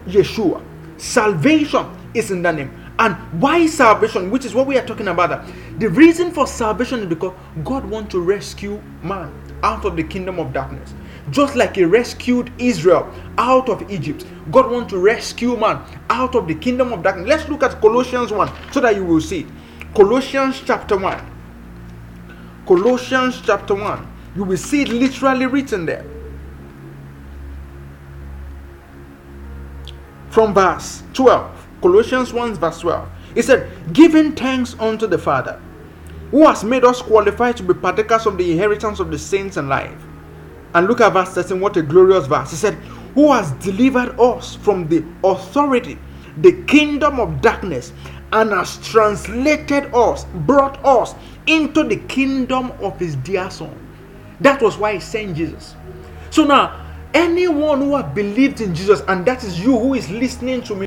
Yeshua. 0.07 0.63
Salvation 0.99 1.87
is 2.15 2.31
in 2.31 2.43
the 2.43 2.53
name. 2.53 2.79
And 2.99 3.15
why 3.41 3.67
salvation, 3.67 4.31
which 4.31 4.45
is 4.45 4.55
what 4.55 4.67
we 4.67 4.79
are 4.79 4.87
talking 4.87 5.09
about. 5.09 5.45
The 5.79 5.89
reason 5.89 6.31
for 6.31 6.47
salvation 6.47 7.01
is 7.01 7.07
because 7.07 7.35
God 7.65 7.85
wants 7.85 8.13
to 8.13 8.21
rescue 8.21 8.81
man 9.03 9.33
out 9.63 9.85
of 9.85 9.97
the 9.97 10.05
kingdom 10.05 10.39
of 10.39 10.53
darkness. 10.53 10.95
Just 11.31 11.57
like 11.57 11.77
he 11.77 11.85
rescued 11.85 12.53
Israel 12.59 13.13
out 13.39 13.69
of 13.69 13.91
Egypt, 13.91 14.27
God 14.51 14.71
wants 14.71 14.93
to 14.93 14.99
rescue 14.99 15.57
man 15.57 15.83
out 16.11 16.35
of 16.35 16.47
the 16.47 16.55
kingdom 16.55 16.93
of 16.93 17.03
darkness. 17.03 17.29
Let's 17.29 17.49
look 17.49 17.63
at 17.63 17.81
Colossians 17.81 18.33
1 18.33 18.73
so 18.73 18.81
that 18.81 18.97
you 18.97 19.05
will 19.05 19.21
see. 19.21 19.47
Colossians 19.95 20.63
chapter 20.65 20.97
1. 20.97 21.31
Colossians 22.67 23.43
chapter 23.45 23.75
1. 23.75 24.13
You 24.37 24.45
will 24.45 24.57
see 24.57 24.83
it 24.83 24.89
literally 24.89 25.45
written 25.45 25.85
there. 25.85 26.07
From 30.31 30.55
verse 30.55 31.03
12. 31.13 31.67
Colossians 31.83 32.33
1 32.33 32.55
verse 32.55 32.81
12. 32.81 33.09
It 33.35 33.43
said, 33.43 33.71
Giving 33.93 34.33
thanks 34.33 34.75
unto 34.81 35.07
the 35.07 35.19
Father, 35.19 35.61
who 36.31 36.47
has 36.47 36.65
made 36.65 36.85
us 36.85 37.03
qualified 37.03 37.59
to 37.59 37.63
be 37.63 37.75
partakers 37.75 38.25
of 38.25 38.39
the 38.39 38.51
inheritance 38.51 38.99
of 38.99 39.11
the 39.11 39.19
saints 39.19 39.59
in 39.59 39.69
life. 39.69 40.03
And 40.75 40.87
look 40.87 41.03
at 41.03 41.13
verse 41.13 41.31
13, 41.31 41.61
what 41.61 41.77
a 41.77 41.83
glorious 41.83 42.27
verse. 42.27 42.51
He 42.51 42.57
said, 42.57 42.75
Who 43.15 43.31
has 43.31 43.51
delivered 43.53 44.19
us 44.19 44.55
from 44.57 44.89
the 44.89 45.05
authority, 45.23 45.99
the 46.39 46.63
kingdom 46.65 47.21
of 47.21 47.43
darkness, 47.43 47.93
and 48.33 48.51
has 48.51 48.79
translated 48.87 49.95
us, 49.95 50.25
brought 50.47 50.83
us 50.85 51.15
into 51.47 51.85
the 51.85 51.97
kingdom 51.97 52.73
of 52.81 52.99
his 52.99 53.17
dear 53.17 53.51
son. 53.51 53.79
That 54.41 54.61
was 54.63 54.77
why 54.79 54.95
he 54.95 55.01
sent 55.01 55.37
Jesus. 55.37 55.75
So 56.31 56.45
now, 56.45 56.85
anyone 57.15 57.81
who 57.81 57.97
has 57.97 58.13
believed 58.15 58.61
in 58.61 58.75
Jesus, 58.75 59.03
and 59.09 59.25
that 59.27 59.45
is 59.45 59.61
you 59.61 59.79
who 59.79 59.95
is 59.95 60.09
listening 60.11 60.63
to 60.63 60.75
me, 60.75 60.87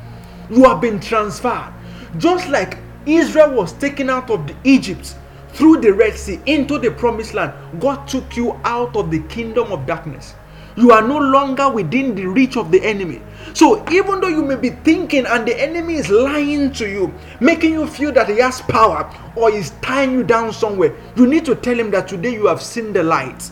you 0.50 0.64
have 0.64 0.80
been 0.80 1.00
transferred. 1.00 1.72
Just 2.18 2.48
like 2.48 2.78
Israel 3.06 3.52
was 3.52 3.72
taken 3.74 4.10
out 4.10 4.30
of 4.30 4.46
the 4.46 4.56
Egypt 4.64 5.16
through 5.50 5.80
the 5.80 5.92
Red 5.92 6.16
Sea 6.16 6.40
into 6.46 6.78
the 6.78 6.90
promised 6.90 7.34
land, 7.34 7.52
God 7.80 8.06
took 8.08 8.36
you 8.36 8.58
out 8.64 8.96
of 8.96 9.10
the 9.10 9.20
kingdom 9.24 9.72
of 9.72 9.86
darkness. 9.86 10.34
You 10.76 10.92
are 10.92 11.00
no 11.00 11.18
longer 11.18 11.70
within 11.70 12.14
the 12.14 12.26
reach 12.26 12.56
of 12.56 12.70
the 12.70 12.82
enemy. 12.82 13.22
So, 13.54 13.82
even 13.90 14.20
though 14.20 14.28
you 14.28 14.42
may 14.42 14.56
be 14.56 14.70
thinking 14.70 15.24
and 15.26 15.48
the 15.48 15.58
enemy 15.58 15.94
is 15.94 16.10
lying 16.10 16.72
to 16.74 16.88
you, 16.88 17.14
making 17.40 17.72
you 17.72 17.86
feel 17.86 18.12
that 18.12 18.28
he 18.28 18.38
has 18.38 18.60
power 18.60 19.10
or 19.34 19.50
is 19.50 19.70
tying 19.80 20.12
you 20.12 20.22
down 20.22 20.52
somewhere, 20.52 20.94
you 21.16 21.26
need 21.26 21.46
to 21.46 21.54
tell 21.54 21.78
him 21.78 21.90
that 21.92 22.08
today 22.08 22.34
you 22.34 22.46
have 22.46 22.60
seen 22.60 22.92
the 22.92 23.02
light. 23.02 23.42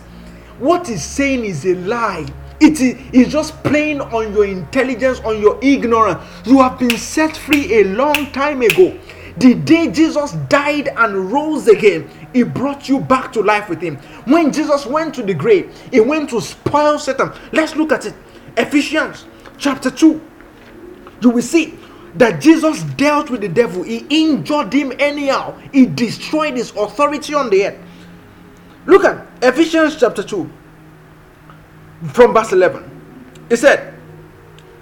What 0.59 0.87
he's 0.87 1.03
saying 1.03 1.45
is 1.47 1.65
a 1.65 1.75
lie. 1.77 2.27
It 2.61 2.81
is 2.81 3.33
just 3.33 3.55
playing 3.65 4.01
on 4.01 4.33
your 4.33 4.45
intelligence, 4.45 5.21
on 5.21 5.41
your 5.41 5.59
ignorance. 5.63 6.23
You 6.45 6.61
have 6.61 6.79
been 6.79 6.97
set 6.97 7.37
free 7.37 7.81
a 7.81 7.85
long 7.85 8.31
time 8.33 8.63
ago. 8.63 8.97
The 9.39 9.55
day 9.55 9.91
Jesus 9.91 10.33
died 10.49 10.89
and 10.97 11.33
rose 11.33 11.67
again, 11.67 12.09
he 12.35 12.43
brought 12.43 12.89
you 12.89 13.01
back 13.01 13.33
to 13.33 13.41
life 13.43 13.71
with 13.71 13.81
him. 13.81 13.97
When 14.27 14.53
Jesus 14.53 14.85
went 14.85 15.15
to 15.15 15.23
the 15.23 15.33
grave, 15.33 15.73
he 15.91 16.01
went 16.01 16.29
to 16.31 16.41
spoil 16.43 16.99
Satan. 16.99 17.33
Let's 17.53 17.77
look 17.77 17.93
at 17.93 18.05
it. 18.05 18.15
Ephesians 18.59 19.25
chapter 19.57 19.91
2. 19.91 20.21
You 21.23 21.31
will 21.31 21.43
see 21.43 21.79
that 22.17 22.43
Jesus 22.43 22.83
dealt 22.83 23.31
with 23.31 23.41
the 23.41 23.49
devil, 23.49 23.83
he 23.83 24.07
injured 24.11 24.73
him 24.73 24.93
anyhow, 24.99 25.59
he 25.73 25.87
destroyed 25.87 26.55
his 26.55 26.71
authority 26.77 27.35
on 27.35 27.51
the 27.51 27.67
earth. 27.67 27.79
Look 28.87 29.05
at 29.05 29.27
Ephesians 29.43 29.97
chapter 29.99 30.23
2 30.23 30.51
from 32.13 32.35
verse 32.35 32.53
11. 32.53 32.91
He 33.49 33.57
said, 33.57 33.95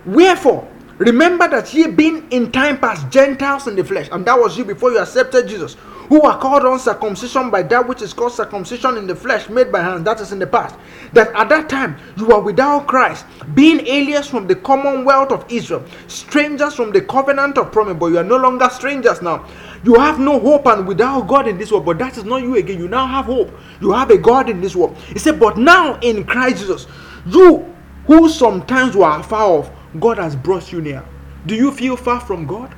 Wherefore, 0.04 0.68
Remember 0.98 1.48
that 1.48 1.72
ye 1.72 1.88
being 1.88 2.30
in 2.30 2.52
time 2.52 2.78
past 2.78 3.10
Gentiles 3.10 3.66
in 3.66 3.76
the 3.76 3.84
flesh, 3.84 4.08
and 4.12 4.24
that 4.26 4.38
was 4.38 4.56
you 4.56 4.64
before 4.64 4.92
you 4.92 4.98
accepted 4.98 5.48
Jesus, 5.48 5.76
who 6.08 6.20
are 6.22 6.38
called 6.38 6.64
uncircumcision 6.64 7.50
by 7.50 7.62
that 7.62 7.88
which 7.88 8.02
is 8.02 8.12
called 8.12 8.32
circumcision 8.32 8.98
in 8.98 9.06
the 9.06 9.16
flesh 9.16 9.48
made 9.48 9.72
by 9.72 9.80
hand, 9.80 10.06
that 10.06 10.20
is 10.20 10.30
in 10.30 10.38
the 10.38 10.46
past. 10.46 10.76
That 11.14 11.34
at 11.34 11.48
that 11.48 11.70
time 11.70 11.96
you 12.16 12.26
were 12.26 12.40
without 12.40 12.86
Christ, 12.86 13.24
being 13.54 13.86
aliens 13.86 14.26
from 14.26 14.46
the 14.46 14.56
commonwealth 14.56 15.32
of 15.32 15.46
Israel, 15.50 15.84
strangers 16.08 16.74
from 16.74 16.92
the 16.92 17.00
covenant 17.00 17.56
of 17.56 17.72
promise, 17.72 17.96
but 17.98 18.06
you 18.06 18.18
are 18.18 18.24
no 18.24 18.36
longer 18.36 18.68
strangers 18.68 19.22
now. 19.22 19.46
You 19.84 19.94
have 19.94 20.18
no 20.18 20.38
hope 20.38 20.66
and 20.66 20.86
without 20.86 21.26
God 21.26 21.48
in 21.48 21.58
this 21.58 21.72
world, 21.72 21.86
but 21.86 21.98
that 21.98 22.16
is 22.18 22.24
not 22.24 22.42
you 22.42 22.56
again. 22.56 22.78
You 22.78 22.88
now 22.88 23.06
have 23.06 23.24
hope. 23.24 23.50
You 23.80 23.92
have 23.92 24.10
a 24.10 24.18
God 24.18 24.48
in 24.50 24.60
this 24.60 24.76
world. 24.76 24.96
He 25.08 25.18
said, 25.18 25.40
But 25.40 25.56
now 25.56 25.98
in 26.00 26.24
Christ 26.24 26.58
Jesus, 26.58 26.86
you 27.26 27.74
who 28.06 28.28
sometimes 28.28 28.96
were 28.96 29.22
far 29.22 29.44
off 29.44 29.70
God 30.00 30.18
has 30.18 30.34
brought 30.36 30.72
you 30.72 30.80
near. 30.80 31.04
Do 31.46 31.54
you 31.54 31.70
feel 31.72 31.96
far 31.96 32.20
from 32.20 32.46
God? 32.46 32.74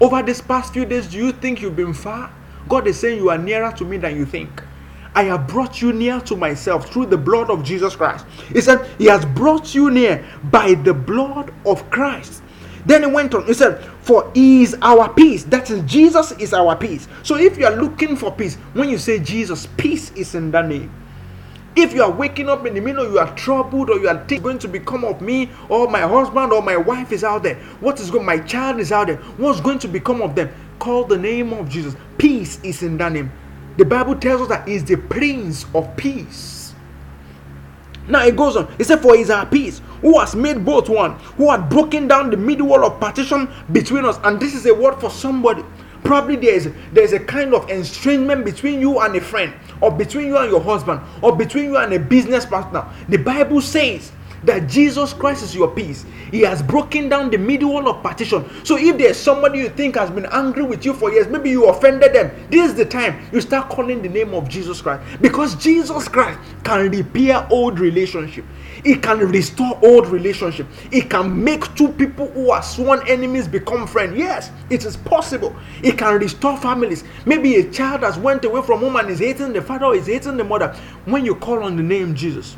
Over 0.00 0.22
these 0.22 0.40
past 0.40 0.72
few 0.72 0.84
days, 0.84 1.06
do 1.06 1.16
you 1.16 1.32
think 1.32 1.62
you've 1.62 1.76
been 1.76 1.94
far? 1.94 2.32
God 2.68 2.86
is 2.86 2.98
saying 2.98 3.18
you 3.18 3.30
are 3.30 3.38
nearer 3.38 3.72
to 3.72 3.84
me 3.84 3.96
than 3.96 4.16
you 4.16 4.26
think. 4.26 4.62
I 5.14 5.24
have 5.24 5.46
brought 5.46 5.80
you 5.80 5.92
near 5.92 6.20
to 6.22 6.36
myself 6.36 6.90
through 6.90 7.06
the 7.06 7.16
blood 7.16 7.48
of 7.48 7.62
Jesus 7.62 7.94
Christ. 7.94 8.26
He 8.52 8.60
said, 8.60 8.84
He 8.98 9.06
has 9.06 9.24
brought 9.24 9.74
you 9.74 9.90
near 9.90 10.24
by 10.50 10.74
the 10.74 10.92
blood 10.92 11.54
of 11.64 11.88
Christ. 11.90 12.42
Then 12.84 13.02
he 13.02 13.08
went 13.08 13.34
on, 13.34 13.46
he 13.46 13.54
said, 13.54 13.82
For 14.02 14.30
he 14.34 14.62
is 14.62 14.76
our 14.82 15.12
peace. 15.12 15.44
That 15.44 15.70
is, 15.70 15.80
Jesus 15.90 16.32
is 16.32 16.52
our 16.52 16.76
peace. 16.76 17.08
So 17.22 17.36
if 17.36 17.56
you 17.56 17.66
are 17.66 17.76
looking 17.76 18.16
for 18.16 18.32
peace, 18.32 18.56
when 18.74 18.90
you 18.90 18.98
say 18.98 19.20
Jesus, 19.20 19.66
peace 19.76 20.10
is 20.12 20.34
in 20.34 20.50
that 20.50 20.68
name. 20.68 20.90
If 21.76 21.92
you 21.92 22.04
are 22.04 22.10
waking 22.10 22.48
up 22.48 22.66
in 22.66 22.74
the 22.74 22.80
middle, 22.80 23.04
you 23.10 23.18
are 23.18 23.34
troubled, 23.34 23.90
or 23.90 23.98
you 23.98 24.08
are 24.08 24.24
going 24.24 24.58
to 24.60 24.68
become 24.68 25.04
of 25.04 25.20
me, 25.20 25.50
or 25.68 25.90
my 25.90 26.02
husband 26.02 26.52
or 26.52 26.62
my 26.62 26.76
wife 26.76 27.10
is 27.10 27.24
out 27.24 27.42
there, 27.42 27.56
what 27.80 27.98
is 27.98 28.10
going? 28.10 28.24
My 28.24 28.38
child 28.38 28.78
is 28.78 28.92
out 28.92 29.08
there. 29.08 29.16
What's 29.16 29.60
going 29.60 29.80
to 29.80 29.88
become 29.88 30.22
of 30.22 30.36
them? 30.36 30.52
Call 30.78 31.04
the 31.04 31.18
name 31.18 31.52
of 31.52 31.68
Jesus. 31.68 31.96
Peace 32.16 32.60
is 32.62 32.82
in 32.82 32.96
that 32.98 33.12
name. 33.12 33.32
The 33.76 33.84
Bible 33.84 34.14
tells 34.14 34.42
us 34.42 34.48
that 34.48 34.68
He 34.68 34.74
is 34.74 34.84
the 34.84 34.96
Prince 34.96 35.66
of 35.74 35.96
Peace. 35.96 36.74
Now 38.06 38.24
it 38.24 38.36
goes 38.36 38.56
on. 38.56 38.72
It 38.78 38.84
said, 38.84 39.00
For 39.00 39.16
is 39.16 39.30
our 39.30 39.46
peace, 39.46 39.80
who 40.00 40.20
has 40.20 40.36
made 40.36 40.64
both 40.64 40.88
one, 40.88 41.12
who 41.36 41.50
had 41.50 41.68
broken 41.68 42.06
down 42.06 42.30
the 42.30 42.36
middle 42.36 42.68
wall 42.68 42.84
of 42.84 43.00
partition 43.00 43.48
between 43.72 44.04
us. 44.04 44.20
And 44.22 44.38
this 44.38 44.54
is 44.54 44.66
a 44.66 44.74
word 44.74 45.00
for 45.00 45.10
somebody 45.10 45.64
probably 46.04 46.36
there's 46.36 46.68
there's 46.92 47.12
a 47.12 47.20
kind 47.20 47.54
of 47.54 47.68
estrangement 47.70 48.44
between 48.44 48.80
you 48.80 49.00
and 49.00 49.16
a 49.16 49.20
friend 49.20 49.52
or 49.80 49.90
between 49.90 50.26
you 50.26 50.36
and 50.36 50.50
your 50.50 50.60
husband 50.60 51.00
or 51.22 51.34
between 51.34 51.64
you 51.64 51.76
and 51.78 51.92
a 51.92 51.98
business 51.98 52.46
partner 52.46 52.86
the 53.08 53.16
bible 53.18 53.60
says 53.60 54.12
that 54.46 54.68
Jesus 54.68 55.12
Christ 55.12 55.42
is 55.42 55.54
your 55.54 55.68
peace. 55.68 56.04
He 56.30 56.40
has 56.40 56.62
broken 56.62 57.08
down 57.08 57.30
the 57.30 57.38
middle 57.38 57.70
wall 57.70 57.88
of 57.88 58.02
partition. 58.02 58.44
So 58.64 58.76
if 58.76 58.98
there's 58.98 59.16
somebody 59.16 59.58
you 59.58 59.68
think 59.68 59.96
has 59.96 60.10
been 60.10 60.26
angry 60.26 60.62
with 60.62 60.84
you 60.84 60.92
for 60.92 61.12
years, 61.12 61.26
maybe 61.28 61.50
you 61.50 61.66
offended 61.68 62.12
them, 62.12 62.30
this 62.50 62.70
is 62.70 62.76
the 62.76 62.84
time 62.84 63.26
you 63.32 63.40
start 63.40 63.70
calling 63.70 64.02
the 64.02 64.08
name 64.08 64.34
of 64.34 64.48
Jesus 64.48 64.80
Christ. 64.80 65.02
Because 65.20 65.54
Jesus 65.56 66.08
Christ 66.08 66.38
can 66.62 66.90
repair 66.90 67.46
old 67.50 67.78
relationship. 67.78 68.44
It 68.84 69.02
can 69.02 69.18
restore 69.18 69.78
old 69.82 70.08
relationship. 70.08 70.66
It 70.92 71.08
can 71.08 71.42
make 71.42 71.74
two 71.74 71.88
people 71.88 72.28
who 72.28 72.50
are 72.50 72.62
sworn 72.62 73.06
enemies 73.08 73.48
become 73.48 73.86
friends. 73.86 74.16
Yes, 74.16 74.50
it 74.68 74.84
is 74.84 74.96
possible. 74.96 75.56
It 75.82 75.96
can 75.96 76.18
restore 76.20 76.56
families. 76.58 77.02
Maybe 77.24 77.56
a 77.56 77.70
child 77.70 78.02
has 78.02 78.18
went 78.18 78.44
away 78.44 78.62
from 78.62 78.80
home 78.80 78.96
and 78.96 79.08
is 79.08 79.20
hating 79.20 79.54
the 79.54 79.62
father 79.62 79.86
or 79.86 79.94
is 79.94 80.06
hating 80.06 80.36
the 80.36 80.44
mother. 80.44 80.76
When 81.06 81.24
you 81.24 81.34
call 81.34 81.62
on 81.62 81.76
the 81.76 81.82
name 81.82 82.14
Jesus, 82.14 82.56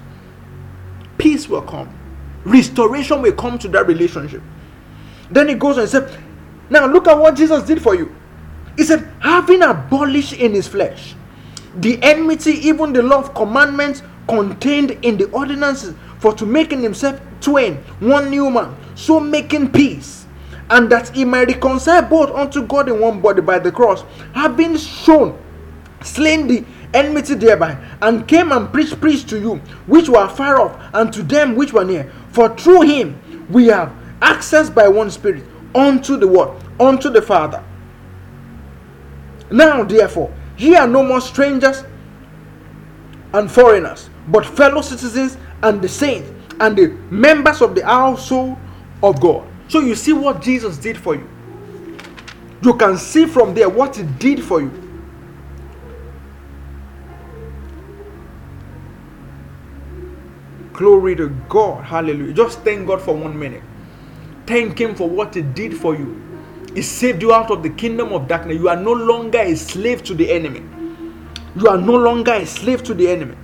peace 1.16 1.48
will 1.48 1.62
come. 1.62 1.96
Restoration 2.44 3.22
will 3.22 3.32
come 3.32 3.58
to 3.60 3.68
that 3.68 3.86
relationship. 3.86 4.42
Then 5.30 5.48
he 5.48 5.54
goes 5.54 5.78
and 5.78 5.88
said, 5.88 6.18
Now 6.70 6.86
look 6.86 7.06
at 7.06 7.16
what 7.16 7.36
Jesus 7.36 7.62
did 7.64 7.80
for 7.80 7.94
you. 7.94 8.14
He 8.76 8.84
said, 8.84 9.08
having 9.20 9.62
abolished 9.62 10.34
in 10.34 10.52
his 10.52 10.68
flesh 10.68 11.14
the 11.76 12.02
enmity, 12.02 12.52
even 12.52 12.92
the 12.92 13.02
law 13.02 13.18
of 13.18 13.34
commandments 13.34 14.02
contained 14.28 14.92
in 15.02 15.16
the 15.16 15.30
ordinances 15.30 15.94
for 16.18 16.32
to 16.34 16.46
make 16.46 16.72
in 16.72 16.80
himself 16.80 17.20
twain 17.40 17.76
one 18.00 18.30
new 18.30 18.50
man, 18.50 18.76
so 18.94 19.20
making 19.20 19.72
peace, 19.72 20.26
and 20.70 20.90
that 20.90 21.08
he 21.10 21.24
might 21.24 21.48
reconcile 21.48 22.02
both 22.02 22.30
unto 22.30 22.66
God 22.66 22.88
in 22.88 23.00
one 23.00 23.20
body 23.20 23.40
by 23.40 23.58
the 23.58 23.70
cross, 23.70 24.04
having 24.34 24.76
shown, 24.76 25.38
slain 26.02 26.46
the 26.46 26.64
enmity 26.94 27.34
thereby, 27.34 27.76
and 28.02 28.26
came 28.26 28.52
and 28.52 28.72
preached 28.72 29.00
peace 29.00 29.22
to 29.24 29.38
you 29.38 29.56
which 29.86 30.08
were 30.08 30.28
far 30.28 30.60
off, 30.60 30.78
and 30.94 31.12
to 31.12 31.22
them 31.22 31.54
which 31.54 31.72
were 31.72 31.84
near. 31.84 32.10
For 32.30 32.48
through 32.56 32.82
him 32.82 33.46
we 33.50 33.66
have 33.66 33.92
access 34.22 34.70
by 34.70 34.88
one 34.88 35.10
spirit 35.10 35.44
unto 35.74 36.16
the 36.16 36.26
what? 36.26 36.54
Unto 36.80 37.10
the 37.10 37.22
Father. 37.22 37.62
Now 39.50 39.84
therefore, 39.84 40.32
ye 40.58 40.74
are 40.74 40.88
no 40.88 41.02
more 41.02 41.20
strangers 41.20 41.84
and 43.32 43.50
foreigners, 43.50 44.10
but 44.28 44.44
fellow 44.44 44.80
citizens 44.80 45.36
and 45.62 45.82
the 45.82 45.88
saints 45.88 46.30
and 46.60 46.76
the 46.76 46.88
members 47.10 47.62
of 47.62 47.74
the 47.74 47.84
household 47.84 48.56
of 49.02 49.20
God. 49.20 49.46
So 49.68 49.80
you 49.80 49.94
see 49.94 50.12
what 50.12 50.42
Jesus 50.42 50.76
did 50.78 50.96
for 50.98 51.14
you. 51.16 51.28
You 52.62 52.74
can 52.76 52.98
see 52.98 53.26
from 53.26 53.54
there 53.54 53.68
what 53.68 53.96
he 53.96 54.04
did 54.04 54.42
for 54.42 54.60
you. 54.62 54.72
Glory 60.72 61.16
to 61.16 61.30
God. 61.48 61.84
Hallelujah. 61.84 62.34
Just 62.34 62.60
thank 62.60 62.86
God 62.86 63.00
for 63.02 63.14
one 63.14 63.38
minute. 63.38 63.62
Thank 64.46 64.80
Him 64.80 64.94
for 64.94 65.08
what 65.08 65.34
He 65.34 65.42
did 65.42 65.76
for 65.76 65.96
you. 65.96 66.22
He 66.74 66.82
saved 66.82 67.22
you 67.22 67.32
out 67.34 67.50
of 67.50 67.62
the 67.62 67.70
kingdom 67.70 68.12
of 68.12 68.28
darkness. 68.28 68.58
You 68.58 68.68
are 68.68 68.76
no 68.76 68.92
longer 68.92 69.40
a 69.40 69.56
slave 69.56 70.04
to 70.04 70.14
the 70.14 70.30
enemy. 70.30 70.62
You 71.56 71.68
are 71.68 71.78
no 71.78 71.94
longer 71.96 72.32
a 72.34 72.46
slave 72.46 72.82
to 72.84 72.94
the 72.94 73.08
enemy. 73.08 73.36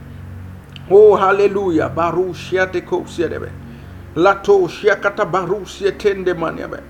Oh, 0.95 1.17
hallelujah. 1.17 1.89
Barushia 1.89 2.71
te 2.71 2.83
kosiadebe. 2.83 3.51
Lato 4.15 4.69
shiakata 4.69 5.25
barusia 5.25 5.93
tende 5.93 6.35
maniabe. 6.35 6.83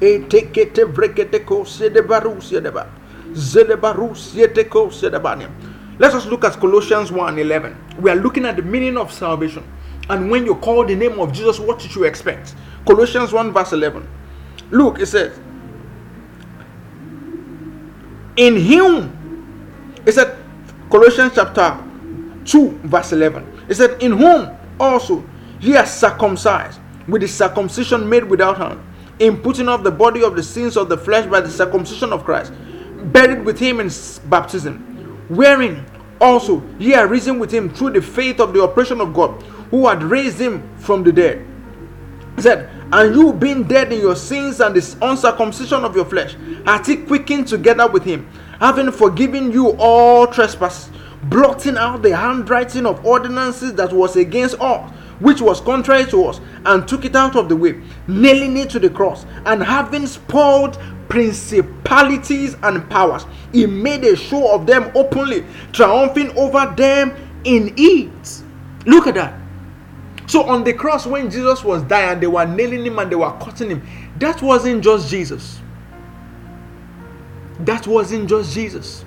E 0.00 0.20
tekete 0.20 0.84
vrekete 0.84 1.44
kosie 1.44 1.90
de 1.90 2.00
barusia 2.00 2.62
deba. 2.62 2.86
Zele 3.34 3.76
barusia 3.76 4.48
te 4.48 4.64
kosie 4.64 5.10
de 5.10 5.20
Let 5.98 6.14
us 6.14 6.24
look 6.26 6.44
at 6.44 6.58
Colossians 6.58 7.12
1 7.12 7.38
11. 7.38 7.76
We 8.00 8.10
are 8.10 8.16
looking 8.16 8.46
at 8.46 8.56
the 8.56 8.62
meaning 8.62 8.96
of 8.96 9.12
salvation. 9.12 9.62
And 10.08 10.30
when 10.30 10.46
you 10.46 10.54
call 10.54 10.86
the 10.86 10.94
name 10.96 11.20
of 11.20 11.32
Jesus, 11.32 11.60
what 11.60 11.78
did 11.78 11.94
you 11.94 12.04
expect? 12.04 12.54
Colossians 12.86 13.34
1 13.34 13.52
verse 13.52 13.72
11. 13.72 14.08
Look, 14.70 14.98
it 14.98 15.06
says, 15.06 15.38
In 18.38 18.56
him, 18.56 19.92
it 20.06 20.12
said, 20.12 20.38
Colossians 20.90 21.32
chapter 21.34 21.78
2 22.44 22.80
verse 22.84 23.12
11 23.12 23.64
it 23.68 23.74
said 23.74 24.02
in 24.02 24.12
whom 24.12 24.50
also 24.78 25.24
he 25.60 25.70
has 25.70 25.94
circumcised 25.98 26.80
with 27.08 27.22
the 27.22 27.28
circumcision 27.28 28.08
made 28.08 28.24
without 28.24 28.56
hand 28.58 28.80
in 29.18 29.36
putting 29.36 29.68
off 29.68 29.82
the 29.82 29.90
body 29.90 30.22
of 30.22 30.34
the 30.36 30.42
sins 30.42 30.76
of 30.76 30.88
the 30.88 30.96
flesh 30.96 31.26
by 31.26 31.40
the 31.40 31.50
circumcision 31.50 32.12
of 32.12 32.24
christ 32.24 32.52
buried 33.12 33.44
with 33.44 33.58
him 33.58 33.80
in 33.80 33.90
baptism 34.28 34.78
wherein 35.28 35.84
also 36.20 36.62
ye 36.78 36.94
are 36.94 37.06
risen 37.06 37.38
with 37.38 37.50
him 37.50 37.68
through 37.68 37.90
the 37.90 38.00
faith 38.00 38.40
of 38.40 38.52
the 38.52 38.62
operation 38.62 39.00
of 39.00 39.12
god 39.12 39.30
who 39.70 39.88
had 39.88 40.02
raised 40.02 40.38
him 40.38 40.62
from 40.76 41.02
the 41.02 41.10
dead. 41.10 41.44
He 42.36 42.42
said 42.42 42.70
and 42.92 43.14
you 43.14 43.32
being 43.32 43.64
dead 43.64 43.92
in 43.92 44.00
your 44.00 44.14
sins 44.14 44.60
and 44.60 44.74
the 44.74 44.96
uncircumcision 45.02 45.82
of 45.82 45.96
your 45.96 46.04
flesh 46.04 46.36
hath 46.64 46.86
he 46.86 46.98
quickened 46.98 47.48
together 47.48 47.88
with 47.88 48.04
him 48.04 48.28
having 48.60 48.92
forgiven 48.92 49.50
you 49.50 49.70
all 49.78 50.26
trespasses, 50.26 50.90
blotting 51.24 51.76
out 51.76 52.02
the 52.02 52.16
handwriting 52.16 52.86
of 52.86 53.04
ordinances 53.04 53.74
that 53.74 53.92
was 53.92 54.16
against 54.16 54.60
us, 54.60 54.90
which 55.20 55.40
was 55.40 55.60
contrary 55.60 56.04
to 56.06 56.24
us, 56.24 56.40
and 56.66 56.86
took 56.88 57.04
it 57.04 57.14
out 57.14 57.36
of 57.36 57.48
the 57.48 57.56
way, 57.56 57.80
nailing 58.08 58.56
it 58.56 58.70
to 58.70 58.78
the 58.78 58.90
cross, 58.90 59.24
and 59.46 59.62
having 59.62 60.06
spoiled 60.06 60.78
principalities 61.08 62.56
and 62.62 62.88
powers, 62.88 63.26
he 63.52 63.66
made 63.66 64.02
a 64.04 64.16
show 64.16 64.54
of 64.54 64.66
them 64.66 64.90
openly, 64.94 65.44
triumphing 65.72 66.36
over 66.38 66.72
them 66.76 67.14
in 67.44 67.74
it. 67.76 68.42
Look 68.86 69.06
at 69.06 69.14
that. 69.14 69.38
So 70.26 70.44
on 70.44 70.64
the 70.64 70.72
cross, 70.72 71.06
when 71.06 71.30
Jesus 71.30 71.62
was 71.62 71.82
dying, 71.82 72.20
they 72.20 72.26
were 72.26 72.46
nailing 72.46 72.86
him 72.86 72.98
and 72.98 73.10
they 73.10 73.16
were 73.16 73.32
cutting 73.38 73.70
him. 73.70 73.82
That 74.18 74.40
wasn't 74.40 74.82
just 74.82 75.10
Jesus. 75.10 75.60
That 77.60 77.86
wasn't 77.86 78.28
just 78.28 78.54
Jesus. 78.54 79.04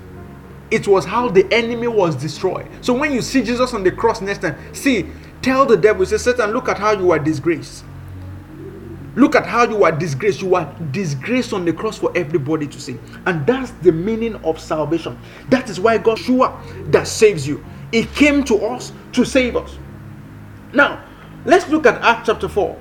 It 0.70 0.88
was 0.88 1.04
how 1.04 1.28
the 1.28 1.46
enemy 1.52 1.86
was 1.86 2.16
destroyed. 2.16 2.68
So 2.80 2.92
when 2.92 3.12
you 3.12 3.22
see 3.22 3.42
Jesus 3.42 3.72
on 3.72 3.84
the 3.84 3.92
cross 3.92 4.20
next 4.20 4.42
time, 4.42 4.56
see, 4.74 5.10
tell 5.42 5.64
the 5.64 5.76
devil, 5.76 6.04
say, 6.04 6.16
Satan, 6.16 6.50
look 6.50 6.68
at 6.68 6.78
how 6.78 6.92
you 6.92 7.12
are 7.12 7.18
disgraced. 7.18 7.84
Look 9.14 9.34
at 9.34 9.46
how 9.46 9.66
you 9.66 9.82
are 9.84 9.92
disgraced. 9.92 10.42
You 10.42 10.56
are 10.56 10.74
disgraced 10.90 11.54
on 11.54 11.64
the 11.64 11.72
cross 11.72 11.96
for 11.96 12.12
everybody 12.14 12.66
to 12.66 12.80
see. 12.80 12.98
And 13.24 13.46
that's 13.46 13.70
the 13.82 13.90
meaning 13.90 14.36
of 14.44 14.60
salvation. 14.60 15.18
That 15.48 15.70
is 15.70 15.80
why 15.80 15.98
God 15.98 16.18
sure 16.18 16.54
that 16.88 17.06
saves 17.08 17.48
you. 17.48 17.64
He 17.92 18.04
came 18.04 18.44
to 18.44 18.56
us 18.66 18.92
to 19.12 19.24
save 19.24 19.56
us. 19.56 19.78
Now, 20.74 21.02
let's 21.46 21.68
look 21.68 21.86
at 21.86 22.02
Acts 22.02 22.26
chapter 22.26 22.48
4. 22.48 22.78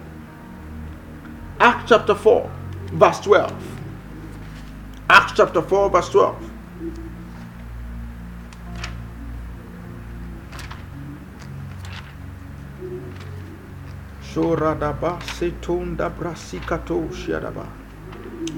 Acts 1.62 1.88
chapter 1.88 2.14
4, 2.14 2.52
verse 2.94 3.20
12. 3.22 3.54
Acts 5.10 5.34
chapter 5.38 5.62
4, 5.62 5.90
verse 5.90 6.10
12. 6.10 6.52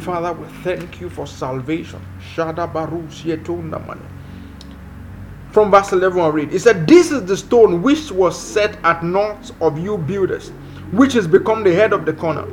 Father, 0.01 0.33
we 0.33 0.47
thank 0.63 0.99
you 0.99 1.07
for 1.07 1.27
salvation. 1.27 2.01
From 5.51 5.69
verse 5.69 5.91
11, 5.91 6.19
I 6.19 6.27
read, 6.29 6.53
It 6.53 6.61
said, 6.61 6.87
This 6.87 7.11
is 7.11 7.25
the 7.25 7.37
stone 7.37 7.83
which 7.83 8.11
was 8.11 8.35
set 8.41 8.79
at 8.83 9.03
naught 9.03 9.51
of 9.61 9.77
you 9.77 9.99
builders, 9.99 10.49
which 10.91 11.13
has 11.13 11.27
become 11.27 11.63
the 11.63 11.75
head 11.75 11.93
of 11.93 12.05
the 12.05 12.13
corner. 12.13 12.47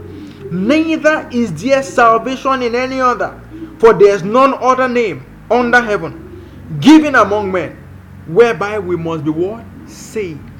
Neither 0.50 1.26
is 1.32 1.50
there 1.62 1.82
salvation 1.82 2.60
in 2.60 2.74
any 2.74 3.00
other, 3.00 3.40
for 3.78 3.94
there 3.94 4.14
is 4.14 4.22
none 4.22 4.52
other 4.60 4.86
name 4.86 5.24
under 5.50 5.80
heaven 5.80 6.20
given 6.80 7.14
among 7.14 7.50
men 7.50 7.74
whereby 8.26 8.78
we 8.78 8.96
must 8.96 9.24
be 9.24 9.30
what? 9.30 9.64
Saved. 9.86 10.50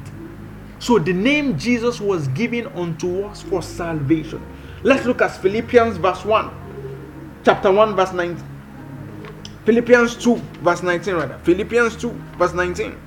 So 0.85 0.99
the 0.99 1.15
name 1.15 1.57
Jesus 1.59 1.99
was 1.99 2.29
given 2.29 2.67
unto 2.77 3.25
us 3.25 3.41
for 3.41 3.63
salvation. 3.63 4.45
Let's 4.83 5.07
look 5.07 5.23
at 5.23 5.29
Philippians 5.29 5.97
verse 5.97 6.23
1, 6.27 6.51
chapter 7.43 7.73
1, 7.73 7.97
verse 7.97 8.13
19. 8.13 8.45
Philippians 9.65 10.15
2, 10.17 10.37
verse 10.61 10.83
19, 10.83 11.15
rather. 11.15 11.39
Philippians 11.39 11.97
2, 11.97 12.11
verse 12.37 12.53
19. 12.53 13.01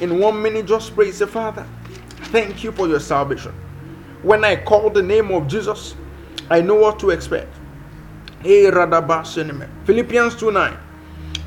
In 0.00 0.18
one 0.18 0.42
minute, 0.42 0.66
just 0.66 0.92
praise 0.96 1.20
the 1.20 1.26
Father. 1.28 1.64
Thank 2.32 2.64
you 2.64 2.72
for 2.72 2.88
your 2.88 2.98
salvation. 2.98 3.52
When 4.24 4.44
I 4.44 4.56
call 4.56 4.90
the 4.90 5.02
name 5.02 5.30
of 5.30 5.46
Jesus, 5.46 5.94
I 6.50 6.60
know 6.62 6.74
what 6.74 6.98
to 6.98 7.10
expect. 7.10 7.54
Hey, 8.42 8.68
Philippians 8.72 10.34
2 10.34 10.50
9. 10.50 10.78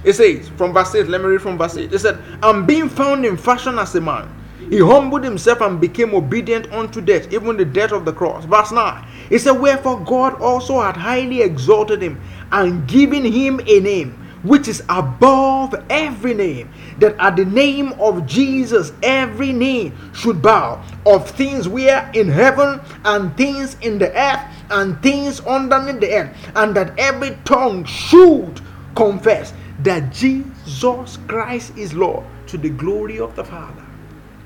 It 0.04 0.14
says 0.14 0.50
from 0.50 0.74
verse 0.74 0.94
8, 0.94 1.08
let 1.08 1.22
me 1.22 1.28
read 1.28 1.42
from 1.42 1.58
verse 1.58 1.78
8. 1.78 1.94
It 1.94 2.00
said, 2.00 2.20
And 2.44 2.68
being 2.68 2.90
found 2.90 3.26
in 3.26 3.38
fashion 3.38 3.80
as 3.80 3.96
a 3.96 4.02
man, 4.02 4.34
he 4.70 4.80
humbled 4.80 5.24
himself 5.24 5.62
and 5.62 5.80
became 5.80 6.14
obedient 6.14 6.72
unto 6.74 7.00
death, 7.02 7.32
even 7.32 7.58
the 7.58 7.66
death 7.66 7.92
of 7.92 8.06
the 8.06 8.14
cross. 8.14 8.46
Verse 8.46 8.72
9. 8.72 9.06
It 9.30 9.40
said, 9.40 9.52
Wherefore 9.52 10.00
God 10.04 10.42
also 10.42 10.82
had 10.82 10.98
highly 10.98 11.42
exalted 11.42 12.02
him 12.02 12.22
and 12.52 12.88
given 12.88 13.24
him 13.24 13.60
a 13.66 13.80
name 13.80 14.24
which 14.44 14.68
is 14.68 14.84
above 14.90 15.74
every 15.90 16.34
name, 16.34 16.70
that 17.00 17.16
at 17.20 17.36
the 17.36 17.46
name 17.46 17.94
of 17.94 18.26
Jesus 18.26 18.94
every 19.04 19.52
knee 19.52 19.92
should 20.14 20.42
bow, 20.42 20.84
of 21.06 21.30
things 21.32 21.68
where 21.68 22.10
in 22.14 22.30
heaven 22.30 22.80
and 23.04 23.36
things 23.36 23.76
in 23.82 23.98
the 23.98 24.12
earth 24.18 24.42
and 24.70 25.02
things 25.02 25.40
underneath 25.42 26.00
the 26.00 26.14
earth, 26.14 26.52
and 26.56 26.76
that 26.76 26.98
every 26.98 27.38
tongue 27.46 27.84
should 27.86 28.62
confess 28.96 29.54
that 29.80 30.12
Jesus 30.12 31.18
Christ 31.28 31.78
is 31.78 31.94
Lord 31.94 32.26
to 32.48 32.58
the 32.58 32.70
glory 32.70 33.20
of 33.20 33.36
the 33.36 33.44
Father. 33.44 33.86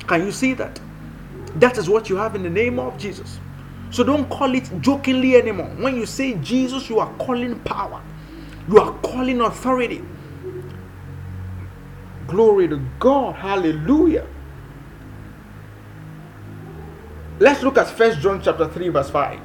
Can 0.07 0.25
you 0.25 0.31
see 0.31 0.53
that? 0.55 0.79
That 1.55 1.77
is 1.77 1.89
what 1.89 2.09
you 2.09 2.15
have 2.17 2.35
in 2.35 2.43
the 2.43 2.49
name 2.49 2.79
of 2.79 2.97
Jesus. 2.97 3.39
So 3.91 4.03
don't 4.03 4.29
call 4.29 4.53
it 4.55 4.69
jokingly 4.81 5.35
anymore. 5.35 5.67
When 5.77 5.95
you 5.95 6.05
say 6.05 6.35
Jesus, 6.35 6.89
you 6.89 6.99
are 6.99 7.13
calling 7.17 7.59
power, 7.59 8.01
you 8.67 8.79
are 8.79 8.93
calling 8.99 9.41
authority. 9.41 10.03
Glory 12.27 12.67
to 12.69 12.81
God. 12.99 13.35
Hallelujah. 13.35 14.25
Let's 17.39 17.63
look 17.63 17.77
at 17.77 17.87
First 17.89 18.19
John 18.19 18.41
chapter 18.41 18.67
3, 18.67 18.89
verse 18.89 19.09
5. 19.09 19.39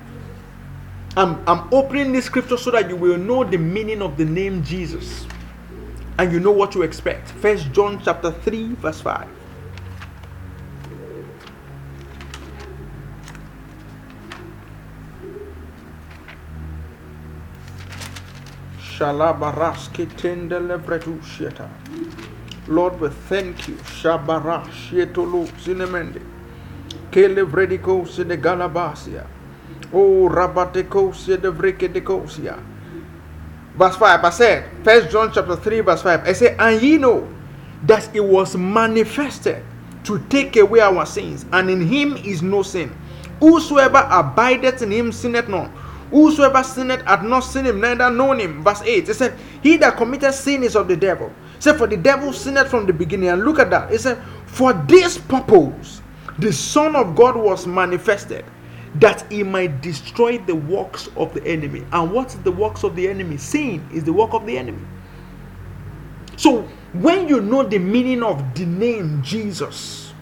I'm, 1.16 1.42
I'm 1.48 1.72
opening 1.72 2.12
this 2.12 2.26
scripture 2.26 2.58
so 2.58 2.70
that 2.72 2.88
you 2.90 2.96
will 2.96 3.16
know 3.16 3.42
the 3.42 3.56
meaning 3.56 4.02
of 4.02 4.16
the 4.18 4.24
name 4.24 4.62
Jesus 4.62 5.26
and 6.18 6.32
you 6.32 6.40
know 6.40 6.50
what 6.50 6.72
to 6.72 6.82
expect. 6.82 7.28
First 7.28 7.72
John 7.72 8.00
chapter 8.02 8.30
3, 8.30 8.74
verse 8.74 9.00
5. 9.00 9.28
Lord, 22.68 22.98
we 23.00 23.08
thank 23.10 23.68
you. 23.68 23.74
Shabara 23.76 24.64
Shietolo 24.70 25.46
Zinemende. 25.58 26.22
Kele 27.10 27.44
Vrediko 27.44 28.08
Sede 28.08 28.38
Galabasia. 28.38 29.26
Oh 29.92 30.28
Rabateko 30.30 31.14
Sede 31.14 31.52
Vrekedekosia. 31.52 32.75
Verse 33.76 33.96
5, 33.96 34.24
I 34.24 34.30
said, 34.30 34.84
First 34.84 35.10
John 35.10 35.30
chapter 35.32 35.54
3, 35.54 35.80
verse 35.80 36.02
5. 36.02 36.26
I 36.26 36.32
said, 36.32 36.56
And 36.58 36.80
ye 36.80 36.96
know 36.96 37.28
that 37.84 38.14
it 38.14 38.24
was 38.24 38.56
manifested 38.56 39.62
to 40.04 40.18
take 40.30 40.56
away 40.56 40.80
our 40.80 41.04
sins, 41.04 41.44
and 41.52 41.68
in 41.68 41.80
him 41.80 42.16
is 42.16 42.42
no 42.42 42.62
sin. 42.62 42.94
Whosoever 43.40 44.06
abideth 44.10 44.80
in 44.80 44.90
him 44.90 45.12
sinneth 45.12 45.48
not. 45.48 45.70
Whosoever 46.10 46.62
sinneth 46.62 47.02
hath 47.02 47.22
not 47.22 47.40
seen 47.40 47.66
him, 47.66 47.80
neither 47.80 48.08
known 48.08 48.38
him. 48.40 48.62
Verse 48.62 48.80
8. 48.82 49.08
It 49.08 49.14
said, 49.14 49.38
He 49.62 49.76
that 49.78 49.96
committed 49.96 50.32
sin 50.32 50.62
is 50.62 50.76
of 50.76 50.88
the 50.88 50.96
devil. 50.96 51.32
It 51.56 51.62
said, 51.62 51.76
For 51.76 51.86
the 51.86 51.96
devil 51.96 52.32
sinned 52.32 52.66
from 52.68 52.86
the 52.86 52.92
beginning. 52.92 53.28
And 53.28 53.44
look 53.44 53.58
at 53.58 53.70
that. 53.70 53.92
It 53.92 54.00
said, 54.00 54.22
For 54.46 54.72
this 54.72 55.18
purpose 55.18 56.00
the 56.38 56.52
Son 56.52 56.94
of 56.94 57.16
God 57.16 57.36
was 57.36 57.66
manifested 57.66 58.44
that 59.00 59.30
he 59.30 59.42
might 59.42 59.80
destroy 59.80 60.38
the 60.38 60.54
works 60.54 61.08
of 61.16 61.34
the 61.34 61.44
enemy. 61.46 61.84
And 61.92 62.12
what's 62.12 62.34
the 62.34 62.52
works 62.52 62.84
of 62.84 62.96
the 62.96 63.08
enemy? 63.08 63.36
Sin 63.36 63.86
is 63.92 64.04
the 64.04 64.12
work 64.12 64.32
of 64.32 64.46
the 64.46 64.56
enemy. 64.56 64.82
So 66.36 66.62
when 66.92 67.28
you 67.28 67.40
know 67.40 67.62
the 67.62 67.78
meaning 67.78 68.22
of 68.22 68.54
the 68.54 68.66
name 68.66 69.22
Jesus, 69.22 70.12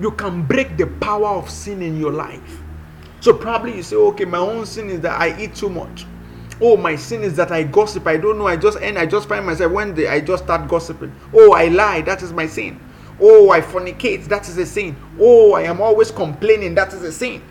you 0.00 0.10
can 0.12 0.42
break 0.42 0.76
the 0.76 0.86
power 0.86 1.28
of 1.28 1.50
sin 1.50 1.82
in 1.82 1.98
your 1.98 2.12
life. 2.12 2.60
So 3.20 3.32
probably 3.32 3.76
you 3.76 3.82
say, 3.82 3.96
okay, 3.96 4.24
my 4.24 4.38
own 4.38 4.66
sin 4.66 4.90
is 4.90 5.00
that 5.00 5.20
I 5.20 5.40
eat 5.40 5.54
too 5.54 5.68
much. 5.68 6.06
Oh, 6.60 6.76
my 6.76 6.96
sin 6.96 7.22
is 7.22 7.34
that 7.36 7.50
I 7.50 7.64
gossip. 7.64 8.06
I 8.06 8.16
don't 8.16 8.38
know. 8.38 8.46
I 8.46 8.56
just 8.56 8.80
end. 8.80 8.98
I 8.98 9.06
just 9.06 9.28
find 9.28 9.44
myself 9.44 9.72
one 9.72 9.94
day 9.94 10.08
I 10.08 10.20
just 10.20 10.44
start 10.44 10.68
gossiping. 10.68 11.12
Oh, 11.32 11.52
I 11.52 11.68
lie. 11.68 12.02
That 12.02 12.22
is 12.22 12.32
my 12.32 12.46
sin. 12.46 12.80
Oh, 13.20 13.50
I 13.50 13.60
fornicate. 13.60 14.24
That 14.26 14.48
is 14.48 14.58
a 14.58 14.66
sin. 14.66 14.96
Oh, 15.18 15.54
I 15.54 15.62
am 15.62 15.80
always 15.80 16.10
complaining. 16.10 16.74
That 16.74 16.92
is 16.92 17.02
a 17.02 17.12
sin. 17.12 17.42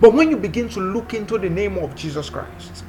But 0.00 0.12
when 0.12 0.30
you 0.30 0.36
begin 0.36 0.68
to 0.70 0.80
look 0.80 1.14
into 1.14 1.38
the 1.38 1.48
name 1.48 1.78
of 1.78 1.94
Jesus 1.94 2.28
Christ, 2.28 2.84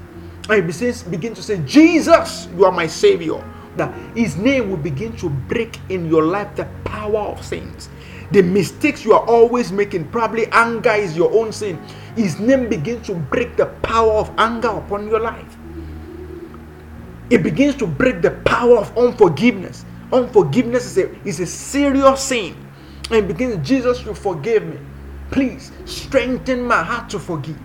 and 0.49 0.73
you 0.73 0.93
begin 1.09 1.33
to 1.33 1.43
say, 1.43 1.61
Jesus, 1.65 2.47
you 2.55 2.65
are 2.65 2.71
my 2.71 2.87
Savior, 2.87 3.43
that 3.75 3.93
His 4.15 4.37
name 4.37 4.69
will 4.69 4.77
begin 4.77 5.15
to 5.17 5.29
break 5.29 5.79
in 5.89 6.09
your 6.09 6.23
life 6.23 6.55
the 6.55 6.65
power 6.85 7.19
of 7.19 7.43
sins. 7.43 7.89
The 8.31 8.41
mistakes 8.41 9.05
you 9.05 9.13
are 9.13 9.25
always 9.25 9.71
making, 9.71 10.09
probably 10.09 10.47
anger 10.47 10.91
is 10.91 11.15
your 11.15 11.31
own 11.33 11.51
sin. 11.51 11.79
His 12.15 12.39
name 12.39 12.67
begins 12.67 13.07
to 13.07 13.15
break 13.15 13.55
the 13.55 13.67
power 13.83 14.13
of 14.13 14.31
anger 14.37 14.69
upon 14.69 15.07
your 15.07 15.19
life. 15.19 15.57
It 17.29 17.43
begins 17.43 17.75
to 17.77 17.87
break 17.87 18.21
the 18.21 18.31
power 18.31 18.77
of 18.77 18.97
unforgiveness. 18.97 19.85
Unforgiveness 20.11 20.85
is 20.85 20.97
a, 20.97 21.27
is 21.27 21.39
a 21.39 21.45
serious 21.45 22.21
sin. 22.21 22.55
And 23.11 23.27
begins, 23.27 23.65
Jesus, 23.67 24.03
you 24.05 24.13
forgive 24.13 24.65
me. 24.65 24.77
Please 25.31 25.71
strengthen 25.85 26.63
my 26.63 26.83
heart 26.83 27.09
to 27.11 27.19
forgive. 27.19 27.59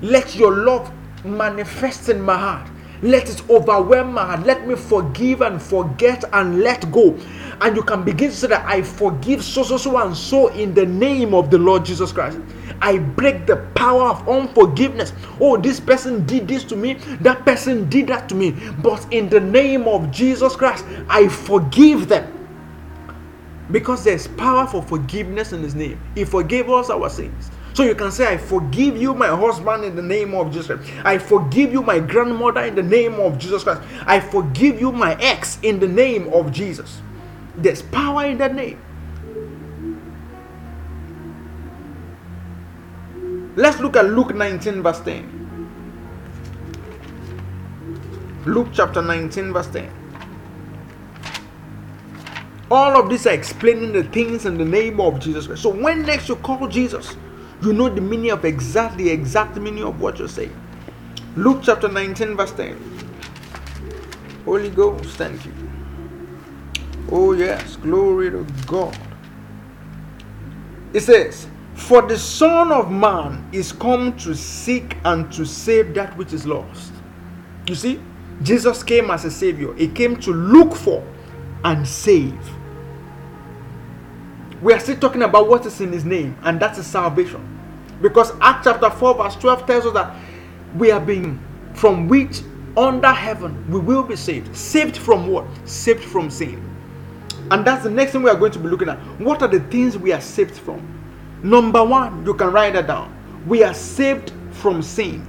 Let 0.00 0.36
your 0.36 0.54
love 0.64 0.92
manifest 1.24 2.08
in 2.08 2.20
my 2.20 2.36
heart. 2.36 2.68
Let 3.02 3.30
it 3.30 3.48
overwhelm 3.48 4.14
my 4.14 4.24
heart. 4.24 4.46
Let 4.46 4.66
me 4.66 4.74
forgive 4.74 5.40
and 5.40 5.62
forget 5.62 6.24
and 6.32 6.60
let 6.60 6.90
go. 6.90 7.16
And 7.60 7.76
you 7.76 7.82
can 7.82 8.02
begin 8.02 8.30
to 8.30 8.36
say 8.36 8.48
that 8.48 8.66
I 8.66 8.82
forgive 8.82 9.42
so, 9.44 9.62
so, 9.62 9.76
so, 9.76 9.96
and 9.98 10.16
so 10.16 10.48
in 10.48 10.74
the 10.74 10.86
name 10.86 11.32
of 11.34 11.50
the 11.50 11.58
Lord 11.58 11.84
Jesus 11.84 12.12
Christ. 12.12 12.38
I 12.80 12.98
break 12.98 13.46
the 13.46 13.56
power 13.74 14.10
of 14.10 14.28
unforgiveness. 14.28 15.12
Oh, 15.40 15.56
this 15.56 15.80
person 15.80 16.26
did 16.26 16.48
this 16.48 16.64
to 16.64 16.76
me, 16.76 16.94
that 17.20 17.44
person 17.44 17.88
did 17.88 18.08
that 18.08 18.28
to 18.30 18.34
me. 18.34 18.50
But 18.82 19.06
in 19.12 19.28
the 19.28 19.40
name 19.40 19.86
of 19.86 20.10
Jesus 20.10 20.56
Christ, 20.56 20.84
I 21.08 21.28
forgive 21.28 22.08
them. 22.08 22.37
Because 23.70 24.02
there's 24.04 24.26
power 24.26 24.66
for 24.66 24.82
forgiveness 24.82 25.52
in 25.52 25.62
His 25.62 25.74
name. 25.74 26.00
He 26.14 26.24
forgave 26.24 26.70
us 26.70 26.90
our 26.90 27.10
sins. 27.10 27.50
So 27.74 27.84
you 27.84 27.94
can 27.94 28.10
say, 28.10 28.26
I 28.26 28.36
forgive 28.36 28.96
you, 28.96 29.14
my 29.14 29.28
husband, 29.28 29.84
in 29.84 29.94
the 29.94 30.02
name 30.02 30.34
of 30.34 30.50
Jesus 30.50 30.66
Christ. 30.66 30.90
I 31.04 31.18
forgive 31.18 31.72
you, 31.72 31.82
my 31.82 32.00
grandmother, 32.00 32.62
in 32.62 32.74
the 32.74 32.82
name 32.82 33.14
of 33.14 33.38
Jesus 33.38 33.62
Christ. 33.62 33.82
I 34.06 34.18
forgive 34.18 34.80
you, 34.80 34.90
my 34.90 35.14
ex, 35.20 35.58
in 35.62 35.78
the 35.78 35.86
name 35.86 36.32
of 36.32 36.50
Jesus. 36.50 37.00
There's 37.56 37.82
power 37.82 38.24
in 38.24 38.38
that 38.38 38.54
name. 38.54 38.80
Let's 43.54 43.80
look 43.80 43.96
at 43.96 44.06
Luke 44.06 44.34
19, 44.34 44.82
verse 44.82 45.00
10. 45.00 45.34
Luke 48.46 48.68
chapter 48.72 49.02
19, 49.02 49.52
verse 49.52 49.66
10. 49.68 49.97
All 52.70 53.00
of 53.00 53.08
these 53.08 53.26
are 53.26 53.32
explaining 53.32 53.92
the 53.92 54.04
things 54.04 54.44
in 54.44 54.58
the 54.58 54.64
name 54.64 55.00
of 55.00 55.20
Jesus 55.20 55.46
Christ. 55.46 55.62
So 55.62 55.70
when 55.70 56.02
next 56.02 56.28
you 56.28 56.36
call 56.36 56.68
Jesus, 56.68 57.16
you 57.62 57.72
know 57.72 57.88
the 57.88 58.00
meaning 58.00 58.30
of 58.30 58.44
exactly 58.44 59.04
the 59.04 59.10
exact 59.10 59.56
meaning 59.56 59.84
of 59.84 60.00
what 60.00 60.18
you're 60.18 60.28
saying. 60.28 60.54
Luke 61.34 61.60
chapter 61.62 61.88
19, 61.88 62.36
verse 62.36 62.52
10. 62.52 62.98
Holy 64.44 64.68
Ghost, 64.70 65.16
thank 65.16 65.44
you. 65.46 65.52
Oh, 67.10 67.32
yes, 67.32 67.76
glory 67.76 68.30
to 68.30 68.46
God. 68.66 68.98
It 70.92 71.00
says, 71.00 71.46
For 71.74 72.02
the 72.02 72.18
Son 72.18 72.70
of 72.70 72.90
Man 72.90 73.48
is 73.52 73.72
come 73.72 74.16
to 74.18 74.34
seek 74.34 74.96
and 75.04 75.30
to 75.32 75.46
save 75.46 75.94
that 75.94 76.16
which 76.18 76.32
is 76.34 76.46
lost. 76.46 76.92
You 77.66 77.74
see, 77.74 78.00
Jesus 78.42 78.82
came 78.82 79.10
as 79.10 79.24
a 79.24 79.30
savior, 79.30 79.72
He 79.74 79.88
came 79.88 80.16
to 80.20 80.32
look 80.32 80.74
for 80.74 81.06
and 81.64 81.86
save. 81.86 82.38
We 84.62 84.72
are 84.72 84.80
still 84.80 84.96
talking 84.96 85.22
about 85.22 85.48
what 85.48 85.66
is 85.66 85.80
in 85.80 85.92
His 85.92 86.04
name, 86.04 86.36
and 86.42 86.58
that 86.60 86.76
is 86.78 86.86
salvation. 86.86 87.56
Because 88.00 88.32
Acts 88.40 88.64
chapter 88.64 88.90
4, 88.90 89.14
verse 89.14 89.36
12 89.36 89.66
tells 89.66 89.86
us 89.86 89.94
that 89.94 90.14
we 90.76 90.90
are 90.90 91.00
being 91.00 91.40
from 91.74 92.08
which 92.08 92.40
under 92.76 93.12
heaven 93.12 93.68
we 93.70 93.78
will 93.78 94.02
be 94.02 94.16
saved. 94.16 94.54
Saved 94.54 94.96
from 94.96 95.28
what? 95.28 95.46
Saved 95.64 96.04
from 96.04 96.30
sin. 96.30 96.64
And 97.50 97.66
that's 97.66 97.82
the 97.82 97.90
next 97.90 98.12
thing 98.12 98.22
we 98.22 98.30
are 98.30 98.36
going 98.36 98.52
to 98.52 98.58
be 98.58 98.68
looking 98.68 98.88
at. 98.88 98.98
What 99.20 99.42
are 99.42 99.48
the 99.48 99.60
things 99.60 99.96
we 99.96 100.12
are 100.12 100.20
saved 100.20 100.56
from? 100.56 100.86
Number 101.42 101.82
one, 101.84 102.24
you 102.26 102.34
can 102.34 102.52
write 102.52 102.74
that 102.74 102.86
down. 102.86 103.14
We 103.46 103.62
are 103.62 103.74
saved 103.74 104.32
from 104.50 104.82
sin. 104.82 105.26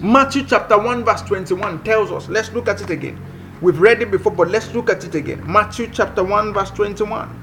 Matthew 0.00 0.44
chapter 0.44 0.78
1, 0.78 1.04
verse 1.04 1.22
21 1.22 1.82
tells 1.82 2.10
us, 2.12 2.28
let's 2.28 2.52
look 2.52 2.68
at 2.68 2.80
it 2.80 2.90
again. 2.90 3.20
We've 3.60 3.78
read 3.78 4.00
it 4.00 4.10
before, 4.10 4.32
but 4.32 4.48
let's 4.48 4.72
look 4.74 4.88
at 4.88 5.04
it 5.04 5.14
again. 5.14 5.42
Matthew 5.50 5.88
chapter 5.92 6.22
1, 6.22 6.54
verse 6.54 6.70
21. 6.70 7.39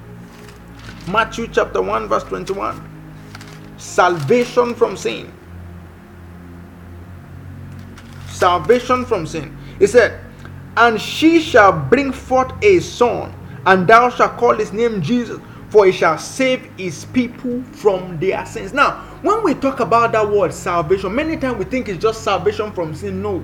Matthew 1.07 1.47
chapter 1.47 1.81
1, 1.81 2.07
verse 2.07 2.23
21. 2.23 3.75
Salvation 3.77 4.75
from 4.75 4.97
sin. 4.97 5.31
Salvation 8.27 9.05
from 9.05 9.25
sin. 9.25 9.57
He 9.79 9.87
said, 9.87 10.19
And 10.75 10.99
she 10.99 11.39
shall 11.39 11.71
bring 11.71 12.11
forth 12.11 12.51
a 12.61 12.79
son 12.79 13.33
and 13.67 13.85
thou 13.85 14.09
shalt 14.09 14.37
call 14.37 14.55
his 14.55 14.71
name 14.71 15.01
Jesus, 15.01 15.39
for 15.69 15.85
he 15.85 15.91
shall 15.91 16.17
save 16.17 16.71
his 16.77 17.03
people 17.05 17.61
from 17.73 18.17
their 18.17 18.45
sins. 18.45 18.71
Now, 18.71 19.01
when 19.21 19.43
we 19.43 19.53
talk 19.55 19.81
about 19.81 20.13
that 20.13 20.27
word 20.27 20.53
salvation, 20.53 21.13
many 21.13 21.35
times 21.35 21.57
we 21.57 21.65
think 21.65 21.89
it's 21.89 22.01
just 22.01 22.23
salvation 22.23 22.71
from 22.71 22.95
sin. 22.95 23.21
No. 23.21 23.43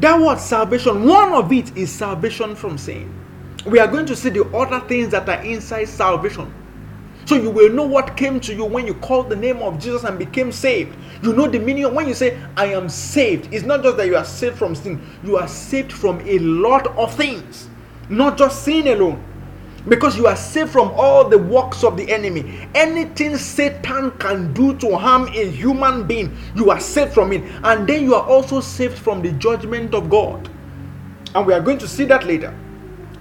That 0.00 0.20
word 0.20 0.40
salvation, 0.40 1.04
one 1.04 1.32
of 1.32 1.52
it 1.52 1.76
is 1.76 1.92
salvation 1.92 2.56
from 2.56 2.76
sin. 2.76 3.14
We 3.64 3.78
are 3.78 3.86
going 3.86 4.06
to 4.06 4.16
see 4.16 4.30
the 4.30 4.44
other 4.56 4.80
things 4.88 5.10
that 5.10 5.28
are 5.28 5.42
inside 5.42 5.84
salvation. 5.84 6.52
So 7.24 7.36
you 7.36 7.50
will 7.50 7.72
know 7.72 7.84
what 7.86 8.16
came 8.16 8.40
to 8.40 8.54
you 8.54 8.64
when 8.64 8.86
you 8.86 8.94
called 8.94 9.30
the 9.30 9.36
name 9.36 9.58
of 9.58 9.78
Jesus 9.78 10.02
and 10.04 10.18
became 10.18 10.50
saved. 10.50 10.96
You 11.22 11.32
know 11.32 11.46
the 11.46 11.60
meaning 11.60 11.94
when 11.94 12.08
you 12.08 12.14
say, 12.14 12.40
I 12.56 12.66
am 12.66 12.88
saved. 12.88 13.52
It's 13.54 13.64
not 13.64 13.82
just 13.82 13.96
that 13.96 14.06
you 14.06 14.16
are 14.16 14.24
saved 14.24 14.58
from 14.58 14.74
sin, 14.74 15.00
you 15.22 15.36
are 15.36 15.46
saved 15.46 15.92
from 15.92 16.20
a 16.22 16.38
lot 16.40 16.86
of 16.96 17.14
things 17.14 17.68
not 18.12 18.36
just 18.36 18.64
sin 18.64 18.86
alone. 18.88 19.22
Because 19.88 20.16
you 20.16 20.28
are 20.28 20.36
saved 20.36 20.70
from 20.70 20.92
all 20.92 21.28
the 21.28 21.38
works 21.38 21.82
of 21.82 21.96
the 21.96 22.08
enemy. 22.08 22.68
Anything 22.72 23.36
Satan 23.36 24.12
can 24.12 24.52
do 24.52 24.76
to 24.76 24.96
harm 24.96 25.26
a 25.28 25.50
human 25.50 26.06
being, 26.06 26.36
you 26.54 26.70
are 26.70 26.78
saved 26.78 27.12
from 27.12 27.32
it. 27.32 27.42
And 27.64 27.88
then 27.88 28.04
you 28.04 28.14
are 28.14 28.24
also 28.24 28.60
saved 28.60 28.96
from 28.96 29.22
the 29.22 29.32
judgment 29.32 29.92
of 29.94 30.08
God. 30.08 30.48
And 31.34 31.46
we 31.46 31.52
are 31.52 31.60
going 31.60 31.78
to 31.78 31.88
see 31.88 32.04
that 32.04 32.24
later. 32.24 32.56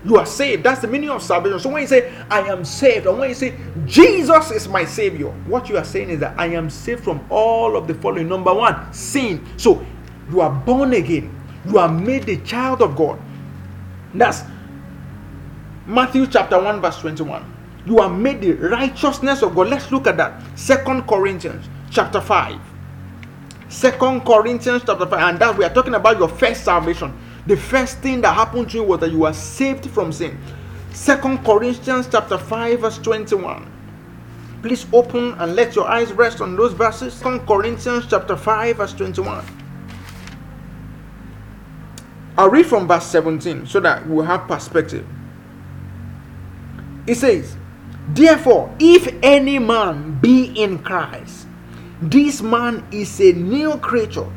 You 0.03 0.17
are 0.17 0.25
saved. 0.25 0.63
That's 0.63 0.81
the 0.81 0.87
meaning 0.87 1.09
of 1.09 1.21
salvation. 1.21 1.59
So 1.59 1.69
when 1.69 1.83
you 1.83 1.87
say, 1.87 2.11
I 2.29 2.41
am 2.41 2.65
saved, 2.65 3.05
and 3.05 3.19
when 3.19 3.29
you 3.29 3.35
say, 3.35 3.55
Jesus 3.85 4.49
is 4.51 4.67
my 4.67 4.83
Savior, 4.83 5.29
what 5.45 5.69
you 5.69 5.77
are 5.77 5.83
saying 5.83 6.09
is 6.09 6.19
that 6.21 6.39
I 6.39 6.47
am 6.47 6.69
saved 6.69 7.03
from 7.03 7.23
all 7.29 7.75
of 7.75 7.87
the 7.87 7.93
following. 7.93 8.27
Number 8.27 8.53
one, 8.53 8.91
sin. 8.93 9.45
So 9.57 9.85
you 10.31 10.41
are 10.41 10.49
born 10.49 10.93
again. 10.93 11.37
You 11.67 11.77
are 11.77 11.89
made 11.89 12.27
a 12.29 12.37
child 12.37 12.81
of 12.81 12.95
God. 12.95 13.19
That's 14.13 14.43
Matthew 15.85 16.25
chapter 16.27 16.59
1, 16.61 16.81
verse 16.81 16.97
21. 16.99 17.57
You 17.85 17.99
are 17.99 18.09
made 18.09 18.41
the 18.41 18.53
righteousness 18.53 19.41
of 19.43 19.55
God. 19.55 19.67
Let's 19.67 19.91
look 19.91 20.07
at 20.07 20.17
that. 20.17 20.41
Second 20.57 21.07
Corinthians 21.07 21.67
chapter 21.91 22.21
5. 22.21 22.59
Second 23.69 24.21
Corinthians 24.21 24.83
chapter 24.85 25.05
5. 25.05 25.13
And 25.13 25.39
that 25.39 25.57
we 25.57 25.63
are 25.63 25.73
talking 25.73 25.93
about 25.93 26.17
your 26.17 26.27
first 26.27 26.63
salvation. 26.63 27.13
The 27.47 27.57
first 27.57 27.99
thing 27.99 28.21
that 28.21 28.35
happened 28.35 28.69
to 28.71 28.77
you 28.77 28.83
was 28.83 28.99
that 28.99 29.11
you 29.11 29.19
were 29.19 29.33
saved 29.33 29.89
from 29.89 30.11
sin. 30.11 30.37
Second 30.91 31.43
Corinthians 31.43 32.07
chapter 32.11 32.37
5, 32.37 32.79
verse 32.79 32.97
21. 32.99 33.71
Please 34.61 34.85
open 34.93 35.33
and 35.39 35.55
let 35.55 35.75
your 35.75 35.87
eyes 35.87 36.13
rest 36.13 36.41
on 36.41 36.55
those 36.55 36.73
verses. 36.73 37.13
Second 37.13 37.47
Corinthians 37.47 38.05
chapter 38.07 38.35
5, 38.37 38.77
verse 38.77 38.93
21. 38.93 39.43
I'll 42.37 42.49
read 42.49 42.65
from 42.65 42.87
verse 42.87 43.05
17 43.07 43.65
so 43.65 43.79
that 43.79 44.07
we'll 44.07 44.25
have 44.25 44.47
perspective. 44.47 45.05
It 47.07 47.15
says, 47.15 47.55
Therefore, 48.09 48.73
if 48.79 49.07
any 49.23 49.59
man 49.59 50.19
be 50.19 50.45
in 50.61 50.79
Christ, 50.79 51.47
this 52.01 52.41
man 52.41 52.85
is 52.91 53.19
a 53.19 53.33
new 53.33 53.77
creature. 53.77 54.27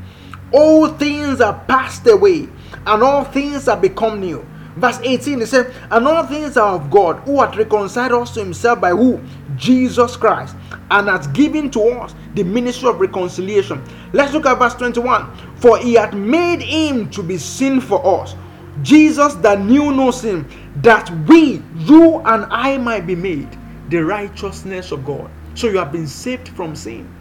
All 0.53 0.89
things 0.89 1.41
are 1.41 1.59
passed 1.67 2.07
away, 2.07 2.49
and 2.87 3.03
all 3.03 3.25
things 3.25 3.69
are 3.69 3.77
become 3.77 4.21
new. 4.21 4.45
Verse 4.77 4.99
18, 5.03 5.43
it 5.43 5.47
says, 5.47 5.73
And 5.91 6.07
all 6.07 6.27
things 6.27 6.57
are 6.57 6.75
of 6.75 6.91
God, 6.91 7.21
who 7.21 7.41
hath 7.41 7.57
reconciled 7.57 8.13
us 8.13 8.35
to 8.35 8.41
himself 8.41 8.81
by 8.81 8.91
who? 8.91 9.21
Jesus 9.57 10.17
Christ, 10.17 10.57
and 10.91 11.09
hath 11.09 11.33
given 11.33 11.71
to 11.71 11.81
us 11.83 12.15
the 12.35 12.43
ministry 12.43 12.89
of 12.89 13.01
reconciliation. 13.01 13.83
Let's 14.13 14.33
look 14.33 14.47
at 14.47 14.59
verse 14.59 14.75
21. 14.75 15.57
For 15.57 15.79
he 15.79 15.95
hath 15.95 16.13
made 16.13 16.61
him 16.61 17.09
to 17.11 17.23
be 17.23 17.39
sin 17.39 17.81
for 17.81 18.05
us 18.23 18.35
Jesus 18.83 19.35
that 19.35 19.61
knew 19.61 19.93
no 19.93 20.11
sin, 20.11 20.47
that 20.83 21.09
we, 21.29 21.63
you 21.77 22.21
and 22.21 22.45
I 22.51 22.77
might 22.79 23.07
be 23.07 23.15
made 23.15 23.57
the 23.89 24.05
righteousness 24.05 24.91
of 24.91 25.05
God. 25.05 25.31
So 25.55 25.69
you 25.69 25.79
have 25.79 25.93
been 25.93 26.09
saved 26.09 26.49
from 26.49 26.75
sin. 26.75 27.13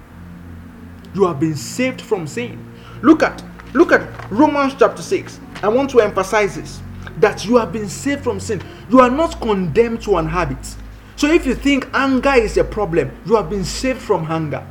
You 1.13 1.27
have 1.27 1.39
been 1.39 1.55
saved 1.55 2.01
from 2.01 2.25
sin. 2.25 2.73
Look 3.03 3.21
at 3.21 3.43
look 3.73 3.91
at 3.91 4.31
Romans 4.31 4.75
chapter 4.77 5.01
6. 5.01 5.39
I 5.61 5.67
want 5.67 5.89
to 5.91 6.01
emphasize 6.01 6.55
this 6.55 6.81
that 7.19 7.45
you 7.45 7.57
have 7.57 7.71
been 7.71 7.87
saved 7.87 8.23
from 8.23 8.39
sin. 8.39 8.61
You 8.89 8.99
are 8.99 9.09
not 9.09 9.39
condemned 9.39 10.01
to 10.03 10.17
an 10.17 10.27
habit. 10.27 10.75
So 11.15 11.31
if 11.31 11.45
you 11.45 11.55
think 11.55 11.87
anger 11.93 12.33
is 12.33 12.57
a 12.57 12.63
problem, 12.63 13.11
you 13.25 13.35
have 13.35 13.49
been 13.49 13.63
saved 13.63 14.01
from 14.01 14.29
anger. 14.31 14.65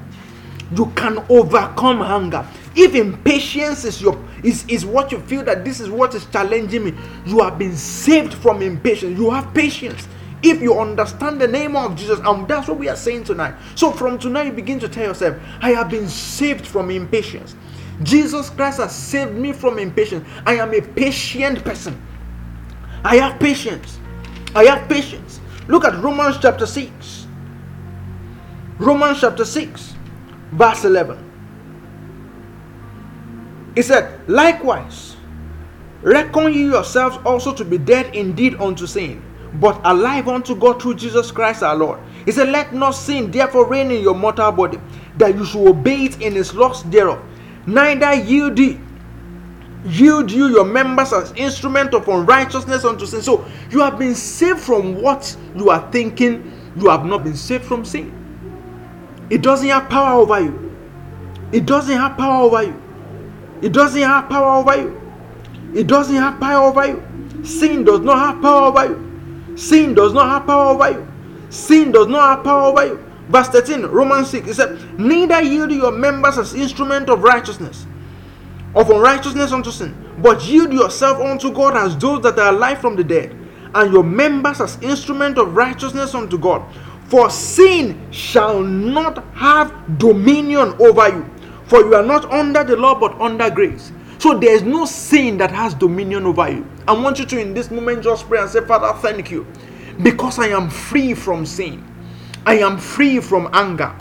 You 0.76 0.86
can 0.96 1.24
overcome 1.28 2.00
hunger. 2.00 2.46
If 2.74 2.94
impatience 2.94 3.84
is 3.84 4.00
your 4.00 4.18
is, 4.42 4.64
is 4.66 4.84
what 4.84 5.12
you 5.12 5.20
feel 5.20 5.44
that 5.44 5.64
this 5.64 5.80
is 5.80 5.88
what 5.88 6.14
is 6.14 6.26
challenging 6.26 6.84
me, 6.84 6.94
you 7.26 7.40
have 7.40 7.58
been 7.58 7.76
saved 7.76 8.34
from 8.34 8.60
impatience. 8.62 9.18
You 9.18 9.30
have 9.30 9.52
patience. 9.54 10.08
If 10.42 10.60
you 10.60 10.78
understand 10.78 11.40
the 11.40 11.46
name 11.46 11.76
of 11.76 11.94
Jesus, 11.94 12.18
and 12.24 12.48
that's 12.48 12.66
what 12.66 12.78
we 12.78 12.88
are 12.88 12.96
saying 12.96 13.24
tonight. 13.24 13.54
So 13.76 13.92
from 13.92 14.18
tonight, 14.18 14.46
you 14.46 14.52
begin 14.52 14.80
to 14.80 14.88
tell 14.88 15.06
yourself, 15.06 15.36
I 15.60 15.70
have 15.70 15.88
been 15.88 16.08
saved 16.08 16.66
from 16.66 16.90
impatience. 16.90 17.54
Jesus 18.02 18.50
Christ 18.50 18.78
has 18.78 18.94
saved 18.94 19.34
me 19.34 19.52
from 19.52 19.78
impatience. 19.78 20.26
I 20.46 20.54
am 20.56 20.74
a 20.74 20.80
patient 20.80 21.64
person. 21.64 22.00
I 23.04 23.16
have 23.16 23.38
patience. 23.40 23.98
I 24.54 24.64
have 24.64 24.88
patience. 24.88 25.40
Look 25.68 25.84
at 25.84 25.94
Romans 26.02 26.36
chapter 26.40 26.66
6. 26.66 27.26
Romans 28.78 29.20
chapter 29.20 29.44
6, 29.44 29.94
verse 30.52 30.84
11. 30.84 31.32
He 33.76 33.82
said, 33.82 34.28
Likewise, 34.28 35.16
reckon 36.02 36.52
ye 36.52 36.64
yourselves 36.64 37.16
also 37.24 37.54
to 37.54 37.64
be 37.64 37.78
dead 37.78 38.14
indeed 38.14 38.56
unto 38.56 38.86
sin, 38.86 39.22
but 39.60 39.80
alive 39.84 40.26
unto 40.28 40.56
God 40.56 40.82
through 40.82 40.94
Jesus 40.96 41.30
Christ 41.30 41.62
our 41.62 41.76
Lord. 41.76 42.00
He 42.24 42.32
said, 42.32 42.48
Let 42.48 42.74
not 42.74 42.90
sin 42.92 43.30
therefore 43.30 43.66
reign 43.66 43.90
in 43.90 44.02
your 44.02 44.14
mortal 44.14 44.50
body, 44.50 44.80
that 45.18 45.34
you 45.36 45.44
should 45.44 45.66
obey 45.66 46.04
it 46.06 46.20
in 46.20 46.36
its 46.36 46.52
lust 46.52 46.90
thereof. 46.90 47.22
Neither 47.66 48.14
yield 48.14 48.58
yield 49.84 50.30
you 50.30 50.48
your 50.48 50.64
members 50.64 51.12
as 51.12 51.32
instrument 51.32 51.94
of 51.94 52.08
unrighteousness 52.08 52.84
unto 52.84 53.06
sin. 53.06 53.22
So 53.22 53.44
you 53.70 53.80
have 53.80 53.98
been 53.98 54.14
saved 54.14 54.60
from 54.60 55.00
what 55.02 55.36
you 55.56 55.70
are 55.70 55.90
thinking. 55.92 56.52
You 56.76 56.88
have 56.88 57.04
not 57.04 57.24
been 57.24 57.36
saved 57.36 57.64
from 57.64 57.84
sin. 57.84 58.12
It 59.30 59.42
doesn't 59.42 59.68
have 59.68 59.88
power 59.88 60.20
over 60.20 60.40
you. 60.40 60.76
It 61.52 61.66
doesn't 61.66 61.96
have 61.96 62.16
power 62.16 62.44
over 62.44 62.62
you. 62.64 62.82
It 63.62 63.72
doesn't 63.72 64.02
have 64.02 64.28
power 64.28 64.58
over 64.60 64.76
you. 64.76 65.00
It 65.74 65.86
doesn't 65.86 66.16
have 66.16 66.40
power 66.40 66.68
over 66.68 66.86
you. 66.86 67.44
Sin 67.44 67.84
does 67.84 68.00
not 68.00 68.18
have 68.18 68.42
power 68.42 68.68
over 68.68 68.86
you. 68.86 69.56
Sin 69.56 69.94
does 69.94 70.12
not 70.12 70.28
have 70.28 70.46
power 70.46 70.70
over 70.74 70.90
you. 70.90 71.08
Sin 71.50 71.92
does 71.92 72.08
not 72.08 72.36
have 72.36 72.44
power 72.44 72.62
over 72.64 72.86
you. 72.86 73.11
Verse 73.32 73.48
13, 73.48 73.86
Romans 73.86 74.30
6, 74.30 74.48
it 74.48 74.54
said, 74.54 75.00
Neither 75.00 75.42
yield 75.42 75.72
your 75.72 75.92
members 75.92 76.38
as 76.38 76.54
instrument 76.54 77.10
of 77.10 77.24
righteousness 77.24 77.86
of 78.74 78.90
unrighteousness 78.90 79.52
unto 79.52 79.70
sin, 79.70 79.94
but 80.18 80.44
yield 80.44 80.72
yourself 80.72 81.20
unto 81.20 81.52
God 81.52 81.76
as 81.76 81.96
those 81.98 82.22
that 82.22 82.38
are 82.38 82.54
alive 82.54 82.80
from 82.80 82.96
the 82.96 83.04
dead, 83.04 83.36
and 83.74 83.92
your 83.92 84.04
members 84.04 84.60
as 84.60 84.78
instrument 84.82 85.38
of 85.38 85.54
righteousness 85.56 86.14
unto 86.14 86.38
God. 86.38 86.62
For 87.06 87.30
sin 87.30 88.00
shall 88.10 88.62
not 88.62 89.24
have 89.34 89.98
dominion 89.98 90.74
over 90.80 91.08
you, 91.08 91.30
for 91.66 91.80
you 91.80 91.94
are 91.94 92.04
not 92.04 92.30
under 92.32 92.64
the 92.64 92.76
law 92.76 92.98
but 92.98 93.20
under 93.20 93.50
grace. 93.50 93.92
So 94.18 94.38
there 94.38 94.54
is 94.54 94.62
no 94.62 94.86
sin 94.86 95.36
that 95.38 95.50
has 95.50 95.74
dominion 95.74 96.26
over 96.26 96.48
you. 96.50 96.66
I 96.86 96.92
want 96.92 97.18
you 97.18 97.26
to, 97.26 97.40
in 97.40 97.54
this 97.54 97.70
moment, 97.70 98.04
just 98.04 98.28
pray 98.28 98.40
and 98.40 98.48
say, 98.50 98.60
Father, 98.62 98.98
thank 99.00 99.30
you, 99.30 99.46
because 100.02 100.38
I 100.38 100.48
am 100.48 100.70
free 100.70 101.14
from 101.14 101.44
sin. 101.44 101.86
I 102.46 102.58
am 102.58 102.78
free 102.78 103.20
from 103.20 103.48
anger. 103.52 103.94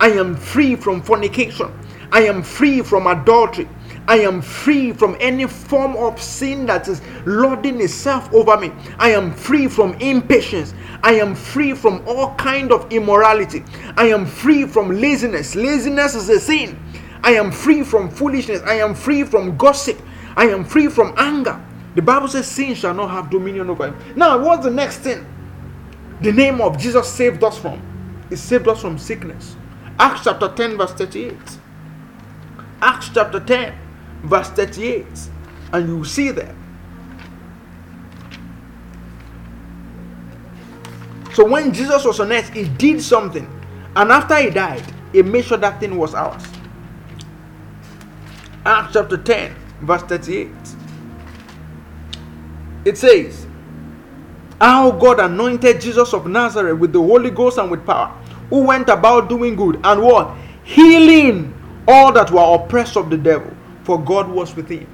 I 0.00 0.10
am 0.10 0.36
free 0.36 0.76
from 0.76 1.02
fornication. 1.02 1.72
I 2.12 2.22
am 2.22 2.42
free 2.42 2.82
from 2.82 3.06
adultery. 3.06 3.68
I 4.08 4.18
am 4.20 4.40
free 4.40 4.92
from 4.92 5.16
any 5.18 5.46
form 5.46 5.96
of 5.96 6.20
sin 6.20 6.66
that 6.66 6.86
is 6.86 7.00
lording 7.24 7.80
itself 7.80 8.32
over 8.32 8.56
me. 8.56 8.70
I 8.98 9.10
am 9.10 9.32
free 9.32 9.66
from 9.66 9.94
impatience. 9.94 10.74
I 11.02 11.14
am 11.14 11.34
free 11.34 11.74
from 11.74 12.06
all 12.06 12.34
kind 12.36 12.70
of 12.70 12.90
immorality. 12.92 13.64
I 13.96 14.06
am 14.08 14.26
free 14.26 14.66
from 14.66 14.90
laziness. 14.90 15.56
Laziness 15.56 16.14
is 16.14 16.28
a 16.28 16.38
sin. 16.38 16.78
I 17.24 17.32
am 17.32 17.50
free 17.50 17.82
from 17.82 18.08
foolishness. 18.08 18.62
I 18.62 18.74
am 18.74 18.94
free 18.94 19.24
from 19.24 19.56
gossip. 19.56 20.00
I 20.36 20.48
am 20.48 20.64
free 20.64 20.88
from 20.88 21.14
anger. 21.16 21.60
The 21.96 22.02
Bible 22.02 22.28
says 22.28 22.46
sin 22.46 22.74
shall 22.74 22.94
not 22.94 23.10
have 23.10 23.30
dominion 23.30 23.70
over 23.70 23.88
him. 23.88 23.96
Now, 24.16 24.38
what's 24.38 24.64
the 24.64 24.70
next 24.70 24.98
thing? 24.98 25.26
The 26.20 26.32
name 26.32 26.60
of 26.60 26.78
Jesus 26.78 27.08
saved 27.12 27.44
us 27.44 27.58
from. 27.58 27.82
He 28.30 28.36
saved 28.36 28.68
us 28.68 28.80
from 28.80 28.98
sickness. 28.98 29.56
Acts 29.98 30.24
chapter 30.24 30.48
10, 30.48 30.76
verse 30.76 30.92
38. 30.92 31.36
Acts 32.82 33.10
chapter 33.12 33.40
10, 33.40 33.74
verse 34.24 34.48
38. 34.50 35.06
And 35.72 35.88
you 35.88 36.04
see 36.04 36.30
there. 36.30 36.54
So 41.34 41.44
when 41.44 41.72
Jesus 41.72 42.04
was 42.04 42.18
on 42.20 42.32
earth, 42.32 42.50
he 42.50 42.64
did 42.64 43.02
something. 43.02 43.46
And 43.94 44.10
after 44.10 44.36
he 44.36 44.50
died, 44.50 44.84
he 45.12 45.22
made 45.22 45.44
sure 45.44 45.58
that 45.58 45.80
thing 45.80 45.96
was 45.98 46.14
ours. 46.14 46.42
Acts 48.64 48.94
chapter 48.94 49.16
10, 49.18 49.54
verse 49.82 50.02
38. 50.02 50.50
It 52.84 52.98
says, 52.98 53.45
How 54.60 54.90
God 54.90 55.20
anointed 55.20 55.80
Jesus 55.80 56.14
of 56.14 56.26
Nazareth 56.26 56.78
with 56.78 56.92
the 56.92 57.00
Holy 57.00 57.30
Ghost 57.30 57.58
and 57.58 57.70
with 57.70 57.84
power, 57.84 58.08
who 58.50 58.64
went 58.64 58.88
about 58.88 59.28
doing 59.28 59.56
good 59.56 59.80
and 59.84 60.02
what? 60.02 60.34
Healing 60.64 61.52
all 61.86 62.12
that 62.12 62.30
were 62.30 62.54
oppressed 62.54 62.96
of 62.96 63.10
the 63.10 63.18
devil 63.18 63.56
for 63.86 64.02
God 64.02 64.28
was 64.28 64.54
with 64.56 64.68
him. 64.68 64.88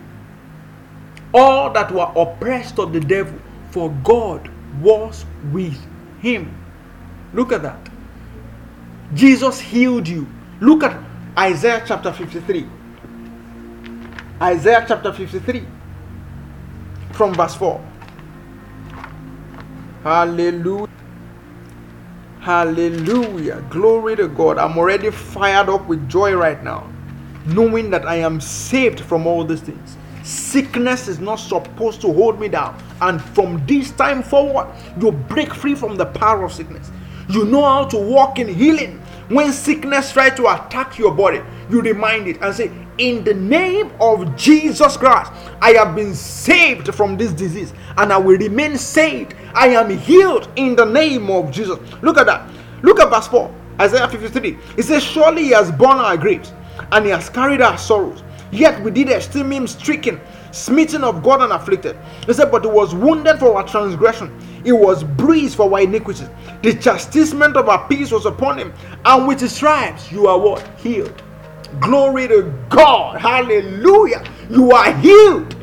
All 1.33 1.73
that 1.73 1.91
were 1.91 2.13
oppressed 2.15 2.79
of 2.79 2.93
the 2.93 3.01
devil, 3.01 3.39
for 3.71 3.89
God 4.05 4.51
was 4.83 5.25
with 5.51 5.79
him. 6.21 6.55
Look 7.33 7.53
at 7.53 7.63
that. 7.63 7.89
Jesus 9.15 9.59
healed 9.59 10.07
you. 10.07 10.27
Look 10.61 10.83
at 10.83 11.03
Isaiah 11.39 11.83
chapter 11.87 12.13
53. 12.13 12.67
Isaiah 14.43 14.85
chapter 14.87 15.11
53 15.11 15.65
from 17.13 17.33
verse 17.33 17.55
4. 17.55 17.92
Hallelujah. 20.03 20.89
Hallelujah. 22.41 23.65
Glory 23.71 24.17
to 24.17 24.29
God. 24.29 24.59
I'm 24.59 24.77
already 24.77 25.11
fired 25.11 25.69
up 25.69 25.87
with 25.87 26.09
joy 26.09 26.35
right 26.35 26.63
now 26.63 26.93
knowing 27.47 27.91
that 27.91 28.07
I 28.07 28.17
am 28.17 28.41
saved 28.41 29.01
from 29.01 29.27
all 29.27 29.45
these 29.45 29.61
things. 29.61 29.97
Sickness 30.23 31.09
is 31.09 31.19
not 31.19 31.37
supposed 31.37 32.01
to 32.03 32.13
hold 32.13 32.39
me 32.39 32.49
down. 32.49 32.81
And 33.01 33.21
from 33.21 33.65
this 33.67 33.91
time 33.91 34.23
forward, 34.23 34.69
you 35.01 35.13
break 35.13 35.53
free 35.53 35.75
from 35.75 35.97
the 35.97 36.07
power 36.07 36.45
of 36.45 36.53
sickness. 36.53 36.91
You 37.29 37.45
know 37.45 37.65
how 37.65 37.85
to 37.87 37.97
walk 37.97 38.39
in 38.39 38.49
healing. 38.49 38.99
When 39.29 39.53
sickness 39.53 40.13
tries 40.13 40.35
to 40.37 40.47
attack 40.49 40.99
your 40.99 41.13
body, 41.13 41.41
you 41.71 41.81
remind 41.81 42.29
it 42.29 42.41
and 42.41 42.55
say, 42.55 42.71
In 42.99 43.25
the 43.25 43.33
name 43.33 43.91
of 44.01 44.37
Jesus 44.37 44.99
Christ, 44.99 45.33
I 45.63 45.73
have 45.73 45.97
been 45.97 46.15
saved 46.15 46.95
from 46.95 47.17
this 47.17 47.33
disease 47.33 47.73
and 47.97 48.13
I 48.13 48.19
will 48.19 48.37
remain 48.37 48.77
saved. 48.77 49.35
I 49.55 49.69
am 49.69 49.97
healed 49.97 50.51
in 50.57 50.77
the 50.77 50.85
name 50.85 51.31
of 51.31 51.51
Jesus. 51.51 51.79
Look 52.03 52.19
at 52.19 52.27
that. 52.27 52.49
Look 52.83 53.01
at 53.01 53.09
verse 53.09 53.29
4, 53.29 53.55
Isaiah 53.81 54.09
53. 54.09 54.59
It 54.77 54.83
says, 54.83 55.03
Surely 55.03 55.45
he 55.45 55.51
has 55.51 55.73
borne 55.73 55.99
our 55.99 56.19
griefs 56.19 56.53
and 56.91 57.05
he 57.05 57.11
has 57.11 57.31
carried 57.31 57.63
our 57.63 57.79
sorrows. 57.79 58.23
Yet 58.51 58.83
we 58.83 58.91
did 58.91 59.09
esteem 59.09 59.51
him 59.51 59.67
stricken, 59.67 60.21
smitten 60.51 61.03
of 61.03 61.23
God 61.23 61.41
and 61.41 61.53
afflicted. 61.53 61.97
He 62.27 62.35
said, 62.35 62.51
But 62.51 62.65
he 62.65 62.71
was 62.71 62.95
wounded 62.95 63.39
for 63.39 63.57
our 63.57 63.67
transgression, 63.67 64.31
he 64.63 64.73
was 64.73 65.03
bruised 65.03 65.57
for 65.57 65.73
our 65.73 65.81
iniquities. 65.81 66.29
The 66.63 66.75
chastisement 66.75 67.57
of 67.57 67.71
our 67.71 67.89
peace 67.89 68.13
was 68.13 68.27
upon 68.27 68.59
him, 68.59 68.75
and 69.07 69.27
with 69.27 69.41
his 69.41 69.55
stripes 69.55 70.13
you 70.13 70.27
are 70.27 70.39
what? 70.39 70.61
Healed. 70.79 71.23
Glory 71.81 72.29
to 72.29 72.53
God. 72.69 73.21
Hallelujah. 73.21 74.25
You 74.51 74.73
are 74.73 74.93
healed. 74.99 75.57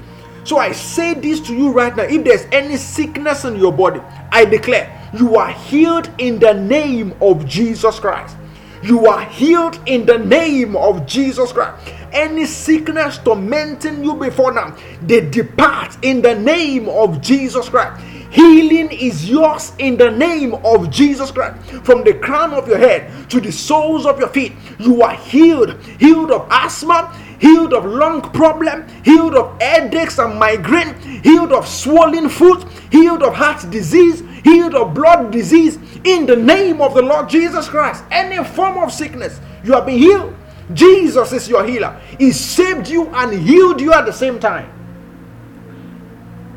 So 0.43 0.57
I 0.57 0.71
say 0.71 1.13
this 1.13 1.39
to 1.41 1.55
you 1.55 1.71
right 1.71 1.95
now. 1.95 2.03
If 2.03 2.23
there's 2.23 2.45
any 2.51 2.77
sickness 2.77 3.45
in 3.45 3.55
your 3.57 3.71
body, 3.71 4.01
I 4.31 4.45
declare 4.45 4.95
you 5.13 5.35
are 5.35 5.51
healed 5.51 6.09
in 6.17 6.39
the 6.39 6.53
name 6.53 7.13
of 7.21 7.45
Jesus 7.45 7.99
Christ. 7.99 8.35
You 8.81 9.07
are 9.07 9.25
healed 9.25 9.79
in 9.85 10.05
the 10.05 10.17
name 10.17 10.75
of 10.75 11.05
Jesus 11.05 11.51
Christ. 11.51 11.93
Any 12.13 12.45
sickness 12.45 13.17
tormenting 13.19 14.03
you 14.03 14.15
before 14.15 14.53
now, 14.53 14.75
they 15.01 15.29
depart 15.29 15.97
in 16.03 16.21
the 16.21 16.33
name 16.33 16.89
of 16.89 17.21
Jesus 17.21 17.69
Christ. 17.69 18.03
Healing 18.31 18.91
is 18.91 19.29
yours 19.29 19.73
in 19.79 19.97
the 19.97 20.11
name 20.11 20.53
of 20.63 20.91
Jesus 20.91 21.31
Christ. 21.31 21.59
From 21.83 22.03
the 22.03 22.13
crown 22.13 22.53
of 22.53 22.67
your 22.67 22.77
head 22.77 23.29
to 23.29 23.41
the 23.41 23.51
soles 23.51 24.05
of 24.05 24.19
your 24.19 24.29
feet, 24.29 24.53
you 24.77 25.01
are 25.01 25.15
healed. 25.15 25.81
Healed 25.99 26.31
of 26.31 26.47
asthma, 26.51 27.13
healed 27.39 27.73
of 27.73 27.85
lung 27.85 28.21
problem, 28.21 28.87
healed 29.03 29.35
of 29.35 29.59
headaches 29.61 30.19
and 30.19 30.37
migraine, 30.37 30.93
healed 31.23 31.51
of 31.51 31.67
swollen 31.67 32.29
foot, 32.29 32.65
healed 32.91 33.23
of 33.23 33.33
heart 33.33 33.69
disease, 33.71 34.23
healed 34.43 34.75
of 34.75 34.93
blood 34.93 35.31
disease 35.31 35.79
in 36.03 36.25
the 36.25 36.35
name 36.35 36.81
of 36.81 36.93
the 36.93 37.01
Lord 37.01 37.29
Jesus 37.29 37.67
Christ. 37.67 38.03
Any 38.11 38.43
form 38.43 38.77
of 38.77 38.91
sickness, 38.91 39.39
you 39.63 39.73
have 39.73 39.85
been 39.85 39.97
healed. 39.97 40.35
Jesus 40.73 41.31
is 41.33 41.49
your 41.49 41.65
healer. 41.65 41.99
He 42.19 42.31
saved 42.31 42.87
you 42.87 43.07
and 43.07 43.33
healed 43.33 43.81
you 43.81 43.91
at 43.91 44.05
the 44.05 44.13
same 44.13 44.39
time. 44.39 44.78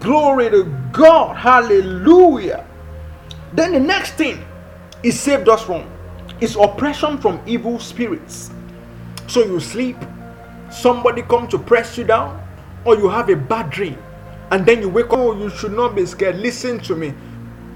Glory 0.02 0.50
to 0.50 0.64
God. 0.90 1.36
Hallelujah. 1.36 2.66
Then 3.52 3.72
the 3.72 3.80
next 3.80 4.14
thing 4.14 4.44
he 5.02 5.12
saved 5.12 5.48
us 5.48 5.62
from 5.62 5.88
is 6.40 6.56
oppression 6.56 7.18
from 7.18 7.40
evil 7.46 7.78
spirits. 7.78 8.50
So 9.28 9.44
you 9.44 9.60
sleep, 9.60 9.96
somebody 10.72 11.22
come 11.22 11.46
to 11.48 11.58
press 11.58 11.96
you 11.96 12.02
down, 12.02 12.44
or 12.84 12.96
you 12.96 13.08
have 13.08 13.28
a 13.28 13.36
bad 13.36 13.70
dream, 13.70 13.96
and 14.50 14.66
then 14.66 14.80
you 14.80 14.88
wake 14.88 15.06
up. 15.06 15.18
Oh, 15.18 15.38
you 15.38 15.48
should 15.50 15.72
not 15.72 15.94
be 15.94 16.04
scared. 16.04 16.36
Listen 16.36 16.80
to 16.80 16.96
me. 16.96 17.14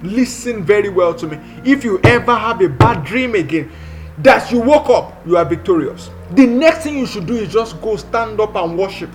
Listen 0.03 0.65
very 0.65 0.89
well 0.89 1.15
to 1.15 1.29
me. 1.29 1.39
If 1.65 1.85
you 1.85 2.01
ever 2.03 2.35
have 2.35 2.61
a 2.61 2.69
bad 2.69 3.05
dream 3.05 3.37
again, 3.37 3.71
that 4.19 4.51
you 4.51 4.61
woke 4.61 4.91
up, 4.91 5.25
you 5.27 5.37
are 5.37 5.45
victorious. 5.45 6.11
The 6.33 6.47
next 6.47 6.83
thing 6.83 6.99
you 6.99 7.07
should 7.07 7.27
do 7.27 7.35
is 7.35 7.53
just 7.53 7.81
go 7.81 7.97
stand 7.97 8.41
up 8.41 8.57
and 8.57 8.77
worship. 8.77 9.11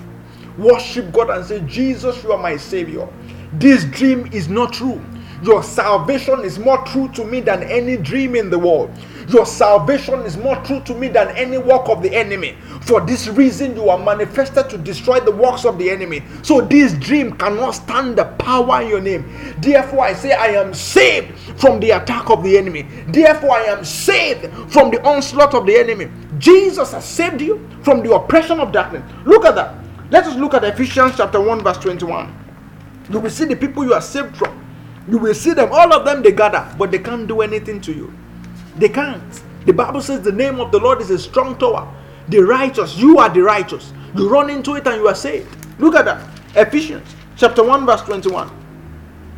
Worship 0.61 1.11
God 1.11 1.31
and 1.31 1.43
say, 1.43 1.59
Jesus, 1.61 2.23
you 2.23 2.31
are 2.31 2.41
my 2.41 2.55
Savior. 2.55 3.07
This 3.53 3.83
dream 3.85 4.29
is 4.31 4.47
not 4.47 4.73
true. 4.73 5.01
Your 5.43 5.63
salvation 5.63 6.41
is 6.41 6.59
more 6.59 6.77
true 6.85 7.09
to 7.13 7.25
me 7.25 7.39
than 7.39 7.63
any 7.63 7.97
dream 7.97 8.35
in 8.35 8.51
the 8.51 8.59
world. 8.59 8.91
Your 9.27 9.47
salvation 9.47 10.19
is 10.19 10.37
more 10.37 10.55
true 10.57 10.81
to 10.81 10.93
me 10.93 11.07
than 11.07 11.29
any 11.29 11.57
work 11.57 11.89
of 11.89 12.03
the 12.03 12.13
enemy. 12.13 12.57
For 12.81 13.01
this 13.01 13.27
reason, 13.27 13.75
you 13.75 13.89
are 13.89 13.97
manifested 13.97 14.69
to 14.69 14.77
destroy 14.77 15.19
the 15.19 15.31
works 15.31 15.65
of 15.65 15.79
the 15.79 15.89
enemy. 15.89 16.21
So 16.43 16.61
this 16.61 16.93
dream 16.93 17.31
cannot 17.37 17.71
stand 17.71 18.17
the 18.17 18.25
power 18.25 18.83
in 18.83 18.89
your 18.89 19.01
name. 19.01 19.55
Therefore, 19.57 20.01
I 20.01 20.13
say, 20.13 20.33
I 20.33 20.47
am 20.61 20.75
saved 20.75 21.39
from 21.59 21.79
the 21.79 21.91
attack 21.91 22.29
of 22.29 22.43
the 22.43 22.55
enemy. 22.55 22.83
Therefore, 23.07 23.51
I 23.55 23.63
am 23.63 23.83
saved 23.83 24.47
from 24.71 24.91
the 24.91 25.01
onslaught 25.07 25.55
of 25.55 25.65
the 25.65 25.75
enemy. 25.75 26.11
Jesus 26.37 26.91
has 26.91 27.03
saved 27.03 27.41
you 27.41 27.67
from 27.81 28.03
the 28.03 28.13
oppression 28.13 28.59
of 28.59 28.71
darkness. 28.71 29.03
Look 29.25 29.45
at 29.45 29.55
that. 29.55 29.75
Let 30.11 30.27
us 30.27 30.35
look 30.35 30.53
at 30.53 30.65
Ephesians 30.65 31.15
chapter 31.15 31.39
1, 31.39 31.63
verse 31.63 31.77
21. 31.77 32.35
You 33.09 33.19
will 33.19 33.29
see 33.29 33.45
the 33.45 33.55
people 33.55 33.85
you 33.85 33.93
are 33.93 34.01
saved 34.01 34.35
from. 34.35 34.59
You 35.07 35.17
will 35.17 35.33
see 35.33 35.53
them, 35.53 35.69
all 35.71 35.93
of 35.93 36.03
them 36.03 36.21
they 36.21 36.33
gather, 36.33 36.69
but 36.77 36.91
they 36.91 36.99
can't 36.99 37.29
do 37.29 37.39
anything 37.39 37.79
to 37.79 37.93
you. 37.93 38.13
They 38.75 38.89
can't. 38.89 39.41
The 39.65 39.71
Bible 39.71 40.01
says 40.01 40.21
the 40.21 40.33
name 40.33 40.59
of 40.59 40.73
the 40.73 40.79
Lord 40.79 40.99
is 40.99 41.11
a 41.11 41.17
strong 41.17 41.57
tower. 41.57 41.87
The 42.27 42.39
righteous, 42.39 42.97
you 42.97 43.19
are 43.19 43.29
the 43.29 43.41
righteous. 43.41 43.93
You 44.13 44.27
run 44.27 44.49
into 44.49 44.75
it 44.75 44.85
and 44.85 44.97
you 44.97 45.07
are 45.07 45.15
saved. 45.15 45.47
Look 45.79 45.95
at 45.95 46.03
that. 46.03 46.27
Ephesians 46.57 47.15
chapter 47.37 47.63
1, 47.63 47.85
verse 47.85 48.01
21. 48.01 48.51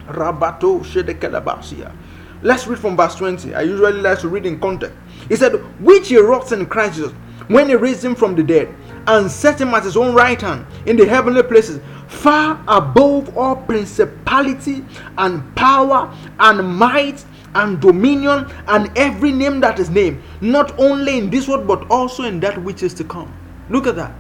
Rabato 0.08 1.94
Let's 2.42 2.66
read 2.66 2.80
from 2.80 2.98
verse 2.98 3.14
20. 3.16 3.54
I 3.54 3.62
usually 3.62 4.02
like 4.02 4.20
to 4.22 4.28
read 4.28 4.48
in 4.48 4.60
context. 4.60 4.98
He 5.30 5.36
said, 5.36 5.54
Which 5.80 6.10
he 6.10 6.18
wrought 6.18 6.52
in 6.52 6.66
Christ 6.66 6.96
Jesus 6.96 7.12
when 7.48 7.70
he 7.70 7.76
raised 7.76 8.04
him 8.04 8.16
from 8.16 8.36
the 8.36 8.44
dead 8.44 8.74
and 9.08 9.30
set 9.30 9.60
him 9.60 9.74
at 9.74 9.84
his 9.84 9.98
own 9.98 10.14
right 10.14 10.40
hand 10.40 10.66
in 10.86 10.96
the 10.96 11.06
heavenly 11.06 11.44
places, 11.44 11.80
far 12.08 12.64
above 12.68 13.38
all 13.38 13.56
principality 13.56 14.86
and 15.18 15.56
power 15.56 16.14
and 16.40 16.76
might 16.78 17.24
and 17.56 17.80
dominion 17.82 18.50
and 18.68 18.92
every 18.98 19.32
name 19.32 19.60
that 19.60 19.80
is 19.80 19.90
named, 19.90 20.22
not 20.42 20.78
only 20.80 21.18
in 21.18 21.30
this 21.30 21.48
world 21.48 21.68
but 21.68 21.90
also 21.90 22.24
in 22.24 22.40
that 22.40 22.62
which 22.64 22.84
is 22.84 22.94
to 22.94 23.04
come. 23.04 23.32
Look 23.70 23.88
at 23.88 23.96
that. 23.96 24.14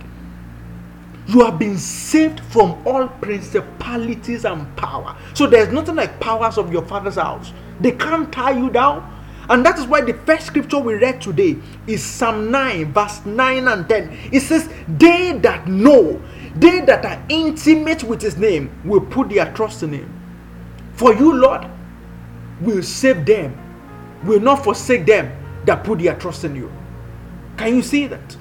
You 1.27 1.45
have 1.45 1.57
been 1.57 1.77
saved 1.77 2.41
from 2.41 2.85
all 2.85 3.07
principalities 3.07 4.43
and 4.45 4.75
power. 4.75 5.15
So 5.33 5.47
there's 5.47 5.71
nothing 5.71 5.95
like 5.95 6.19
powers 6.19 6.57
of 6.57 6.71
your 6.71 6.83
father's 6.83 7.15
house. 7.15 7.53
They 7.79 7.91
can't 7.91 8.31
tie 8.31 8.51
you 8.57 8.69
down. 8.69 9.09
And 9.53 9.63
that 9.67 9.77
is 9.77 9.85
why 9.85 10.01
the 10.01 10.15
first 10.15 10.47
scripture 10.47 10.79
we 10.79 10.95
read 10.95 11.21
today 11.21 11.57
is 11.85 12.03
Psalm 12.03 12.49
9, 12.49 12.91
verse 12.91 13.23
9 13.23 13.67
and 13.67 13.87
10. 13.87 14.17
It 14.31 14.39
says, 14.39 14.67
They 14.87 15.33
that 15.43 15.67
know, 15.67 16.19
they 16.55 16.81
that 16.81 17.05
are 17.05 17.23
intimate 17.29 18.03
with 18.03 18.19
his 18.19 18.35
name, 18.35 18.71
will 18.83 19.01
put 19.01 19.29
their 19.29 19.53
trust 19.53 19.83
in 19.83 19.93
him. 19.93 20.11
For 20.93 21.13
you, 21.13 21.35
Lord, 21.35 21.67
will 22.61 22.81
save 22.81 23.27
them, 23.27 23.55
will 24.23 24.39
not 24.39 24.63
forsake 24.63 25.05
them 25.05 25.31
that 25.65 25.83
put 25.83 25.99
their 25.99 26.15
trust 26.15 26.45
in 26.45 26.55
you. 26.55 26.71
Can 27.55 27.75
you 27.75 27.83
see 27.83 28.07
that? 28.07 28.35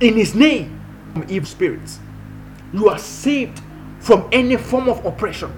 In 0.00 0.14
his 0.14 0.34
name, 0.34 0.84
from 1.12 1.26
evil 1.28 1.46
spirits, 1.46 2.00
you 2.72 2.88
are 2.88 2.98
saved 2.98 3.62
from 4.00 4.28
any 4.32 4.56
form 4.56 4.88
of 4.88 5.06
oppression. 5.06 5.52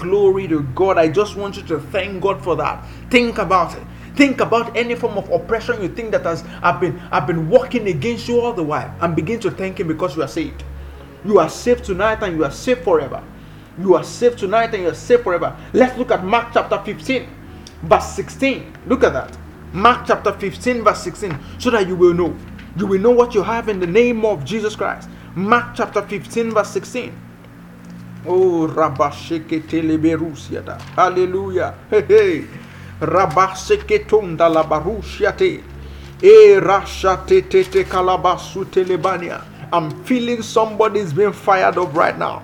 Glory 0.00 0.48
to 0.48 0.62
God. 0.74 0.98
I 0.98 1.08
just 1.08 1.36
want 1.36 1.56
you 1.56 1.62
to 1.64 1.78
thank 1.78 2.22
God 2.22 2.42
for 2.42 2.56
that. 2.56 2.84
Think 3.10 3.38
about 3.38 3.76
it. 3.76 3.82
Think 4.16 4.40
about 4.40 4.76
any 4.76 4.94
form 4.94 5.16
of 5.16 5.30
oppression 5.30 5.80
you 5.82 5.88
think 5.88 6.10
that 6.10 6.24
has 6.24 6.40
have 6.62 6.80
been 6.80 6.98
have 7.10 7.26
been 7.26 7.48
working 7.48 7.86
against 7.88 8.26
you 8.26 8.40
all 8.40 8.52
the 8.52 8.62
while 8.62 8.92
and 9.00 9.14
begin 9.14 9.38
to 9.40 9.50
thank 9.50 9.78
him 9.78 9.88
because 9.88 10.16
you 10.16 10.22
are 10.22 10.28
saved. 10.28 10.64
You 11.24 11.38
are 11.38 11.48
saved 11.48 11.84
tonight 11.84 12.22
and 12.22 12.36
you 12.36 12.44
are 12.44 12.50
saved 12.50 12.82
forever. 12.82 13.22
You 13.78 13.94
are 13.94 14.04
saved 14.04 14.38
tonight 14.38 14.74
and 14.74 14.82
you 14.82 14.88
are 14.88 14.94
saved 14.94 15.22
forever. 15.22 15.56
Let's 15.72 15.96
look 15.98 16.10
at 16.10 16.24
Mark 16.24 16.48
chapter 16.54 16.78
15, 16.82 17.28
verse 17.82 18.06
16. 18.14 18.72
Look 18.86 19.04
at 19.04 19.12
that. 19.12 19.36
Mark 19.72 20.06
chapter 20.06 20.32
15, 20.32 20.82
verse 20.82 21.02
16, 21.02 21.38
so 21.58 21.70
that 21.70 21.86
you 21.86 21.94
will 21.94 22.14
know. 22.14 22.36
You 22.76 22.86
will 22.86 23.00
know 23.00 23.10
what 23.10 23.34
you 23.34 23.42
have 23.42 23.68
in 23.68 23.78
the 23.78 23.86
name 23.86 24.24
of 24.24 24.44
Jesus 24.44 24.74
Christ. 24.74 25.08
Mark 25.34 25.76
chapter 25.76 26.02
15, 26.02 26.50
verse 26.50 26.70
16. 26.70 27.29
Oh, 28.26 28.66
Rabasheketeleberusiata. 28.68 30.78
Hallelujah. 30.94 31.74
Hey, 31.88 32.02
hey. 32.02 32.44
Rabaseketunda 33.00 34.48
labarushiate. 34.48 35.62
E 36.22 36.60
rashate 36.60 37.42
tete 37.48 37.84
kalabasu 37.84 38.64
telebania. 38.66 39.42
I'm 39.72 39.90
feeling 40.04 40.42
somebody's 40.42 41.14
being 41.14 41.32
fired 41.32 41.78
up 41.78 41.94
right 41.94 42.18
now. 42.18 42.42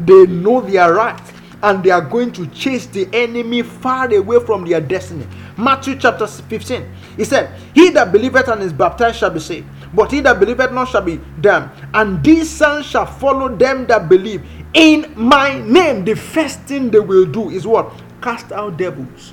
They 0.00 0.26
know 0.26 0.60
they 0.60 0.76
are 0.76 0.94
right 0.94 1.20
and 1.62 1.82
they 1.82 1.90
are 1.90 2.02
going 2.02 2.32
to 2.32 2.46
chase 2.48 2.86
the 2.86 3.08
enemy 3.12 3.62
far 3.62 4.12
away 4.14 4.44
from 4.44 4.64
their 4.64 4.80
destiny. 4.80 5.26
Matthew 5.56 5.96
chapter 5.96 6.26
15. 6.26 6.84
He 7.16 7.24
said, 7.24 7.50
He 7.74 7.90
that 7.90 8.12
believeth 8.12 8.48
and 8.48 8.62
is 8.62 8.72
baptized 8.72 9.16
shall 9.16 9.30
be 9.30 9.40
saved, 9.40 9.66
but 9.96 10.12
he 10.12 10.20
that 10.20 10.38
believeth 10.38 10.72
not 10.72 10.88
shall 10.88 11.00
be 11.00 11.18
damned. 11.40 11.70
And 11.94 12.22
these 12.22 12.50
sons 12.50 12.84
shall 12.84 13.06
follow 13.06 13.48
them 13.48 13.86
that 13.86 14.10
believe 14.10 14.44
in 14.74 15.10
my 15.16 15.58
name. 15.58 16.04
The 16.04 16.14
first 16.14 16.60
thing 16.60 16.90
they 16.90 17.00
will 17.00 17.24
do 17.24 17.48
is 17.48 17.66
what? 17.66 17.90
Cast 18.20 18.52
out 18.52 18.76
devils. 18.76 19.32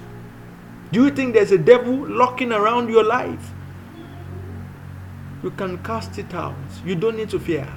Do 0.93 1.03
you 1.03 1.11
think 1.11 1.33
there's 1.33 1.51
a 1.51 1.57
devil 1.57 1.93
locking 2.07 2.53
around 2.53 2.89
your 2.89 3.03
life? 3.03 3.51
You 5.43 5.51
can 5.51 5.83
cast 5.83 6.17
it 6.17 6.33
out. 6.33 6.55
You 6.85 6.95
don't 6.95 7.17
need 7.17 7.29
to 7.31 7.39
fear. 7.39 7.67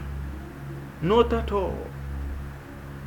Not 1.03 1.33
at 1.33 1.51
all. 1.51 1.77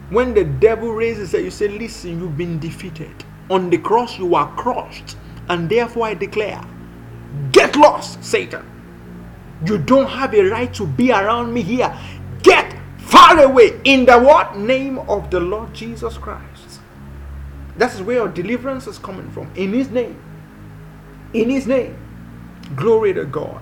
When 0.09 0.33
the 0.33 0.43
devil 0.43 0.91
raises 0.91 1.33
it, 1.33 1.43
you 1.45 1.51
say, 1.51 1.69
Listen, 1.69 2.19
you've 2.19 2.37
been 2.37 2.59
defeated. 2.59 3.23
On 3.49 3.69
the 3.69 3.77
cross, 3.77 4.19
you 4.19 4.35
are 4.35 4.53
crushed. 4.57 5.15
And 5.47 5.69
therefore, 5.69 6.07
I 6.07 6.15
declare, 6.15 6.61
Get 7.53 7.77
lost, 7.77 8.21
Satan. 8.23 8.65
You 9.65 9.77
don't 9.77 10.07
have 10.07 10.33
a 10.33 10.43
right 10.49 10.73
to 10.75 10.87
be 10.87 11.11
around 11.11 11.53
me 11.53 11.61
here. 11.61 11.95
Get 12.43 12.75
far 12.97 13.39
away 13.39 13.79
in 13.83 14.05
the 14.05 14.17
what? 14.17 14.57
Name 14.57 14.99
of 14.99 15.29
the 15.29 15.39
Lord 15.39 15.73
Jesus 15.73 16.17
Christ. 16.17 16.79
That's 17.77 17.99
where 18.01 18.17
your 18.17 18.27
deliverance 18.27 18.87
is 18.87 18.97
coming 18.97 19.29
from. 19.31 19.51
In 19.55 19.73
His 19.73 19.89
name. 19.89 20.21
In 21.33 21.49
His 21.49 21.67
name. 21.67 21.97
Glory 22.75 23.13
to 23.13 23.25
God. 23.25 23.61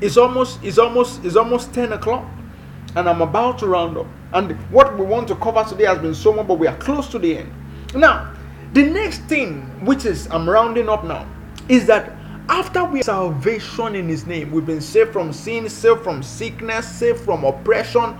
It's 0.00 0.16
almost, 0.16 0.62
it's 0.62 0.78
almost, 0.78 1.24
it's 1.24 1.36
almost 1.36 1.72
10 1.72 1.92
o'clock. 1.92 2.28
And 2.96 3.08
I'm 3.08 3.22
about 3.22 3.58
to 3.60 3.66
round 3.66 3.96
up. 3.96 4.06
And 4.32 4.52
what 4.70 4.98
we 4.98 5.04
want 5.04 5.28
to 5.28 5.36
cover 5.36 5.64
today 5.64 5.84
has 5.84 5.98
been 5.98 6.14
so 6.14 6.32
much, 6.32 6.46
but 6.46 6.54
we 6.58 6.66
are 6.66 6.76
close 6.76 7.08
to 7.08 7.18
the 7.18 7.38
end. 7.38 7.52
Now, 7.94 8.32
the 8.72 8.82
next 8.84 9.20
thing, 9.22 9.62
which 9.84 10.04
is 10.04 10.28
I'm 10.30 10.48
rounding 10.48 10.88
up 10.88 11.04
now, 11.04 11.28
is 11.68 11.86
that 11.86 12.12
after 12.48 12.84
we 12.84 13.02
salvation 13.02 13.94
in 13.94 14.08
his 14.08 14.26
name, 14.26 14.50
we've 14.50 14.66
been 14.66 14.80
saved 14.80 15.12
from 15.12 15.32
sin, 15.32 15.68
saved 15.68 16.02
from 16.02 16.22
sickness, 16.22 16.86
saved 16.88 17.20
from 17.20 17.44
oppression, 17.44 18.16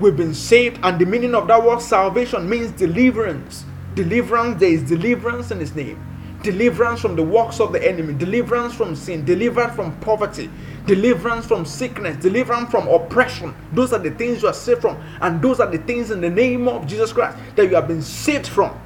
we've 0.00 0.16
been 0.16 0.34
saved, 0.34 0.78
and 0.82 0.98
the 0.98 1.06
meaning 1.06 1.34
of 1.34 1.46
that 1.48 1.62
word 1.62 1.80
salvation 1.80 2.48
means 2.48 2.70
deliverance. 2.72 3.64
Deliverance, 3.94 4.60
there 4.60 4.70
is 4.70 4.82
deliverance 4.82 5.50
in 5.50 5.60
his 5.60 5.74
name 5.74 6.00
deliverance 6.44 7.00
from 7.00 7.16
the 7.16 7.22
works 7.22 7.58
of 7.58 7.72
the 7.72 7.84
enemy, 7.88 8.12
deliverance 8.12 8.74
from 8.74 8.94
sin, 8.94 9.24
delivered 9.24 9.70
from 9.70 9.98
poverty, 10.00 10.48
deliverance 10.86 11.46
from 11.46 11.64
sickness, 11.64 12.16
deliverance 12.22 12.70
from 12.70 12.86
oppression. 12.86 13.54
Those 13.72 13.92
are 13.92 13.98
the 13.98 14.10
things 14.12 14.42
you 14.42 14.48
are 14.48 14.54
saved 14.54 14.82
from, 14.82 15.02
and 15.22 15.42
those 15.42 15.58
are 15.58 15.70
the 15.70 15.78
things 15.78 16.10
in 16.10 16.20
the 16.20 16.30
name 16.30 16.68
of 16.68 16.86
Jesus 16.86 17.12
Christ 17.12 17.38
that 17.56 17.64
you 17.64 17.74
have 17.74 17.88
been 17.88 18.02
saved 18.02 18.46
from. 18.46 18.78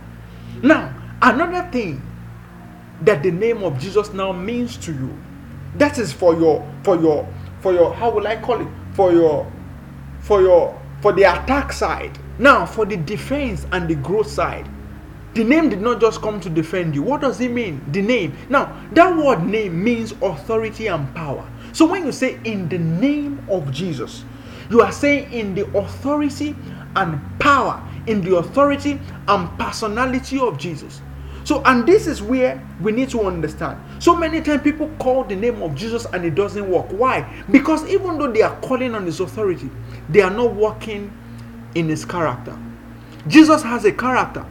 Now, 0.62 0.94
another 1.20 1.68
thing 1.70 2.00
that 3.02 3.22
the 3.22 3.30
name 3.30 3.62
of 3.62 3.78
Jesus 3.78 4.12
now 4.12 4.32
means 4.32 4.76
to 4.78 4.92
you, 4.92 5.16
that 5.76 5.98
is 5.98 6.12
for 6.12 6.34
your 6.34 6.66
for 6.82 6.96
your 7.00 7.28
for 7.60 7.72
your 7.72 7.94
how 7.94 8.10
will 8.10 8.26
I 8.26 8.36
call 8.36 8.60
it? 8.60 8.68
For 8.92 9.12
your 9.12 9.50
for 10.20 10.42
your 10.42 10.80
for 11.00 11.12
the 11.12 11.22
attack 11.22 11.72
side. 11.72 12.18
Now, 12.40 12.64
for 12.66 12.86
the 12.86 12.96
defense 12.96 13.66
and 13.72 13.88
the 13.88 13.96
growth 13.96 14.30
side 14.30 14.68
the 15.38 15.44
name 15.44 15.68
did 15.68 15.80
not 15.80 16.00
just 16.00 16.20
come 16.20 16.40
to 16.40 16.50
defend 16.50 16.96
you. 16.96 17.02
What 17.02 17.20
does 17.20 17.40
it 17.40 17.52
mean? 17.52 17.80
The 17.92 18.02
name. 18.02 18.36
Now, 18.48 18.76
that 18.92 19.16
word 19.16 19.44
name 19.44 19.84
means 19.84 20.12
authority 20.20 20.88
and 20.88 21.14
power. 21.14 21.48
So 21.72 21.86
when 21.86 22.04
you 22.04 22.10
say 22.10 22.40
in 22.42 22.68
the 22.68 22.78
name 22.78 23.46
of 23.48 23.70
Jesus, 23.70 24.24
you 24.68 24.80
are 24.80 24.90
saying 24.90 25.32
in 25.32 25.54
the 25.54 25.66
authority 25.78 26.56
and 26.96 27.20
power, 27.38 27.80
in 28.08 28.20
the 28.20 28.36
authority 28.38 29.00
and 29.28 29.58
personality 29.58 30.40
of 30.40 30.58
Jesus. 30.58 31.02
So, 31.48 31.62
and 31.64 31.86
this 31.86 32.06
is 32.06 32.20
where 32.20 32.62
we 32.78 32.92
need 32.92 33.08
to 33.08 33.22
understand. 33.22 33.80
So 34.02 34.14
many 34.14 34.42
times 34.42 34.60
people 34.60 34.90
call 34.98 35.24
the 35.24 35.34
name 35.34 35.62
of 35.62 35.74
Jesus 35.74 36.04
and 36.12 36.22
it 36.26 36.34
doesn't 36.34 36.70
work. 36.70 36.88
Why? 36.90 37.26
Because 37.50 37.88
even 37.88 38.18
though 38.18 38.30
they 38.30 38.42
are 38.42 38.54
calling 38.60 38.94
on 38.94 39.06
his 39.06 39.18
authority, 39.18 39.70
they 40.10 40.20
are 40.20 40.30
not 40.30 40.54
working 40.54 41.10
in 41.74 41.88
his 41.88 42.04
character. 42.04 42.54
Jesus 43.28 43.62
has 43.62 43.86
a 43.86 43.92
character. 43.92 44.44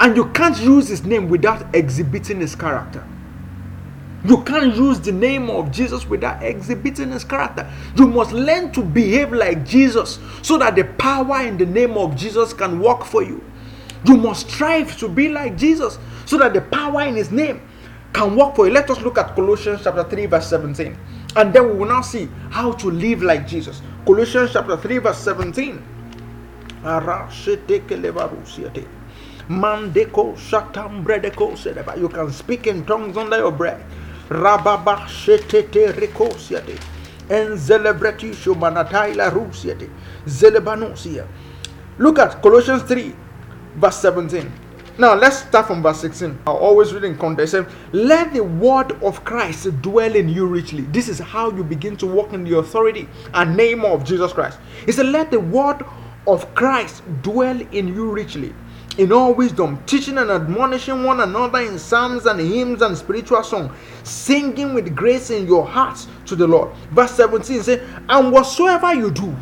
And 0.00 0.14
you 0.18 0.26
can't 0.32 0.60
use 0.60 0.88
his 0.88 1.02
name 1.02 1.30
without 1.30 1.74
exhibiting 1.74 2.40
his 2.40 2.54
character. 2.54 3.02
You 4.26 4.44
can't 4.44 4.76
use 4.76 5.00
the 5.00 5.12
name 5.12 5.48
of 5.48 5.72
Jesus 5.72 6.04
without 6.04 6.42
exhibiting 6.42 7.10
his 7.10 7.24
character. 7.24 7.72
You 7.96 8.06
must 8.06 8.32
learn 8.32 8.70
to 8.72 8.82
behave 8.82 9.32
like 9.32 9.64
Jesus 9.64 10.18
so 10.42 10.58
that 10.58 10.76
the 10.76 10.84
power 10.84 11.40
in 11.46 11.56
the 11.56 11.64
name 11.64 11.96
of 11.96 12.16
Jesus 12.16 12.52
can 12.52 12.80
work 12.80 13.06
for 13.06 13.22
you. 13.22 13.42
You 14.04 14.18
must 14.18 14.50
strive 14.50 14.96
to 14.98 15.08
be 15.08 15.30
like 15.30 15.56
Jesus 15.56 15.98
so 16.28 16.36
that 16.36 16.52
the 16.52 16.60
power 16.60 17.00
in 17.08 17.16
his 17.16 17.30
name 17.32 17.62
can 18.12 18.36
work 18.36 18.54
for 18.54 18.66
you. 18.68 18.72
Let 18.72 18.90
us 18.90 19.00
look 19.00 19.16
at 19.16 19.34
Colossians 19.34 19.80
chapter 19.82 20.04
3, 20.04 20.26
verse 20.26 20.46
17. 20.48 20.94
And 21.36 21.54
then 21.54 21.70
we 21.70 21.74
will 21.78 21.88
now 21.88 22.02
see 22.02 22.28
how 22.50 22.72
to 22.72 22.90
live 22.90 23.22
like 23.22 23.48
Jesus. 23.48 23.80
Colossians 24.04 24.52
chapter 24.52 24.76
3, 24.76 24.98
verse 24.98 25.16
17. 25.24 25.82
Mandeko 29.48 30.36
shatam 30.36 31.02
sedeba. 31.56 31.96
You 31.98 32.10
can 32.10 32.30
speak 32.30 32.66
in 32.66 32.84
tongues 32.84 33.16
under 33.16 33.38
your 33.38 33.52
breath. 33.52 33.80
Look 41.98 42.18
at 42.18 42.42
Colossians 42.42 42.82
3, 42.82 43.14
verse 43.76 43.96
17. 43.96 44.67
Now 44.98 45.14
let's 45.14 45.38
start 45.38 45.68
from 45.68 45.80
verse 45.80 46.00
16. 46.00 46.40
I 46.44 46.50
always 46.50 46.92
read 46.92 47.04
in 47.04 47.16
context. 47.16 47.54
Let 47.92 48.32
the 48.32 48.42
word 48.42 49.00
of 49.00 49.24
Christ 49.24 49.80
dwell 49.80 50.16
in 50.16 50.28
you 50.28 50.44
richly. 50.44 50.82
This 50.82 51.08
is 51.08 51.20
how 51.20 51.52
you 51.52 51.62
begin 51.62 51.96
to 51.98 52.06
walk 52.08 52.32
in 52.32 52.42
the 52.42 52.58
authority 52.58 53.08
and 53.32 53.56
name 53.56 53.84
of 53.84 54.02
Jesus 54.02 54.32
Christ. 54.32 54.58
He 54.86 54.90
said, 54.90 55.06
Let 55.06 55.30
the 55.30 55.38
word 55.38 55.84
of 56.26 56.52
Christ 56.56 57.04
dwell 57.22 57.60
in 57.70 57.86
you 57.94 58.10
richly 58.10 58.52
in 58.96 59.12
all 59.12 59.32
wisdom, 59.32 59.80
teaching 59.86 60.18
and 60.18 60.32
admonishing 60.32 61.04
one 61.04 61.20
another 61.20 61.60
in 61.60 61.78
psalms 61.78 62.26
and 62.26 62.40
hymns 62.40 62.82
and 62.82 62.98
spiritual 62.98 63.44
song, 63.44 63.72
singing 64.02 64.74
with 64.74 64.96
grace 64.96 65.30
in 65.30 65.46
your 65.46 65.64
hearts 65.64 66.08
to 66.26 66.34
the 66.34 66.48
Lord. 66.48 66.74
Verse 66.90 67.12
17 67.12 67.62
says, 67.62 67.88
And 68.08 68.32
whatsoever 68.32 68.92
you 68.94 69.12
do, 69.12 69.36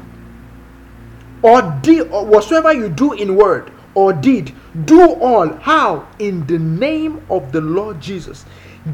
or 1.40 1.62
did, 1.80 2.10
or 2.10 2.26
whatsoever 2.26 2.74
you 2.74 2.90
do 2.90 3.14
in 3.14 3.34
word 3.34 3.72
or 3.96 4.12
did, 4.12 4.52
do 4.84 5.14
all 5.14 5.48
how 5.48 6.06
in 6.18 6.46
the 6.46 6.58
name 6.58 7.24
of 7.30 7.50
the 7.50 7.62
Lord 7.62 8.00
Jesus, 8.00 8.44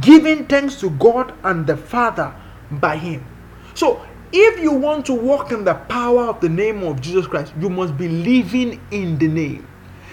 giving 0.00 0.46
thanks 0.46 0.76
to 0.80 0.90
God 0.90 1.34
and 1.42 1.66
the 1.66 1.76
Father 1.76 2.32
by 2.70 2.96
Him. 2.96 3.26
So, 3.74 4.06
if 4.32 4.60
you 4.60 4.72
want 4.72 5.04
to 5.06 5.12
walk 5.12 5.50
in 5.50 5.64
the 5.64 5.74
power 5.74 6.26
of 6.26 6.40
the 6.40 6.48
name 6.48 6.84
of 6.84 7.00
Jesus 7.00 7.26
Christ, 7.26 7.52
you 7.60 7.68
must 7.68 7.98
be 7.98 8.08
living 8.08 8.80
in 8.92 9.18
the 9.18 9.28
name. 9.28 9.66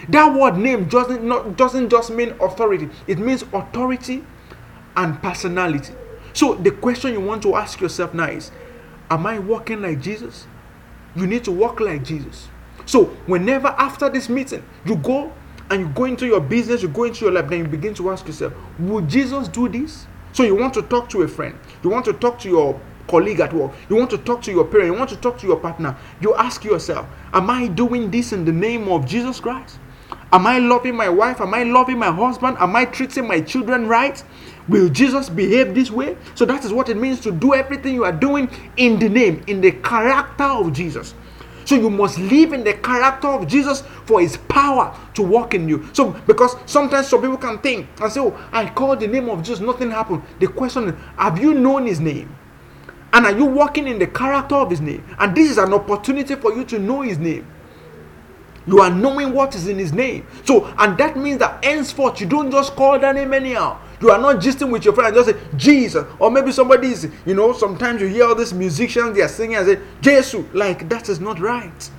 That 0.09 0.33
word 0.33 0.57
name 0.57 0.89
doesn't 0.89 1.23
not 1.23 1.55
doesn't 1.55 1.89
just 1.89 2.09
mean 2.09 2.33
authority. 2.41 2.89
It 3.05 3.19
means 3.19 3.43
authority 3.53 4.25
and 4.97 5.21
personality. 5.21 5.93
So 6.33 6.55
the 6.55 6.71
question 6.71 7.13
you 7.13 7.21
want 7.21 7.43
to 7.43 7.55
ask 7.55 7.79
yourself 7.79 8.13
now 8.13 8.25
is, 8.25 8.51
am 9.09 9.27
I 9.27 9.39
walking 9.39 9.81
like 9.83 10.01
Jesus? 10.01 10.47
You 11.15 11.27
need 11.27 11.43
to 11.43 11.51
walk 11.51 11.79
like 11.79 12.03
Jesus. 12.03 12.47
So 12.89 13.05
whenever 13.27 13.67
after 13.67 14.09
this 14.09 14.29
meeting 14.29 14.63
you 14.83 14.95
go 14.95 15.31
and 15.69 15.81
you 15.81 15.89
go 15.89 16.05
into 16.05 16.25
your 16.25 16.39
business, 16.39 16.81
you 16.81 16.87
go 16.87 17.03
into 17.03 17.23
your 17.23 17.31
life, 17.31 17.47
then 17.47 17.59
you 17.59 17.67
begin 17.67 17.93
to 17.93 18.09
ask 18.09 18.25
yourself, 18.25 18.51
would 18.79 19.07
Jesus 19.07 19.47
do 19.47 19.69
this? 19.69 20.07
So 20.33 20.41
you 20.41 20.55
want 20.55 20.73
to 20.73 20.81
talk 20.81 21.07
to 21.09 21.21
a 21.21 21.27
friend, 21.27 21.55
you 21.83 21.91
want 21.91 22.05
to 22.05 22.13
talk 22.13 22.39
to 22.39 22.49
your 22.49 22.81
colleague 23.07 23.41
at 23.41 23.53
work, 23.53 23.73
you 23.91 23.95
want 23.95 24.09
to 24.09 24.17
talk 24.17 24.41
to 24.41 24.51
your 24.51 24.65
parent, 24.65 24.91
you 24.91 24.97
want 24.97 25.11
to 25.11 25.17
talk 25.17 25.37
to 25.37 25.45
your 25.45 25.57
partner. 25.57 25.95
You 26.19 26.33
ask 26.33 26.63
yourself, 26.63 27.05
am 27.31 27.51
I 27.51 27.67
doing 27.67 28.09
this 28.09 28.33
in 28.33 28.43
the 28.43 28.51
name 28.51 28.87
of 28.89 29.05
Jesus 29.05 29.39
Christ? 29.39 29.77
Am 30.31 30.47
I 30.47 30.57
loving 30.57 30.95
my 30.95 31.09
wife? 31.09 31.41
Am 31.41 31.53
I 31.53 31.61
loving 31.65 31.99
my 31.99 32.11
husband? 32.11 32.57
Am 32.59 32.75
I 32.75 32.85
treating 32.85 33.27
my 33.27 33.39
children 33.39 33.87
right? 33.87 34.23
Will 34.67 34.89
Jesus 34.89 35.29
behave 35.29 35.75
this 35.75 35.91
way? 35.91 36.17
So 36.33 36.43
that 36.45 36.65
is 36.65 36.73
what 36.73 36.89
it 36.89 36.97
means 36.97 37.19
to 37.19 37.31
do 37.31 37.53
everything 37.53 37.93
you 37.93 38.03
are 38.05 38.11
doing 38.11 38.49
in 38.77 38.97
the 38.97 39.09
name, 39.09 39.43
in 39.45 39.61
the 39.61 39.73
character 39.73 40.45
of 40.45 40.73
Jesus. 40.73 41.13
So 41.69 41.75
you 41.75 41.91
must 41.91 42.17
live 42.17 42.53
in 42.53 42.63
the 42.63 42.73
character 42.73 43.27
of 43.27 43.45
Jesus 43.47 43.83
for 44.05 44.19
his 44.19 44.37
power 44.37 44.97
to 45.13 45.21
work 45.21 45.53
in 45.53 45.69
you. 45.69 45.87
So 45.93 46.09
because 46.25 46.55
sometimes 46.65 47.09
some 47.09 47.21
people 47.21 47.37
can 47.37 47.59
think 47.59 47.85
and 48.01 48.11
say, 48.11 48.19
Oh, 48.19 48.35
I 48.51 48.67
called 48.71 49.01
the 49.01 49.07
name 49.07 49.29
of 49.29 49.43
Jesus, 49.43 49.59
nothing 49.59 49.91
happened. 49.91 50.23
The 50.39 50.47
question 50.47 50.87
is, 50.87 50.95
have 51.15 51.37
you 51.37 51.53
known 51.53 51.85
his 51.85 51.99
name? 51.99 52.35
And 53.13 53.23
are 53.27 53.37
you 53.37 53.45
walking 53.45 53.87
in 53.87 53.99
the 53.99 54.07
character 54.07 54.55
of 54.55 54.71
his 54.71 54.81
name? 54.81 55.05
And 55.19 55.37
this 55.37 55.51
is 55.51 55.59
an 55.59 55.71
opportunity 55.71 56.33
for 56.33 56.55
you 56.55 56.65
to 56.65 56.79
know 56.79 57.01
his 57.01 57.19
name. 57.19 57.45
You 58.65 58.79
are 58.79 58.89
knowing 58.89 59.31
what 59.31 59.53
is 59.53 59.67
in 59.67 59.77
his 59.77 59.93
name. 59.93 60.25
So, 60.45 60.73
and 60.79 60.97
that 60.97 61.17
means 61.17 61.37
that 61.37 61.63
henceforth 61.63 62.19
you 62.19 62.25
don't 62.25 62.49
just 62.49 62.75
call 62.75 62.97
that 62.97 63.13
name 63.13 63.31
anyhow. 63.31 63.79
You 64.01 64.11
are 64.11 64.17
not 64.19 64.37
gisting 64.37 64.71
with 64.71 64.85
your 64.85 64.93
friend 64.93 65.15
and 65.15 65.25
just 65.25 65.37
say 65.37 65.57
Jesus. 65.57 66.05
Or 66.19 66.31
maybe 66.31 66.51
somebody 66.51 66.89
is, 66.89 67.09
you 67.25 67.33
know, 67.33 67.53
sometimes 67.53 68.01
you 68.01 68.07
hear 68.07 68.25
all 68.25 68.35
these 68.35 68.53
musicians, 68.53 69.15
they 69.15 69.21
are 69.21 69.27
singing 69.27 69.57
and 69.57 69.67
say 69.67 69.79
Jesus. 70.01 70.45
Like 70.53 70.87
that 70.89 71.09
is 71.09 71.19
not 71.19 71.39
right. 71.39 71.89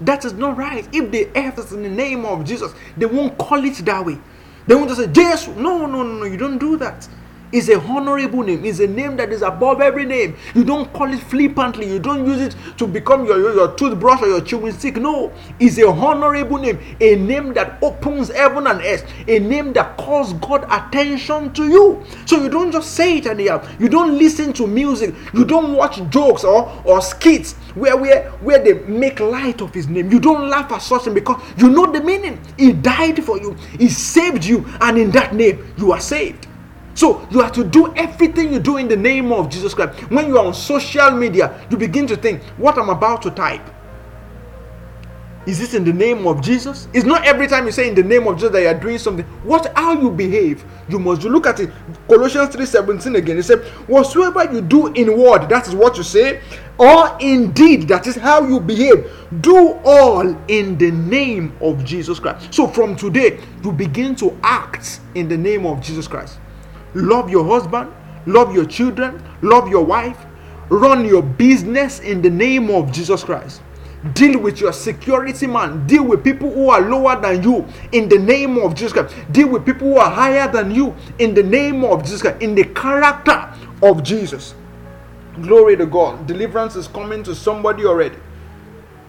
That 0.00 0.24
is 0.24 0.32
not 0.32 0.56
right. 0.56 0.88
If 0.92 1.10
the 1.10 1.28
earth 1.36 1.58
is 1.58 1.72
in 1.72 1.82
the 1.82 1.88
name 1.88 2.24
of 2.24 2.44
Jesus, 2.44 2.72
they 2.96 3.06
won't 3.06 3.36
call 3.38 3.64
it 3.64 3.76
that 3.84 4.04
way. 4.04 4.18
They 4.66 4.74
won't 4.74 4.88
just 4.88 5.00
say 5.00 5.08
Jesus. 5.08 5.48
No, 5.56 5.86
no, 5.86 6.02
no, 6.02 6.18
no. 6.18 6.24
You 6.24 6.36
don't 6.36 6.58
do 6.58 6.76
that 6.78 7.08
is 7.54 7.68
a 7.68 7.78
honorable 7.80 8.42
name. 8.42 8.64
is 8.64 8.80
a 8.80 8.86
name 8.86 9.16
that 9.16 9.32
is 9.32 9.42
above 9.42 9.80
every 9.80 10.04
name. 10.04 10.36
You 10.54 10.64
don't 10.64 10.92
call 10.92 11.12
it 11.12 11.20
flippantly. 11.20 11.86
You 11.86 12.00
don't 12.00 12.26
use 12.26 12.40
it 12.40 12.56
to 12.78 12.86
become 12.86 13.24
your, 13.24 13.38
your, 13.38 13.54
your 13.54 13.74
toothbrush 13.76 14.22
or 14.22 14.26
your 14.26 14.40
chewing 14.40 14.72
stick. 14.72 14.96
No, 14.96 15.32
it's 15.60 15.78
a 15.78 15.86
honorable 15.86 16.58
name. 16.58 16.80
A 17.00 17.14
name 17.14 17.54
that 17.54 17.78
opens 17.80 18.30
heaven 18.30 18.66
and 18.66 18.80
earth. 18.80 19.06
A 19.28 19.38
name 19.38 19.72
that 19.74 19.96
calls 19.96 20.32
God 20.34 20.66
attention 20.68 21.52
to 21.52 21.68
you. 21.68 22.04
So 22.26 22.42
you 22.42 22.48
don't 22.48 22.72
just 22.72 22.92
say 22.94 23.18
it 23.18 23.26
anyhow. 23.26 23.66
You 23.78 23.88
don't 23.88 24.18
listen 24.18 24.52
to 24.54 24.66
music. 24.66 25.14
You 25.32 25.44
don't 25.44 25.74
watch 25.74 26.00
jokes 26.10 26.42
or, 26.42 26.82
or 26.84 27.00
skits 27.00 27.52
where, 27.74 27.96
where, 27.96 28.30
where 28.40 28.58
they 28.62 28.74
make 28.88 29.20
light 29.20 29.60
of 29.60 29.72
his 29.72 29.86
name. 29.86 30.10
You 30.10 30.18
don't 30.18 30.48
laugh 30.48 30.72
at 30.72 30.78
such 30.82 31.12
because 31.14 31.40
you 31.56 31.70
know 31.70 31.90
the 31.90 32.00
meaning. 32.00 32.40
He 32.58 32.72
died 32.72 33.22
for 33.22 33.38
you. 33.38 33.54
He 33.78 33.88
saved 33.88 34.44
you. 34.44 34.66
And 34.80 34.98
in 34.98 35.12
that 35.12 35.34
name, 35.34 35.72
you 35.78 35.92
are 35.92 36.00
saved. 36.00 36.43
So 36.94 37.26
you 37.30 37.40
have 37.40 37.52
to 37.52 37.64
do 37.64 37.92
everything 37.94 38.52
you 38.52 38.60
do 38.60 38.76
in 38.76 38.88
the 38.88 38.96
name 38.96 39.32
of 39.32 39.50
Jesus 39.50 39.74
Christ. 39.74 39.98
When 40.10 40.28
you 40.28 40.38
are 40.38 40.46
on 40.46 40.54
social 40.54 41.10
media, 41.10 41.60
you 41.70 41.76
begin 41.76 42.06
to 42.06 42.16
think, 42.16 42.42
what 42.56 42.78
I'm 42.78 42.88
about 42.88 43.22
to 43.22 43.30
type. 43.30 43.68
Is 45.46 45.58
this 45.58 45.74
in 45.74 45.84
the 45.84 45.92
name 45.92 46.26
of 46.26 46.40
Jesus? 46.40 46.88
It's 46.94 47.04
not 47.04 47.26
every 47.26 47.46
time 47.48 47.66
you 47.66 47.72
say 47.72 47.86
in 47.88 47.94
the 47.94 48.02
name 48.02 48.26
of 48.26 48.36
Jesus 48.36 48.50
that 48.52 48.62
you 48.62 48.68
are 48.68 48.80
doing 48.80 48.96
something. 48.96 49.26
What 49.42 49.70
how 49.76 49.92
you 49.92 50.10
behave, 50.10 50.64
you 50.88 50.98
must 50.98 51.20
do. 51.20 51.28
Look 51.28 51.46
at 51.46 51.60
it. 51.60 51.70
Colossians 52.08 52.54
3:17 52.54 53.16
again. 53.16 53.36
It 53.36 53.42
said, 53.42 53.62
Whatsoever 53.86 54.50
you 54.50 54.62
do 54.62 54.86
in 54.94 55.18
word, 55.18 55.50
that 55.50 55.68
is 55.68 55.74
what 55.74 55.98
you 55.98 56.02
say, 56.02 56.40
or 56.78 57.14
indeed, 57.20 57.88
that 57.88 58.06
is 58.06 58.16
how 58.16 58.46
you 58.46 58.58
behave. 58.58 59.10
Do 59.42 59.78
all 59.84 60.34
in 60.48 60.78
the 60.78 60.92
name 60.92 61.54
of 61.60 61.84
Jesus 61.84 62.18
Christ. 62.18 62.54
So 62.54 62.66
from 62.66 62.96
today, 62.96 63.38
you 63.62 63.70
begin 63.70 64.16
to 64.16 64.34
act 64.42 65.00
in 65.14 65.28
the 65.28 65.36
name 65.36 65.66
of 65.66 65.82
Jesus 65.82 66.08
Christ 66.08 66.38
love 66.94 67.30
your 67.30 67.44
husband, 67.44 67.92
love 68.26 68.54
your 68.54 68.64
children, 68.64 69.22
love 69.42 69.68
your 69.68 69.84
wife, 69.84 70.18
run 70.68 71.04
your 71.04 71.22
business 71.22 72.00
in 72.00 72.22
the 72.22 72.30
name 72.30 72.70
of 72.70 72.92
Jesus 72.92 73.22
Christ. 73.22 73.62
Deal 74.12 74.38
with 74.38 74.60
your 74.60 74.72
security 74.72 75.46
man. 75.46 75.86
Deal 75.86 76.04
with 76.04 76.22
people 76.22 76.52
who 76.52 76.68
are 76.68 76.80
lower 76.80 77.18
than 77.20 77.42
you 77.42 77.66
in 77.92 78.08
the 78.08 78.18
name 78.18 78.58
of 78.58 78.74
Jesus 78.74 78.92
Christ. 78.92 79.14
Deal 79.32 79.48
with 79.48 79.64
people 79.64 79.88
who 79.88 79.96
are 79.96 80.10
higher 80.10 80.50
than 80.50 80.70
you 80.70 80.94
in 81.18 81.32
the 81.32 81.42
name 81.42 81.84
of 81.84 82.02
Jesus 82.02 82.20
Christ, 82.20 82.42
in 82.42 82.54
the 82.54 82.64
character 82.64 83.50
of 83.82 84.02
Jesus. 84.02 84.54
Glory 85.40 85.76
to 85.76 85.86
God. 85.86 86.26
Deliverance 86.26 86.76
is 86.76 86.86
coming 86.86 87.22
to 87.22 87.34
somebody 87.34 87.86
already. 87.86 88.18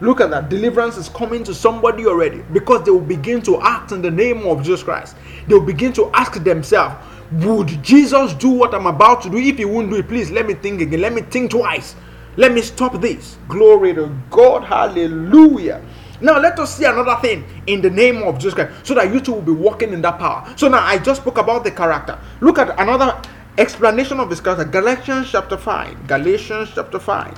Look 0.02 0.22
at 0.22 0.30
that. 0.30 0.50
Deliverance 0.50 0.98
is 0.98 1.10
coming 1.10 1.44
to 1.44 1.54
somebody 1.54 2.06
already 2.06 2.44
because 2.54 2.84
they 2.84 2.92
will 2.92 3.00
begin 3.00 3.42
to 3.44 3.62
act 3.62 3.92
in 3.92 4.02
the 4.02 4.12
name 4.12 4.46
of 4.46 4.60
Jesus 4.64 4.84
Christ. 4.84 5.16
They 5.48 5.56
will 5.56 5.66
begin 5.66 5.94
to 5.94 6.10
ask 6.14 6.42
themselves, 6.44 6.96
would 7.44 7.84
Jesus 7.84 8.34
do 8.34 8.50
what 8.50 8.74
I'm 8.74 8.88
about 8.88 9.22
to 9.24 9.30
do? 9.30 9.38
If 9.38 9.58
he 9.58 9.66
wouldn't 9.66 9.92
do 9.92 10.00
it, 10.00 10.08
please 10.08 10.32
let 10.32 10.46
me 10.46 10.54
think 10.54 10.82
again. 10.82 11.02
Let 11.02 11.14
me 11.14 11.22
think 11.22 11.52
twice. 11.52 11.96
Let 12.38 12.54
me 12.54 12.62
stop 12.62 13.02
this. 13.02 13.38
Glory 13.48 13.94
to 13.96 14.08
God. 14.30 14.64
Hallelujah. 14.64 15.82
Now 16.22 16.40
let 16.40 16.58
us 16.60 16.78
see 16.78 16.86
another 16.86 17.18
thing 17.22 17.44
in 17.68 17.82
the 17.82 17.90
name 17.90 18.24
of 18.24 18.38
Jesus 18.38 18.54
Christ 18.54 18.86
so 18.86 18.94
that 18.96 19.14
you 19.14 19.20
two 19.20 19.34
will 19.34 19.42
be 19.42 19.52
walking 19.52 19.92
in 19.92 20.02
that 20.04 20.18
power. 20.18 20.52
So 20.56 20.70
now 20.70 20.86
I 20.86 20.98
just 20.98 21.22
spoke 21.22 21.38
about 21.38 21.64
the 21.64 21.72
character. 21.72 22.18
Look 22.40 22.58
at 22.58 22.80
another 22.80 23.22
explanation 23.58 24.20
of 24.20 24.30
his 24.30 24.40
character. 24.40 24.66
Galatians 24.66 25.30
chapter 25.32 25.58
5. 25.58 26.08
Galatians 26.08 26.72
chapter 26.74 27.00
5. 27.00 27.38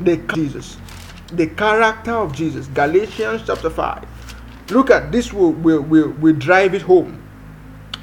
The 0.00 0.16
Jesus. 0.34 0.78
The 1.32 1.46
character 1.48 2.12
of 2.12 2.32
Jesus. 2.34 2.66
Galatians 2.68 3.42
chapter 3.46 3.70
5. 3.70 4.04
Look 4.70 4.90
at 4.90 5.12
this 5.12 5.32
will 5.32 5.52
will, 5.52 5.82
will, 5.82 6.10
will 6.10 6.34
drive 6.34 6.74
it 6.74 6.82
home. 6.82 7.22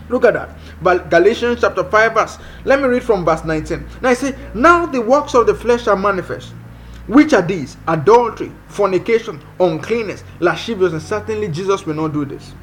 Look 0.09 0.25
at 0.25 0.33
that. 0.33 0.49
But 0.81 1.09
Galatians 1.09 1.61
chapter 1.61 1.83
5, 1.83 2.13
verse. 2.13 2.37
Let 2.63 2.81
me 2.81 2.87
read 2.87 3.03
from 3.03 3.25
verse 3.25 3.43
19. 3.43 3.85
Now 4.01 4.09
I 4.09 4.13
say, 4.13 4.35
Now 4.53 4.85
the 4.85 5.01
works 5.01 5.33
of 5.33 5.47
the 5.47 5.55
flesh 5.55 5.87
are 5.87 5.95
manifest. 5.95 6.53
Which 7.07 7.33
are 7.33 7.41
these? 7.41 7.77
Adultery, 7.87 8.51
fornication, 8.67 9.39
uncleanness, 9.59 10.23
lasciviousness. 10.39 11.07
Certainly 11.07 11.49
Jesus 11.49 11.85
will 11.85 11.93
not 11.95 12.13
do 12.13 12.25
this. 12.25 12.53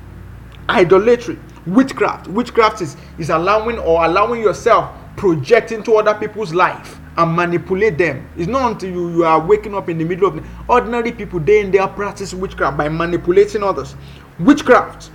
Idolatry, 0.69 1.39
witchcraft. 1.67 2.29
Witchcraft 2.29 2.81
is, 2.81 2.97
is 3.19 3.31
allowing 3.31 3.79
or 3.79 4.05
allowing 4.05 4.41
yourself 4.41 4.91
project 5.17 5.73
into 5.73 5.95
other 5.95 6.15
people's 6.15 6.53
life 6.55 6.99
and 7.17 7.37
manipulate 7.37 7.99
them. 7.99 8.29
It's 8.37 8.49
not 8.49 8.73
until 8.73 8.91
you, 8.91 9.11
you 9.17 9.25
are 9.25 9.45
waking 9.45 9.75
up 9.75 9.89
in 9.89 9.99
the 9.99 10.05
middle 10.05 10.29
of 10.29 10.37
the, 10.37 10.45
ordinary 10.69 11.13
people, 11.13 11.41
they 11.41 11.61
in 11.61 11.71
their 11.71 11.87
practice 11.87 12.33
witchcraft 12.33 12.77
by 12.77 12.89
manipulating 12.89 13.63
others. 13.63 13.95
witchcraft, 14.39 15.11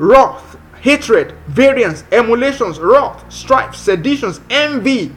wrath, 0.00 0.56
hatred, 0.80 1.32
variance, 1.46 2.04
emulations, 2.10 2.80
wrath, 2.80 3.30
strife, 3.32 3.74
seditions, 3.74 4.40
envy, 4.50 5.12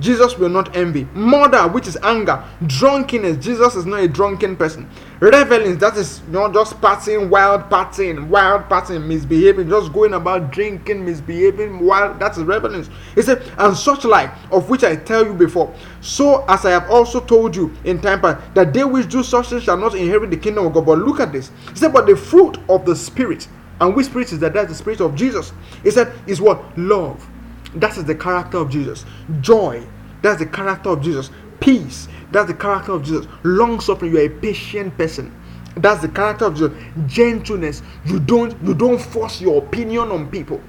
Jesus 0.00 0.38
will 0.38 0.48
not 0.48 0.76
envy. 0.76 1.04
Murder, 1.14 1.66
which 1.66 1.88
is 1.88 1.96
anger. 2.02 2.42
Drunkenness, 2.66 3.44
Jesus 3.44 3.74
is 3.74 3.84
not 3.84 4.00
a 4.00 4.08
drunken 4.08 4.56
person. 4.56 4.88
Revelings, 5.18 5.78
that 5.78 5.96
is 5.96 6.22
not 6.28 6.54
just 6.54 6.80
partying, 6.80 7.28
wild 7.28 7.62
partying, 7.62 8.28
wild 8.28 8.68
partying, 8.68 9.06
misbehaving, 9.06 9.68
just 9.68 9.92
going 9.92 10.14
about 10.14 10.52
drinking, 10.52 11.04
misbehaving, 11.04 11.80
wild. 11.80 12.20
That 12.20 12.36
is 12.36 12.44
revelings. 12.44 12.88
He 13.16 13.22
said, 13.22 13.42
and 13.58 13.76
such 13.76 14.04
like, 14.04 14.30
of 14.52 14.70
which 14.70 14.84
I 14.84 14.94
tell 14.94 15.26
you 15.26 15.34
before. 15.34 15.74
So 16.00 16.44
as 16.46 16.64
I 16.64 16.70
have 16.70 16.88
also 16.88 17.20
told 17.20 17.56
you 17.56 17.74
in 17.82 18.00
time 18.00 18.20
past, 18.20 18.54
that 18.54 18.72
they 18.72 18.84
which 18.84 19.08
do 19.08 19.24
such 19.24 19.48
things 19.48 19.64
shall 19.64 19.76
not 19.76 19.96
inherit 19.96 20.30
the 20.30 20.36
kingdom 20.36 20.66
of 20.66 20.74
God. 20.74 20.86
But 20.86 20.98
look 20.98 21.18
at 21.18 21.32
this. 21.32 21.50
He 21.70 21.76
said, 21.76 21.92
but 21.92 22.06
the 22.06 22.16
fruit 22.16 22.58
of 22.68 22.86
the 22.86 22.94
Spirit, 22.94 23.48
and 23.80 23.94
which 23.94 24.06
spirit 24.06 24.32
is 24.32 24.38
that? 24.40 24.54
That's 24.54 24.68
the 24.68 24.74
spirit 24.74 25.00
of 25.00 25.14
Jesus. 25.14 25.52
He 25.82 25.90
said, 25.90 26.12
is 26.26 26.40
what? 26.40 26.76
Love 26.78 27.26
that 27.74 27.96
is 27.96 28.04
the 28.04 28.14
character 28.14 28.58
of 28.58 28.70
Jesus. 28.70 29.04
Joy, 29.40 29.86
that's 30.22 30.38
the 30.38 30.46
character 30.46 30.90
of 30.90 31.02
Jesus. 31.02 31.30
Peace, 31.60 32.08
that's 32.30 32.48
the 32.48 32.54
character 32.56 32.92
of 32.92 33.04
Jesus. 33.04 33.26
Long 33.42 33.80
suffering, 33.80 34.12
you're 34.12 34.26
a 34.26 34.28
patient 34.28 34.96
person. 34.96 35.34
That's 35.76 36.02
the 36.02 36.08
character 36.08 36.46
of 36.46 36.54
Jesus. 36.54 36.72
Gentleness, 37.06 37.82
you 38.04 38.20
don't 38.20 38.56
you 38.62 38.74
don't 38.74 39.00
force 39.00 39.40
your 39.40 39.58
opinion 39.58 40.10
on 40.10 40.30
people. 40.30 40.60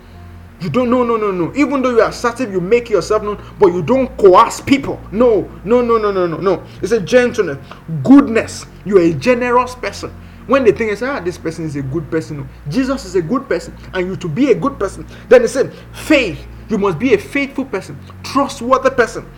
You 0.59 0.69
don't 0.69 0.89
no 0.89 1.03
no 1.03 1.15
no 1.15 1.31
no. 1.31 1.53
Even 1.55 1.81
though 1.81 1.91
you 1.91 2.01
are 2.01 2.09
assertive, 2.09 2.51
you 2.51 2.59
make 2.59 2.89
yourself 2.89 3.23
known, 3.23 3.41
but 3.59 3.67
you 3.67 3.81
don't 3.81 4.15
coerce 4.17 4.59
people. 4.59 4.99
No, 5.11 5.49
no, 5.63 5.81
no, 5.81 5.97
no, 5.97 6.11
no, 6.11 6.27
no, 6.27 6.37
no. 6.37 6.63
It's 6.81 6.91
a 6.91 6.99
gentleness, 6.99 7.57
goodness. 8.03 8.65
You're 8.85 9.01
a 9.01 9.13
generous 9.13 9.73
person 9.75 10.13
when 10.49 10.65
they 10.65 10.71
think, 10.71 10.99
ah, 11.03 11.19
this 11.19 11.37
person 11.37 11.65
is 11.65 11.75
a 11.75 11.81
good 11.83 12.09
person. 12.09 12.49
Jesus 12.69 13.05
is 13.05 13.15
a 13.15 13.21
good 13.21 13.47
person, 13.47 13.77
and 13.93 14.07
you 14.07 14.15
to 14.17 14.27
be 14.27 14.51
a 14.51 14.55
good 14.55 14.79
person. 14.79 15.05
Then 15.29 15.43
they 15.43 15.47
say, 15.47 15.69
faith. 15.93 16.45
You 16.69 16.77
must 16.77 16.99
be 16.99 17.13
a 17.13 17.17
faithful 17.17 17.65
person, 17.65 17.97
trustworthy 18.23 18.91
person. 18.91 19.29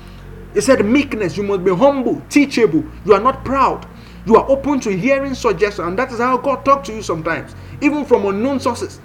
He 0.53 0.61
said, 0.61 0.83
meekness. 0.85 1.37
You 1.37 1.43
must 1.43 1.63
be 1.63 1.73
humble, 1.73 2.21
teachable. 2.29 2.83
You 3.05 3.13
are 3.13 3.21
not 3.21 3.45
proud. 3.45 3.87
You 4.25 4.35
are 4.35 4.49
open 4.49 4.79
to 4.81 4.95
hearing 4.95 5.33
suggestions, 5.33 5.87
and 5.87 5.99
that 5.99 6.11
is 6.11 6.19
how 6.19 6.37
God 6.37 6.63
talks 6.63 6.87
to 6.87 6.95
you 6.95 7.01
sometimes, 7.01 7.55
even 7.81 8.05
from 8.05 8.25
unknown 8.25 8.59
sources. 8.59 8.99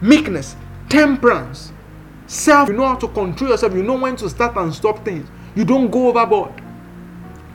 Meekness, 0.00 0.56
temperance, 0.88 1.72
self. 2.26 2.68
You 2.68 2.74
know 2.74 2.86
how 2.86 2.96
to 2.96 3.08
control 3.08 3.50
yourself. 3.50 3.74
You 3.74 3.82
know 3.82 3.98
when 3.98 4.16
to 4.16 4.30
start 4.30 4.56
and 4.56 4.72
stop 4.72 5.04
things. 5.04 5.28
You 5.54 5.64
don't 5.64 5.90
go 5.90 6.08
overboard. 6.08 6.61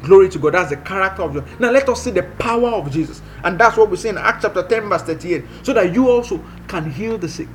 Glory 0.07 0.29
to 0.29 0.39
God. 0.39 0.53
That's 0.53 0.69
the 0.69 0.77
character 0.77 1.21
of 1.23 1.33
Jesus. 1.33 1.59
Now 1.59 1.69
let 1.69 1.89
us 1.89 2.01
see 2.01 2.11
the 2.11 2.23
power 2.23 2.69
of 2.69 2.89
Jesus. 2.89 3.21
And 3.43 3.59
that's 3.59 3.75
what 3.75 3.89
we 3.89 3.97
see 3.97 4.07
in 4.07 4.17
Acts 4.17 4.43
chapter 4.43 4.63
10, 4.63 4.87
verse 4.87 5.01
38. 5.03 5.43
So 5.63 5.73
that 5.73 5.93
you 5.93 6.09
also 6.09 6.41
can 6.69 6.89
heal 6.89 7.17
the 7.17 7.27
sick. 7.27 7.49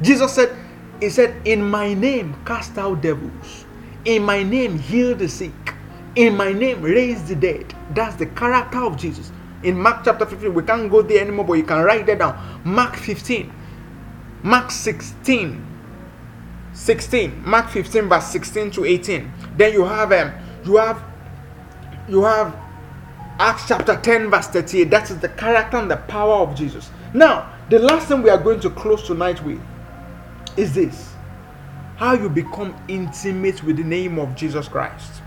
Jesus 0.00 0.32
said, 0.32 0.56
He 1.00 1.10
said, 1.10 1.34
In 1.44 1.68
my 1.68 1.92
name 1.92 2.36
cast 2.46 2.78
out 2.78 3.02
devils. 3.02 3.64
In 4.04 4.22
my 4.22 4.44
name 4.44 4.78
heal 4.78 5.16
the 5.16 5.28
sick. 5.28 5.74
In 6.14 6.36
my 6.36 6.52
name 6.52 6.82
raise 6.82 7.24
the 7.24 7.34
dead. 7.34 7.74
That's 7.94 8.14
the 8.14 8.26
character 8.26 8.78
of 8.78 8.96
Jesus. 8.96 9.32
In 9.64 9.76
Mark 9.76 10.04
chapter 10.04 10.26
15, 10.26 10.54
we 10.54 10.62
can't 10.62 10.88
go 10.88 11.02
there 11.02 11.20
anymore, 11.20 11.44
but 11.44 11.54
you 11.54 11.64
can 11.64 11.82
write 11.82 12.06
that 12.06 12.18
down. 12.20 12.60
Mark 12.64 12.94
15. 12.94 13.52
Mark 14.44 14.70
16. 14.70 15.66
16. 16.72 17.42
Mark 17.44 17.68
15, 17.70 18.08
verse 18.08 18.26
16 18.28 18.70
to 18.70 18.84
18. 18.84 19.32
Then 19.56 19.72
you 19.72 19.84
have 19.84 20.12
um, 20.12 20.32
you 20.64 20.76
have 20.76 21.02
you 22.10 22.24
have 22.24 22.54
Acts 23.38 23.68
chapter 23.68 23.96
10, 23.96 24.30
verse 24.30 24.48
38. 24.48 24.90
That 24.90 25.10
is 25.10 25.18
the 25.18 25.28
character 25.30 25.78
and 25.78 25.90
the 25.90 25.96
power 25.96 26.34
of 26.34 26.54
Jesus. 26.54 26.90
Now, 27.14 27.52
the 27.70 27.78
last 27.78 28.08
thing 28.08 28.22
we 28.22 28.30
are 28.30 28.42
going 28.42 28.60
to 28.60 28.70
close 28.70 29.06
tonight 29.06 29.42
with 29.44 29.60
is 30.56 30.74
this 30.74 31.14
how 31.96 32.14
you 32.14 32.28
become 32.28 32.74
intimate 32.88 33.62
with 33.62 33.76
the 33.76 33.84
name 33.84 34.18
of 34.18 34.34
Jesus 34.34 34.68
Christ. 34.68 35.22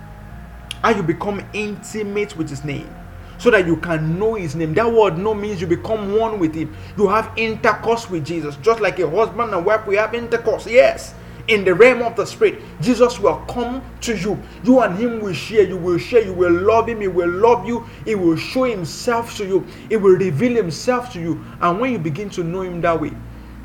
How 0.81 0.89
you 0.89 1.03
become 1.03 1.43
intimate 1.53 2.35
with 2.35 2.49
his 2.49 2.65
name 2.65 2.93
so 3.37 3.49
that 3.51 3.65
you 3.65 3.77
can 3.77 4.19
know 4.19 4.35
his 4.35 4.55
name. 4.55 4.73
That 4.73 4.91
word 4.91 5.17
know 5.17 5.33
means 5.33 5.61
you 5.61 5.67
become 5.67 6.17
one 6.17 6.39
with 6.39 6.53
him. 6.53 6.75
You 6.97 7.07
have 7.07 7.31
intercourse 7.37 8.09
with 8.09 8.25
Jesus, 8.25 8.57
just 8.57 8.81
like 8.81 8.99
a 8.99 9.09
husband 9.09 9.53
and 9.53 9.65
wife, 9.65 9.87
we 9.87 9.95
have 9.95 10.13
intercourse. 10.13 10.67
Yes, 10.67 11.13
in 11.47 11.65
the 11.65 11.73
realm 11.73 12.01
of 12.01 12.15
the 12.15 12.25
spirit, 12.25 12.61
Jesus 12.81 13.19
will 13.19 13.37
come 13.49 13.83
to 14.01 14.15
you. 14.15 14.41
You 14.63 14.79
and 14.79 14.97
him 14.97 15.19
will 15.19 15.33
share. 15.33 15.63
You 15.63 15.77
will 15.77 15.97
share. 15.97 16.23
You 16.23 16.33
will 16.33 16.51
love 16.53 16.87
him. 16.87 17.01
He 17.01 17.07
will 17.07 17.29
love 17.29 17.67
you. 17.67 17.85
He 18.05 18.15
will 18.15 18.37
show 18.37 18.63
himself 18.63 19.35
to 19.37 19.45
you. 19.45 19.67
He 19.89 19.97
will 19.97 20.15
reveal 20.15 20.55
himself 20.55 21.11
to 21.13 21.19
you. 21.19 21.43
And 21.59 21.79
when 21.79 21.91
you 21.91 21.99
begin 21.99 22.29
to 22.31 22.43
know 22.43 22.61
him 22.61 22.79
that 22.81 22.99
way, 22.99 23.11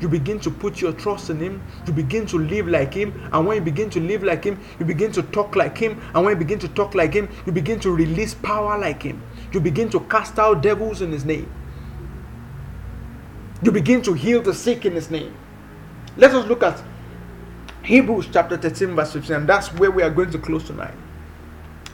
you 0.01 0.07
begin 0.07 0.39
to 0.39 0.49
put 0.49 0.81
your 0.81 0.93
trust 0.93 1.29
in 1.29 1.39
him 1.39 1.61
you 1.85 1.91
begin 1.91 2.25
to 2.25 2.37
live 2.37 2.67
like 2.67 2.93
him 2.93 3.13
and 3.33 3.45
when 3.45 3.57
you 3.57 3.61
begin 3.61 3.89
to 3.89 3.99
live 3.99 4.23
like 4.23 4.43
him 4.43 4.57
you 4.79 4.85
begin 4.85 5.11
to 5.11 5.21
talk 5.23 5.55
like 5.55 5.77
him 5.77 5.99
and 6.15 6.23
when 6.23 6.33
you 6.33 6.39
begin 6.39 6.57
to 6.59 6.69
talk 6.69 6.95
like 6.95 7.13
him 7.13 7.27
you 7.45 7.51
begin 7.51 7.79
to 7.79 7.91
release 7.91 8.33
power 8.33 8.77
like 8.77 9.03
him 9.03 9.21
you 9.51 9.59
begin 9.59 9.89
to 9.89 9.99
cast 10.01 10.39
out 10.39 10.61
devils 10.61 11.01
in 11.01 11.11
his 11.11 11.25
name 11.25 11.51
you 13.61 13.71
begin 13.71 14.01
to 14.01 14.13
heal 14.13 14.41
the 14.41 14.53
sick 14.53 14.85
in 14.85 14.93
his 14.93 15.11
name 15.11 15.35
let 16.15 16.33
us 16.33 16.45
look 16.47 16.63
at 16.63 16.81
Hebrews 17.89 18.27
chapter 18.31 18.55
13, 18.55 18.95
verse 18.95 19.13
15, 19.13 19.35
and 19.35 19.49
that's 19.49 19.73
where 19.73 19.89
we 19.89 20.03
are 20.03 20.11
going 20.11 20.29
to 20.29 20.37
close 20.37 20.63
tonight. 20.63 20.93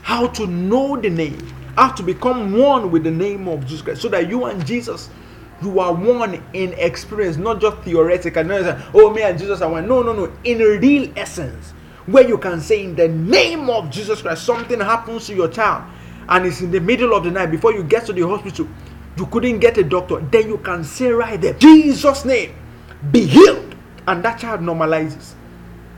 How 0.02 0.26
to 0.26 0.46
know 0.46 1.00
the 1.00 1.08
name, 1.08 1.40
how 1.74 1.90
to 1.92 2.02
become 2.02 2.52
one 2.52 2.90
with 2.90 3.02
the 3.02 3.10
name 3.10 3.48
of 3.48 3.64
Jesus 3.64 3.80
Christ, 3.80 4.02
so 4.02 4.08
that 4.10 4.28
you 4.28 4.44
and 4.44 4.64
Jesus, 4.66 5.08
you 5.62 5.80
are 5.80 5.94
one 5.94 6.44
in 6.52 6.74
experience, 6.74 7.38
not 7.38 7.62
just 7.62 7.78
theoretical. 7.78 8.44
Not 8.44 8.64
say, 8.64 8.90
oh, 8.92 9.10
me 9.14 9.22
and 9.22 9.38
Jesus 9.38 9.62
are 9.62 9.70
one. 9.70 9.88
No, 9.88 10.02
no, 10.02 10.12
no. 10.12 10.30
In 10.44 10.58
real 10.58 11.10
essence, 11.16 11.70
where 12.04 12.28
you 12.28 12.36
can 12.36 12.60
say, 12.60 12.84
in 12.84 12.94
the 12.94 13.08
name 13.08 13.70
of 13.70 13.90
Jesus 13.90 14.20
Christ, 14.20 14.44
something 14.44 14.78
happens 14.78 15.26
to 15.28 15.34
your 15.34 15.48
child, 15.48 15.82
and 16.28 16.44
it's 16.44 16.60
in 16.60 16.72
the 16.72 16.80
middle 16.80 17.14
of 17.14 17.24
the 17.24 17.30
night 17.30 17.46
before 17.46 17.72
you 17.72 17.82
get 17.82 18.04
to 18.04 18.12
the 18.12 18.20
hospital, 18.20 18.68
you 19.16 19.24
couldn't 19.24 19.60
get 19.60 19.78
a 19.78 19.82
doctor. 19.82 20.20
Then 20.20 20.46
you 20.46 20.58
can 20.58 20.84
say 20.84 21.08
right 21.08 21.40
there, 21.40 21.54
Jesus' 21.54 22.26
name, 22.26 22.54
be 23.10 23.24
healed, 23.24 23.74
and 24.06 24.22
that 24.22 24.38
child 24.40 24.60
normalizes. 24.60 25.35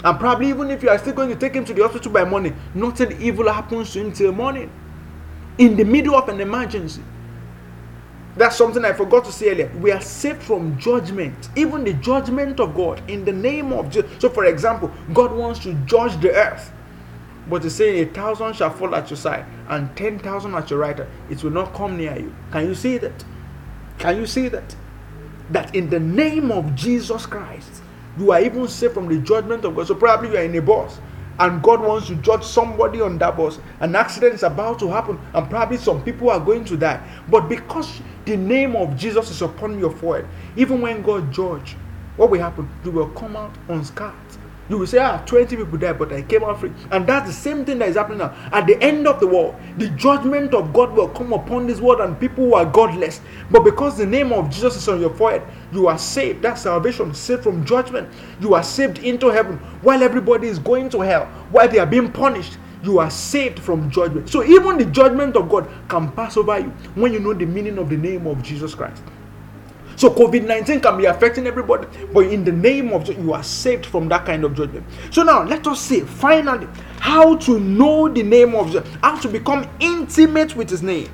And 0.05 0.19
probably 0.19 0.49
even 0.49 0.71
if 0.71 0.83
you 0.83 0.91
are 0.91 0.99
still 0.99 1.15
going 1.15 1.29
to 1.31 1.37
take 1.37 1.55
him 1.55 1.65
to 1.65 1.75
the 1.75 1.83
hospital 1.83 2.13
by 2.13 2.25
morning, 2.25 2.57
nothing 2.75 3.21
evil 3.21 3.53
happens 3.53 3.93
to 3.93 4.01
him 4.01 4.13
till 4.13 4.33
morning. 4.33 4.71
In 5.59 5.77
the 5.77 5.85
middle 5.85 6.15
of 6.15 6.29
an 6.29 6.41
emergency. 6.41 7.03
That's 8.37 8.57
something 8.57 8.85
I 8.85 8.93
forgot 8.93 9.25
to 9.25 9.33
say 9.33 9.51
earlier. 9.51 9.73
We 9.81 9.91
are 9.91 10.01
saved 10.01 10.41
from 10.41 10.79
judgment, 10.79 11.49
even 11.57 11.83
the 11.83 11.95
judgment 11.95 12.61
of 12.61 12.77
God, 12.77 13.03
in 13.11 13.25
the 13.25 13.33
name 13.33 13.73
of 13.73 13.91
Jesus. 13.91 14.09
So, 14.21 14.29
for 14.29 14.45
example, 14.45 14.93
God 15.13 15.33
wants 15.33 15.59
to 15.61 15.75
judge 15.87 16.21
the 16.21 16.31
earth, 16.31 16.73
but 17.49 17.65
He's 17.65 17.75
saying 17.75 18.09
a 18.09 18.13
thousand 18.13 18.55
shall 18.55 18.71
fall 18.71 18.95
at 18.95 19.11
your 19.11 19.17
side 19.17 19.45
and 19.69 19.95
ten 19.97 20.21
thousand 20.21 20.55
at 20.55 20.71
your 20.71 20.79
right, 20.79 21.01
it 21.29 21.43
will 21.43 21.51
not 21.51 21.75
come 21.75 21.97
near 21.97 22.17
you. 22.17 22.33
Can 22.53 22.67
you 22.67 22.77
see 22.77 22.99
that? 22.99 23.25
Can 23.99 24.17
you 24.17 24.27
see 24.27 24.47
that? 24.49 24.77
That 25.51 25.75
in 25.75 25.91
the 25.91 25.99
name 25.99 26.53
of 26.53 26.77
Jesus 26.77 27.27
Christ, 27.27 27.83
you 28.19 28.33
are 28.33 28.41
even 28.41 28.67
safe 28.69 28.93
from 28.93 29.09
the 29.09 29.19
judgment 29.19 29.65
of 29.65 29.77
God. 29.77 29.87
So 29.87 29.95
probably 29.95 30.31
you 30.31 30.37
are 30.37 30.45
in 30.45 30.55
a 30.57 30.63
bus 30.63 30.99
and 31.39 31.63
God 31.63 31.81
wants 31.81 32.09
to 32.09 32.17
judge 32.17 32.45
somebody 32.45 33.01
on 33.01 33.19
that 33.19 33.37
bus. 33.37 33.59
An 33.81 33.95
accident 33.95 34.35
is 34.35 34.43
about 34.43 34.79
to 34.81 34.89
happen, 34.89 35.19
and 35.35 35.49
probably 35.49 35.77
some 35.77 36.03
people 36.03 36.31
are 36.31 36.41
going 36.41 36.65
to 36.65 36.77
die. 36.77 37.01
But 37.29 37.49
because 37.49 38.01
the 38.25 38.37
name 38.37 38.75
of 38.75 38.97
Jesus 38.97 39.31
is 39.31 39.43
upon 39.43 39.79
your 39.79 39.91
forehead, 39.91 40.29
even 40.57 40.81
when 40.81 41.03
God 41.03 41.33
judge, 41.33 41.77
what 42.17 42.31
will 42.31 42.41
happen? 42.41 42.69
You 42.85 42.91
will 42.91 43.09
come 43.11 43.37
out 43.37 43.55
unscarred. 43.69 44.15
You 44.69 44.77
will 44.77 44.87
say, 44.87 44.99
ah, 44.99 45.23
20 45.25 45.57
people 45.57 45.79
died, 45.79 45.99
but 45.99 46.13
I 46.13 46.23
came 46.23 46.45
out 46.45 46.61
free. 46.61 46.73
And 46.91 47.07
that's 47.07 47.27
the 47.27 47.33
same 47.33 47.65
thing 47.65 47.79
that 47.79 47.89
is 47.89 47.97
happening 47.97 48.19
now. 48.19 48.35
At 48.53 48.67
the 48.67 48.81
end 48.83 49.07
of 49.07 49.19
the 49.19 49.27
world, 49.27 49.55
the 49.79 49.89
judgment 49.91 50.53
of 50.53 50.73
God 50.75 50.93
will 50.93 51.09
come 51.09 51.33
upon 51.33 51.67
this 51.67 51.81
world 51.81 52.01
and 52.01 52.19
people 52.21 52.45
who 52.45 52.55
are 52.55 52.67
godless. 52.67 53.21
But 53.51 53.65
because 53.65 53.97
the 53.97 54.05
name 54.05 54.33
of 54.33 54.51
Jesus 54.51 54.77
is 54.77 54.89
on 54.89 55.01
your 55.01 55.15
forehead, 55.15 55.43
you 55.73 55.87
are 55.89 55.99
saved. 55.99 56.43
That's 56.43 56.63
salvation, 56.63 57.15
saved 57.15 57.43
from 57.43 57.65
judgment. 57.65 58.11
You 58.41 58.55
are 58.55 58.63
saved 58.63 58.99
into 58.99 59.29
heaven 59.29 59.57
while 59.81 60.03
everybody 60.03 60.49
is 60.49 60.59
going 60.59 60.91
to 60.91 61.01
hell, 61.01 61.27
while 61.51 61.69
they 61.69 61.79
are 61.79 61.87
being 61.87 62.13
punished. 62.13 62.59
You 62.83 62.99
are 62.99 63.11
saved 63.11 63.59
from 63.59 63.91
judgment. 63.91 64.29
So 64.29 64.45
even 64.45 64.79
the 64.79 64.85
judgment 64.85 65.35
of 65.35 65.49
God 65.49 65.69
can 65.89 66.13
pass 66.13 66.37
over 66.37 66.59
you 66.59 66.69
when 66.95 67.13
you 67.13 67.21
know 67.21 67.35
the 67.35 67.47
meaning 67.47 67.79
of 67.79 67.89
the 67.89 67.97
name 67.97 68.27
of 68.27 68.43
Jesus 68.43 68.75
Christ. 68.75 69.03
So 69.99 70.09
COVID 70.11 70.47
19 70.47 70.81
can 70.81 70.97
be 70.97 71.07
affecting 71.07 71.49
everybody, 71.49 71.89
but 72.13 72.27
in 72.27 72.45
the 72.45 72.53
name 72.53 72.93
of 72.93 73.09
you 73.09 73.33
are 73.33 73.43
saved 73.43 73.85
from 73.85 74.09
that 74.11 74.25
kind 74.25 74.45
of 74.45 74.55
judgment. 74.55 74.87
So 75.11 75.25
now 75.25 75.43
let 75.43 75.67
us 75.67 75.81
see 75.81 76.03
finally 76.03 76.69
how 77.01 77.37
to 77.39 77.59
know 77.59 78.09
the 78.09 78.23
name 78.23 78.55
of 78.55 78.69
Jesus, 78.69 78.89
how 79.03 79.19
to 79.19 79.29
become 79.29 79.69
intimate 79.81 80.55
with 80.55 80.71
his 80.71 80.85
name. 80.85 81.11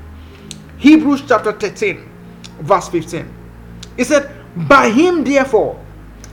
Hebrews 0.76 1.22
chapter 1.26 1.52
13, 1.52 2.06
verse 2.60 2.88
15. 2.88 3.32
He 3.96 4.04
said, 4.04 4.30
By 4.68 4.90
him, 4.90 5.24
therefore, 5.24 5.82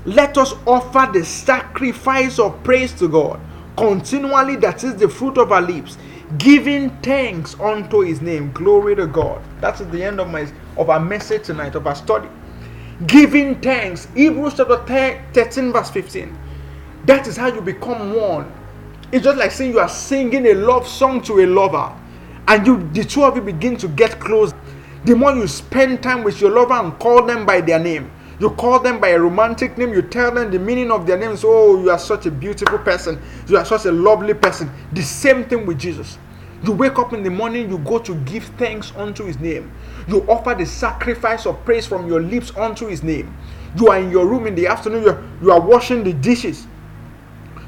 let 0.04 0.38
us 0.38 0.54
offer 0.68 1.10
the 1.14 1.24
sacrifice 1.24 2.38
of 2.38 2.62
praise 2.66 2.92
to 3.00 3.08
God 3.08 3.40
continually, 3.78 4.56
that 4.58 4.84
is 4.84 4.96
the 4.96 5.10
fruit 5.10 5.38
of 5.38 5.52
our 5.52 5.62
lips, 5.62 5.98
giving 6.38 6.90
thanks 7.02 7.60
unto 7.60 8.02
his 8.02 8.22
name. 8.22 8.52
Glory 8.52 8.96
to 8.96 9.08
God. 9.08 9.42
That 9.60 9.80
is 9.82 9.88
the 9.90 10.04
end 10.04 10.20
of 10.20 10.30
my 10.30 10.48
of 10.78 10.90
our 10.90 11.00
message 11.00 11.46
tonight, 11.46 11.76
of 11.76 11.88
our 11.88 11.96
study. 11.96 12.30
Giving 13.08 13.60
thanks. 13.62 14.08
Hebrews 14.16 14.56
chapter 14.58 14.78
13, 15.34 15.72
verse 15.72 15.90
15. 15.90 16.38
That 17.06 17.26
is 17.28 17.36
how 17.36 17.48
you 17.48 17.62
become 17.62 18.16
one. 18.16 18.52
It's 19.12 19.24
just 19.24 19.38
like 19.38 19.52
saying 19.52 19.72
you 19.72 19.80
are 19.80 19.90
singing 19.90 20.46
a 20.46 20.54
love 20.54 20.88
song 20.88 21.22
to 21.24 21.40
a 21.42 21.46
lover, 21.48 21.94
and 22.48 22.66
you 22.68 22.90
the 22.94 23.04
two 23.04 23.24
of 23.24 23.36
you 23.36 23.42
begin 23.42 23.76
to 23.78 23.88
get 23.88 24.20
close. 24.20 24.54
The 25.06 25.16
more 25.16 25.34
you 25.34 25.48
spend 25.48 26.04
time 26.04 26.24
with 26.24 26.40
your 26.40 26.52
lover 26.52 26.74
and 26.74 26.98
call 27.00 27.26
them 27.26 27.46
by 27.46 27.62
their 27.62 27.80
name, 27.80 28.12
you 28.40 28.52
call 28.52 28.80
them 28.80 29.00
by 29.00 29.10
a 29.10 29.20
romantic 29.20 29.78
name, 29.78 29.94
you 29.94 30.04
tell 30.04 30.32
them 30.32 30.52
the 30.52 30.60
meaning 30.60 30.92
of 30.92 31.08
their 31.08 31.18
names. 31.18 31.44
Oh, 31.44 31.82
you 31.82 31.90
are 31.90 32.00
such 32.00 32.28
a 32.28 32.32
beautiful 32.32 32.78
person, 32.80 33.20
you 33.48 33.58
are 33.58 33.66
such 33.66 33.86
a 33.86 33.92
lovely 33.92 34.36
person. 34.36 34.70
The 34.94 35.02
same 35.02 35.46
thing 35.46 35.66
with 35.66 35.80
Jesus. 35.80 36.20
You 36.64 36.74
wake 36.74 37.00
up 37.00 37.14
in 37.14 37.24
the 37.24 37.32
morning, 37.32 37.70
you 37.70 37.80
go 37.80 37.98
to 38.00 38.16
give 38.24 38.44
thanks 38.58 38.94
unto 38.96 39.26
his 39.26 39.40
name. 39.40 39.72
You 40.08 40.22
offer 40.30 40.54
the 40.54 40.66
sacrifice 40.66 41.46
of 41.46 41.64
praise 41.66 41.88
from 41.88 42.08
your 42.08 42.22
lips 42.22 42.56
unto 42.56 42.88
his 42.88 43.02
name. 43.02 43.36
You 43.76 43.88
are 43.88 43.98
in 43.98 44.12
your 44.12 44.28
room 44.28 44.46
in 44.46 44.54
the 44.54 44.68
afternoon, 44.68 45.04
you 45.04 45.10
are, 45.10 45.24
you 45.42 45.52
are 45.52 45.62
washing 45.62 46.04
the 46.04 46.14
dishes 46.14 46.68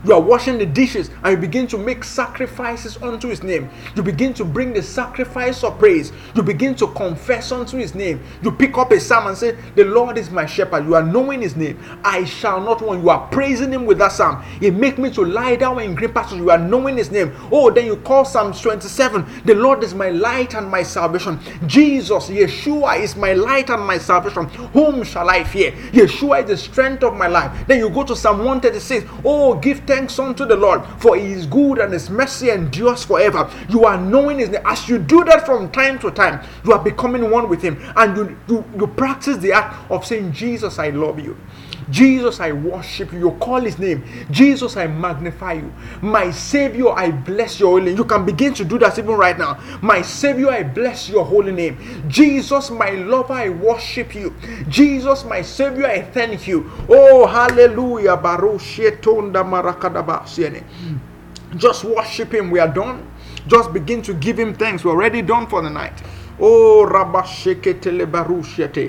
you 0.03 0.13
are 0.13 0.21
washing 0.21 0.57
the 0.57 0.65
dishes 0.65 1.09
and 1.23 1.31
you 1.31 1.38
begin 1.38 1.67
to 1.67 1.77
make 1.77 2.03
sacrifices 2.03 2.97
unto 3.01 3.30
his 3.30 3.41
name. 3.43 3.69
You 3.95 4.03
begin 4.03 4.34
to 4.35 4.45
bring 4.45 4.73
the 4.73 4.84
sacrifice 4.84 5.63
of 5.63 5.80
praise. 5.80 6.11
You 6.35 6.43
begin 6.43 6.75
to 6.75 6.88
confess 6.88 7.51
unto 7.51 7.77
his 7.77 7.95
name. 7.95 8.21
You 8.41 8.51
pick 8.51 8.77
up 8.77 8.91
a 8.91 8.99
psalm 8.99 9.27
and 9.27 9.38
say, 9.38 9.57
The 9.75 9.85
Lord 9.85 10.17
is 10.17 10.30
my 10.30 10.45
shepherd. 10.45 10.85
You 10.85 10.95
are 10.95 11.03
knowing 11.03 11.41
his 11.41 11.55
name. 11.55 11.80
I 12.03 12.25
shall 12.25 12.59
not 12.59 12.81
want. 12.81 13.01
You 13.01 13.09
are 13.09 13.27
praising 13.30 13.71
him 13.71 13.85
with 13.85 13.97
that 13.99 14.11
psalm. 14.11 14.43
It 14.61 14.73
make 14.73 14.97
me 14.97 15.09
to 15.11 15.23
lie 15.23 15.55
down 15.55 15.80
in 15.80 15.95
green 15.95 16.11
pastures. 16.11 16.39
You 16.39 16.51
are 16.51 16.57
knowing 16.57 16.97
his 16.97 17.11
name. 17.11 17.34
Oh, 17.51 17.71
then 17.71 17.85
you 17.85 17.97
call 17.97 18.25
Psalm 18.25 18.53
27. 18.53 19.25
The 19.45 19.55
Lord 19.55 19.84
is 19.84 19.93
my 19.93 20.09
light 20.09 20.53
and 20.55 20.69
my 20.69 20.84
salvation. 20.84 21.39
Jesus, 21.65 22.30
Yeshua 22.30 22.99
is 22.99 23.15
my 23.15 23.34
light 23.34 23.69
and 23.69 23.85
my 23.85 23.97
salvation. 23.97 24.45
Whom 24.73 25.03
shall 25.03 25.30
I 25.30 25.43
fear? 25.43 25.71
Yeshua 25.91 26.43
is 26.43 26.49
the 26.49 26.57
strength 26.57 27.03
of 27.03 27.15
my 27.15 27.27
life. 27.27 27.67
Then 27.67 27.80
you 27.80 27.89
go 27.89 28.03
to 28.03 28.15
Psalm 28.15 28.39
136. 28.39 29.09
Oh, 29.23 29.55
give 29.55 29.85
thanks 29.93 30.17
unto 30.17 30.43
the 30.43 30.55
Lord, 30.55 30.83
for 30.97 31.15
he 31.15 31.33
is 31.33 31.45
good 31.45 31.77
and 31.77 31.93
his 31.93 32.09
mercy 32.09 32.49
endures 32.49 33.05
forever. 33.05 33.47
You 33.69 33.85
are 33.85 33.99
knowing 33.99 34.39
his 34.39 34.49
name. 34.49 34.63
As 34.65 34.89
you 34.89 34.97
do 34.97 35.23
that 35.25 35.45
from 35.45 35.71
time 35.71 35.99
to 35.99 36.09
time, 36.09 36.43
you 36.65 36.73
are 36.73 36.83
becoming 36.83 37.29
one 37.29 37.47
with 37.47 37.61
him, 37.61 37.77
and 37.95 38.17
you, 38.17 38.37
you, 38.47 38.65
you 38.75 38.87
practice 38.87 39.37
the 39.37 39.51
act 39.51 39.91
of 39.91 40.03
saying, 40.03 40.31
Jesus, 40.31 40.79
I 40.79 40.89
love 40.89 41.19
you. 41.19 41.37
Jesus, 41.89 42.39
I 42.39 42.51
worship 42.51 43.11
you. 43.14 43.19
You 43.19 43.31
call 43.39 43.61
his 43.61 43.80
name. 43.80 44.03
Jesus, 44.31 44.77
I 44.77 44.88
magnify 44.88 45.53
you. 45.53 45.72
My 46.01 46.31
Savior, 46.31 46.89
I 46.89 47.11
bless 47.11 47.60
your 47.60 47.72
holy 47.72 47.85
name. 47.85 47.97
You 47.97 48.05
can 48.05 48.26
begin 48.26 48.53
to 48.55 48.65
do 48.65 48.77
that 48.80 48.97
even 48.97 49.15
right 49.15 49.38
now. 49.38 49.60
My 49.81 50.01
Savior, 50.01 50.49
I 50.49 50.64
bless 50.64 51.10
your 51.10 51.26
holy 51.26 51.51
name. 51.51 51.77
Jesus, 52.07 52.69
my 52.69 52.91
lover, 52.91 53.34
I 53.34 53.49
worship 53.49 54.15
you. 54.15 54.34
Jesus, 54.69 55.23
my 55.26 55.41
Savior, 55.41 55.85
I 55.88 56.01
thank 56.01 56.47
you. 56.47 56.69
Oh, 56.89 57.26
hallelujah. 57.26 58.18
Just 61.55 61.84
worship 61.84 62.34
him. 62.34 62.49
We 62.51 62.60
are 62.60 62.68
done. 62.68 63.10
Just 63.47 63.73
begin 63.73 64.01
to 64.03 64.14
give 64.14 64.39
him 64.39 64.53
thanks. 64.53 64.84
We're 64.84 64.91
already 64.91 65.22
done 65.22 65.47
for 65.47 65.61
the 65.61 65.69
night. 65.69 66.01
Oh, 66.39 66.85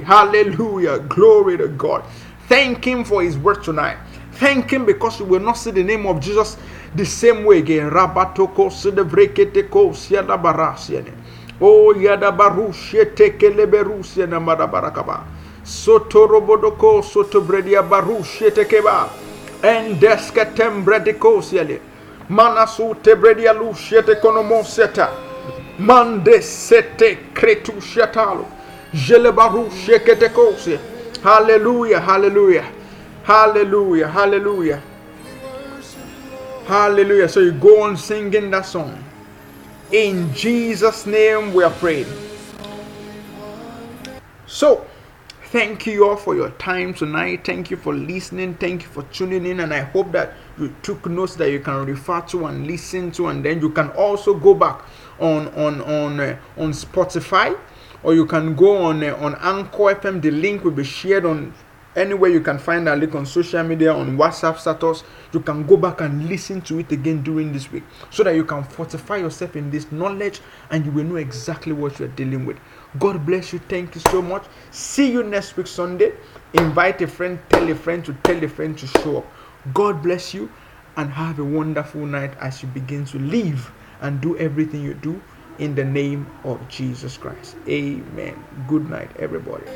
Hallelujah. 0.05 0.99
Glory 1.01 1.59
to 1.59 1.69
God. 1.69 2.05
Thank 2.49 2.85
Him 2.85 3.05
for 3.05 3.23
His 3.23 3.39
word 3.39 3.63
tonight. 3.63 3.97
Thank 4.33 4.71
Him 4.73 4.85
because 4.85 5.19
you 5.21 5.27
will 5.27 5.41
not 5.41 5.55
see 5.57 5.71
the 5.71 5.83
name 5.83 6.07
of 6.07 6.21
Jesus 6.21 6.57
the 6.95 7.05
same 7.07 7.45
way 7.45 7.59
again. 7.59 7.91
Rabatoko 7.91 8.71
sedevreketeko 8.71 9.95
siada 9.95 10.37
barasiane. 10.37 11.13
Oh 11.61 11.95
yada 11.95 12.33
barushe 12.33 13.05
tekele 13.15 13.67
berusia 13.67 14.27
na 14.29 14.41
madabarakaba. 14.41 15.25
Soto 15.65 16.27
robodoko 16.27 17.03
soto 17.03 17.41
bredia 17.41 17.83
barushe 17.83 18.51
tekeba. 18.51 19.09
Endeska 19.63 20.47
tembrediko 20.55 21.43
siale. 21.43 21.81
Manasu 22.29 22.95
tebredia 23.03 23.53
lushe 23.53 24.03
tekonomoseta. 24.03 25.09
Mande 25.79 26.43
sete 26.43 27.19
kretu 27.33 27.81
shatalo. 27.81 28.47
Jele 28.93 29.33
barushe 29.33 29.99
ketekosia. 29.99 30.79
Hallelujah, 31.25 32.01
hallelujah, 32.01 32.71
hallelujah, 33.23 34.09
hallelujah. 34.09 34.83
Hallelujah. 36.67 37.31
So 37.31 37.41
you 37.41 37.53
go 37.53 37.83
on 37.83 37.97
singing 37.97 38.51
that 38.51 38.67
song. 38.67 39.03
In 39.91 40.31
Jesus' 40.35 41.07
name 41.07 41.55
we 41.55 41.65
are 41.65 41.71
praying. 41.71 42.09
So, 44.47 44.87
thank 45.45 45.87
you 45.87 46.07
all 46.07 46.17
for 46.17 46.37
your 46.37 46.51
time 46.51 46.93
tonight. 46.93 47.47
Thank 47.47 47.71
you 47.71 47.79
for 47.79 47.95
listening. 47.95 48.57
Thank 48.57 48.83
you 48.83 48.89
for 48.89 49.05
tuning 49.05 49.47
in. 49.47 49.61
And 49.61 49.73
I 49.73 49.81
hope 49.81 50.13
that 50.13 50.35
you 50.59 50.77
took 50.83 51.07
notes 51.07 51.37
that 51.37 51.51
you 51.51 51.61
can 51.61 51.87
refer 51.87 52.21
to 52.21 52.45
and 52.49 52.67
listen 52.67 53.11
to. 53.13 53.29
And 53.29 53.43
then 53.43 53.63
you 53.63 53.71
can 53.71 53.89
also 53.93 54.35
go 54.35 54.53
back 54.53 54.83
on 55.19 55.49
on 55.55 55.81
on 55.81 56.21
uh, 56.21 56.37
on 56.59 56.73
Spotify 56.73 57.59
or 58.05 58.15
you 58.15 58.27
can 58.27 58.55
go 58.55 58.77
on 58.77 59.03
uh, 59.03 59.17
on 59.17 59.35
Anchor 59.37 59.95
FM. 59.97 60.23
The 60.23 60.31
link 60.31 60.63
will 60.63 60.71
be 60.71 60.85
shared 60.85 61.25
on 61.25 61.53
anywhere 61.97 62.31
you 62.31 62.41
can 62.41 62.59
find 62.59 62.87
that 62.87 62.99
link 62.99 63.15
on 63.15 63.25
social 63.25 63.63
media, 63.63 63.93
on 63.93 64.17
WhatsApp 64.17 64.59
status. 64.59 65.03
You 65.33 65.41
can 65.41 65.67
go 65.67 65.77
back 65.77 66.01
and 66.01 66.29
listen 66.29 66.61
to 66.63 66.79
it 66.81 66.93
again 66.93 67.23
during 67.23 67.53
this 67.53 67.71
week 67.73 67.85
so 68.11 68.23
that 68.25 68.35
you 68.35 68.45
can 68.45 68.63
fortify 68.65 69.17
yourself 69.17 69.57
in 69.57 69.71
this 69.71 69.91
knowledge 69.91 70.41
and 70.71 70.85
you 70.85 70.93
will 70.93 71.05
know 71.05 71.17
exactly 71.17 71.73
what 71.73 71.99
you're 71.99 72.09
dealing 72.09 72.45
with. 72.45 72.59
God 72.99 73.25
bless 73.25 73.53
you. 73.53 73.59
Thank 73.59 73.95
you 73.95 74.01
so 74.11 74.21
much. 74.23 74.45
See 74.71 75.11
you 75.11 75.23
next 75.23 75.57
week, 75.57 75.67
Sunday. 75.67 76.13
Invite 76.53 77.03
a 77.03 77.07
friend, 77.07 77.39
tell 77.49 77.69
a 77.69 77.75
friend 77.75 78.05
to 78.05 78.13
tell 78.23 78.43
a 78.43 78.49
friend 78.49 78.77
to 78.79 78.87
show 78.87 79.19
up. 79.19 79.27
God 79.73 80.03
bless 80.03 80.35
you 80.35 80.51
and 80.97 81.11
have 81.11 81.39
a 81.39 81.45
wonderful 81.45 82.07
night 82.07 82.35
as 82.41 82.63
you 82.63 82.69
begin 82.69 83.05
to 83.07 83.19
live 83.19 83.73
and 84.01 84.21
do 84.21 84.37
everything 84.39 84.83
you 84.83 84.95
do 84.95 85.21
in 85.59 85.75
the 85.75 85.85
name 85.85 86.31
of 86.45 86.69
Jesus 86.69 87.17
Christ. 87.17 87.57
Amen. 87.69 88.45
Good 88.67 88.89
night, 88.89 89.13
everybody. 89.17 89.67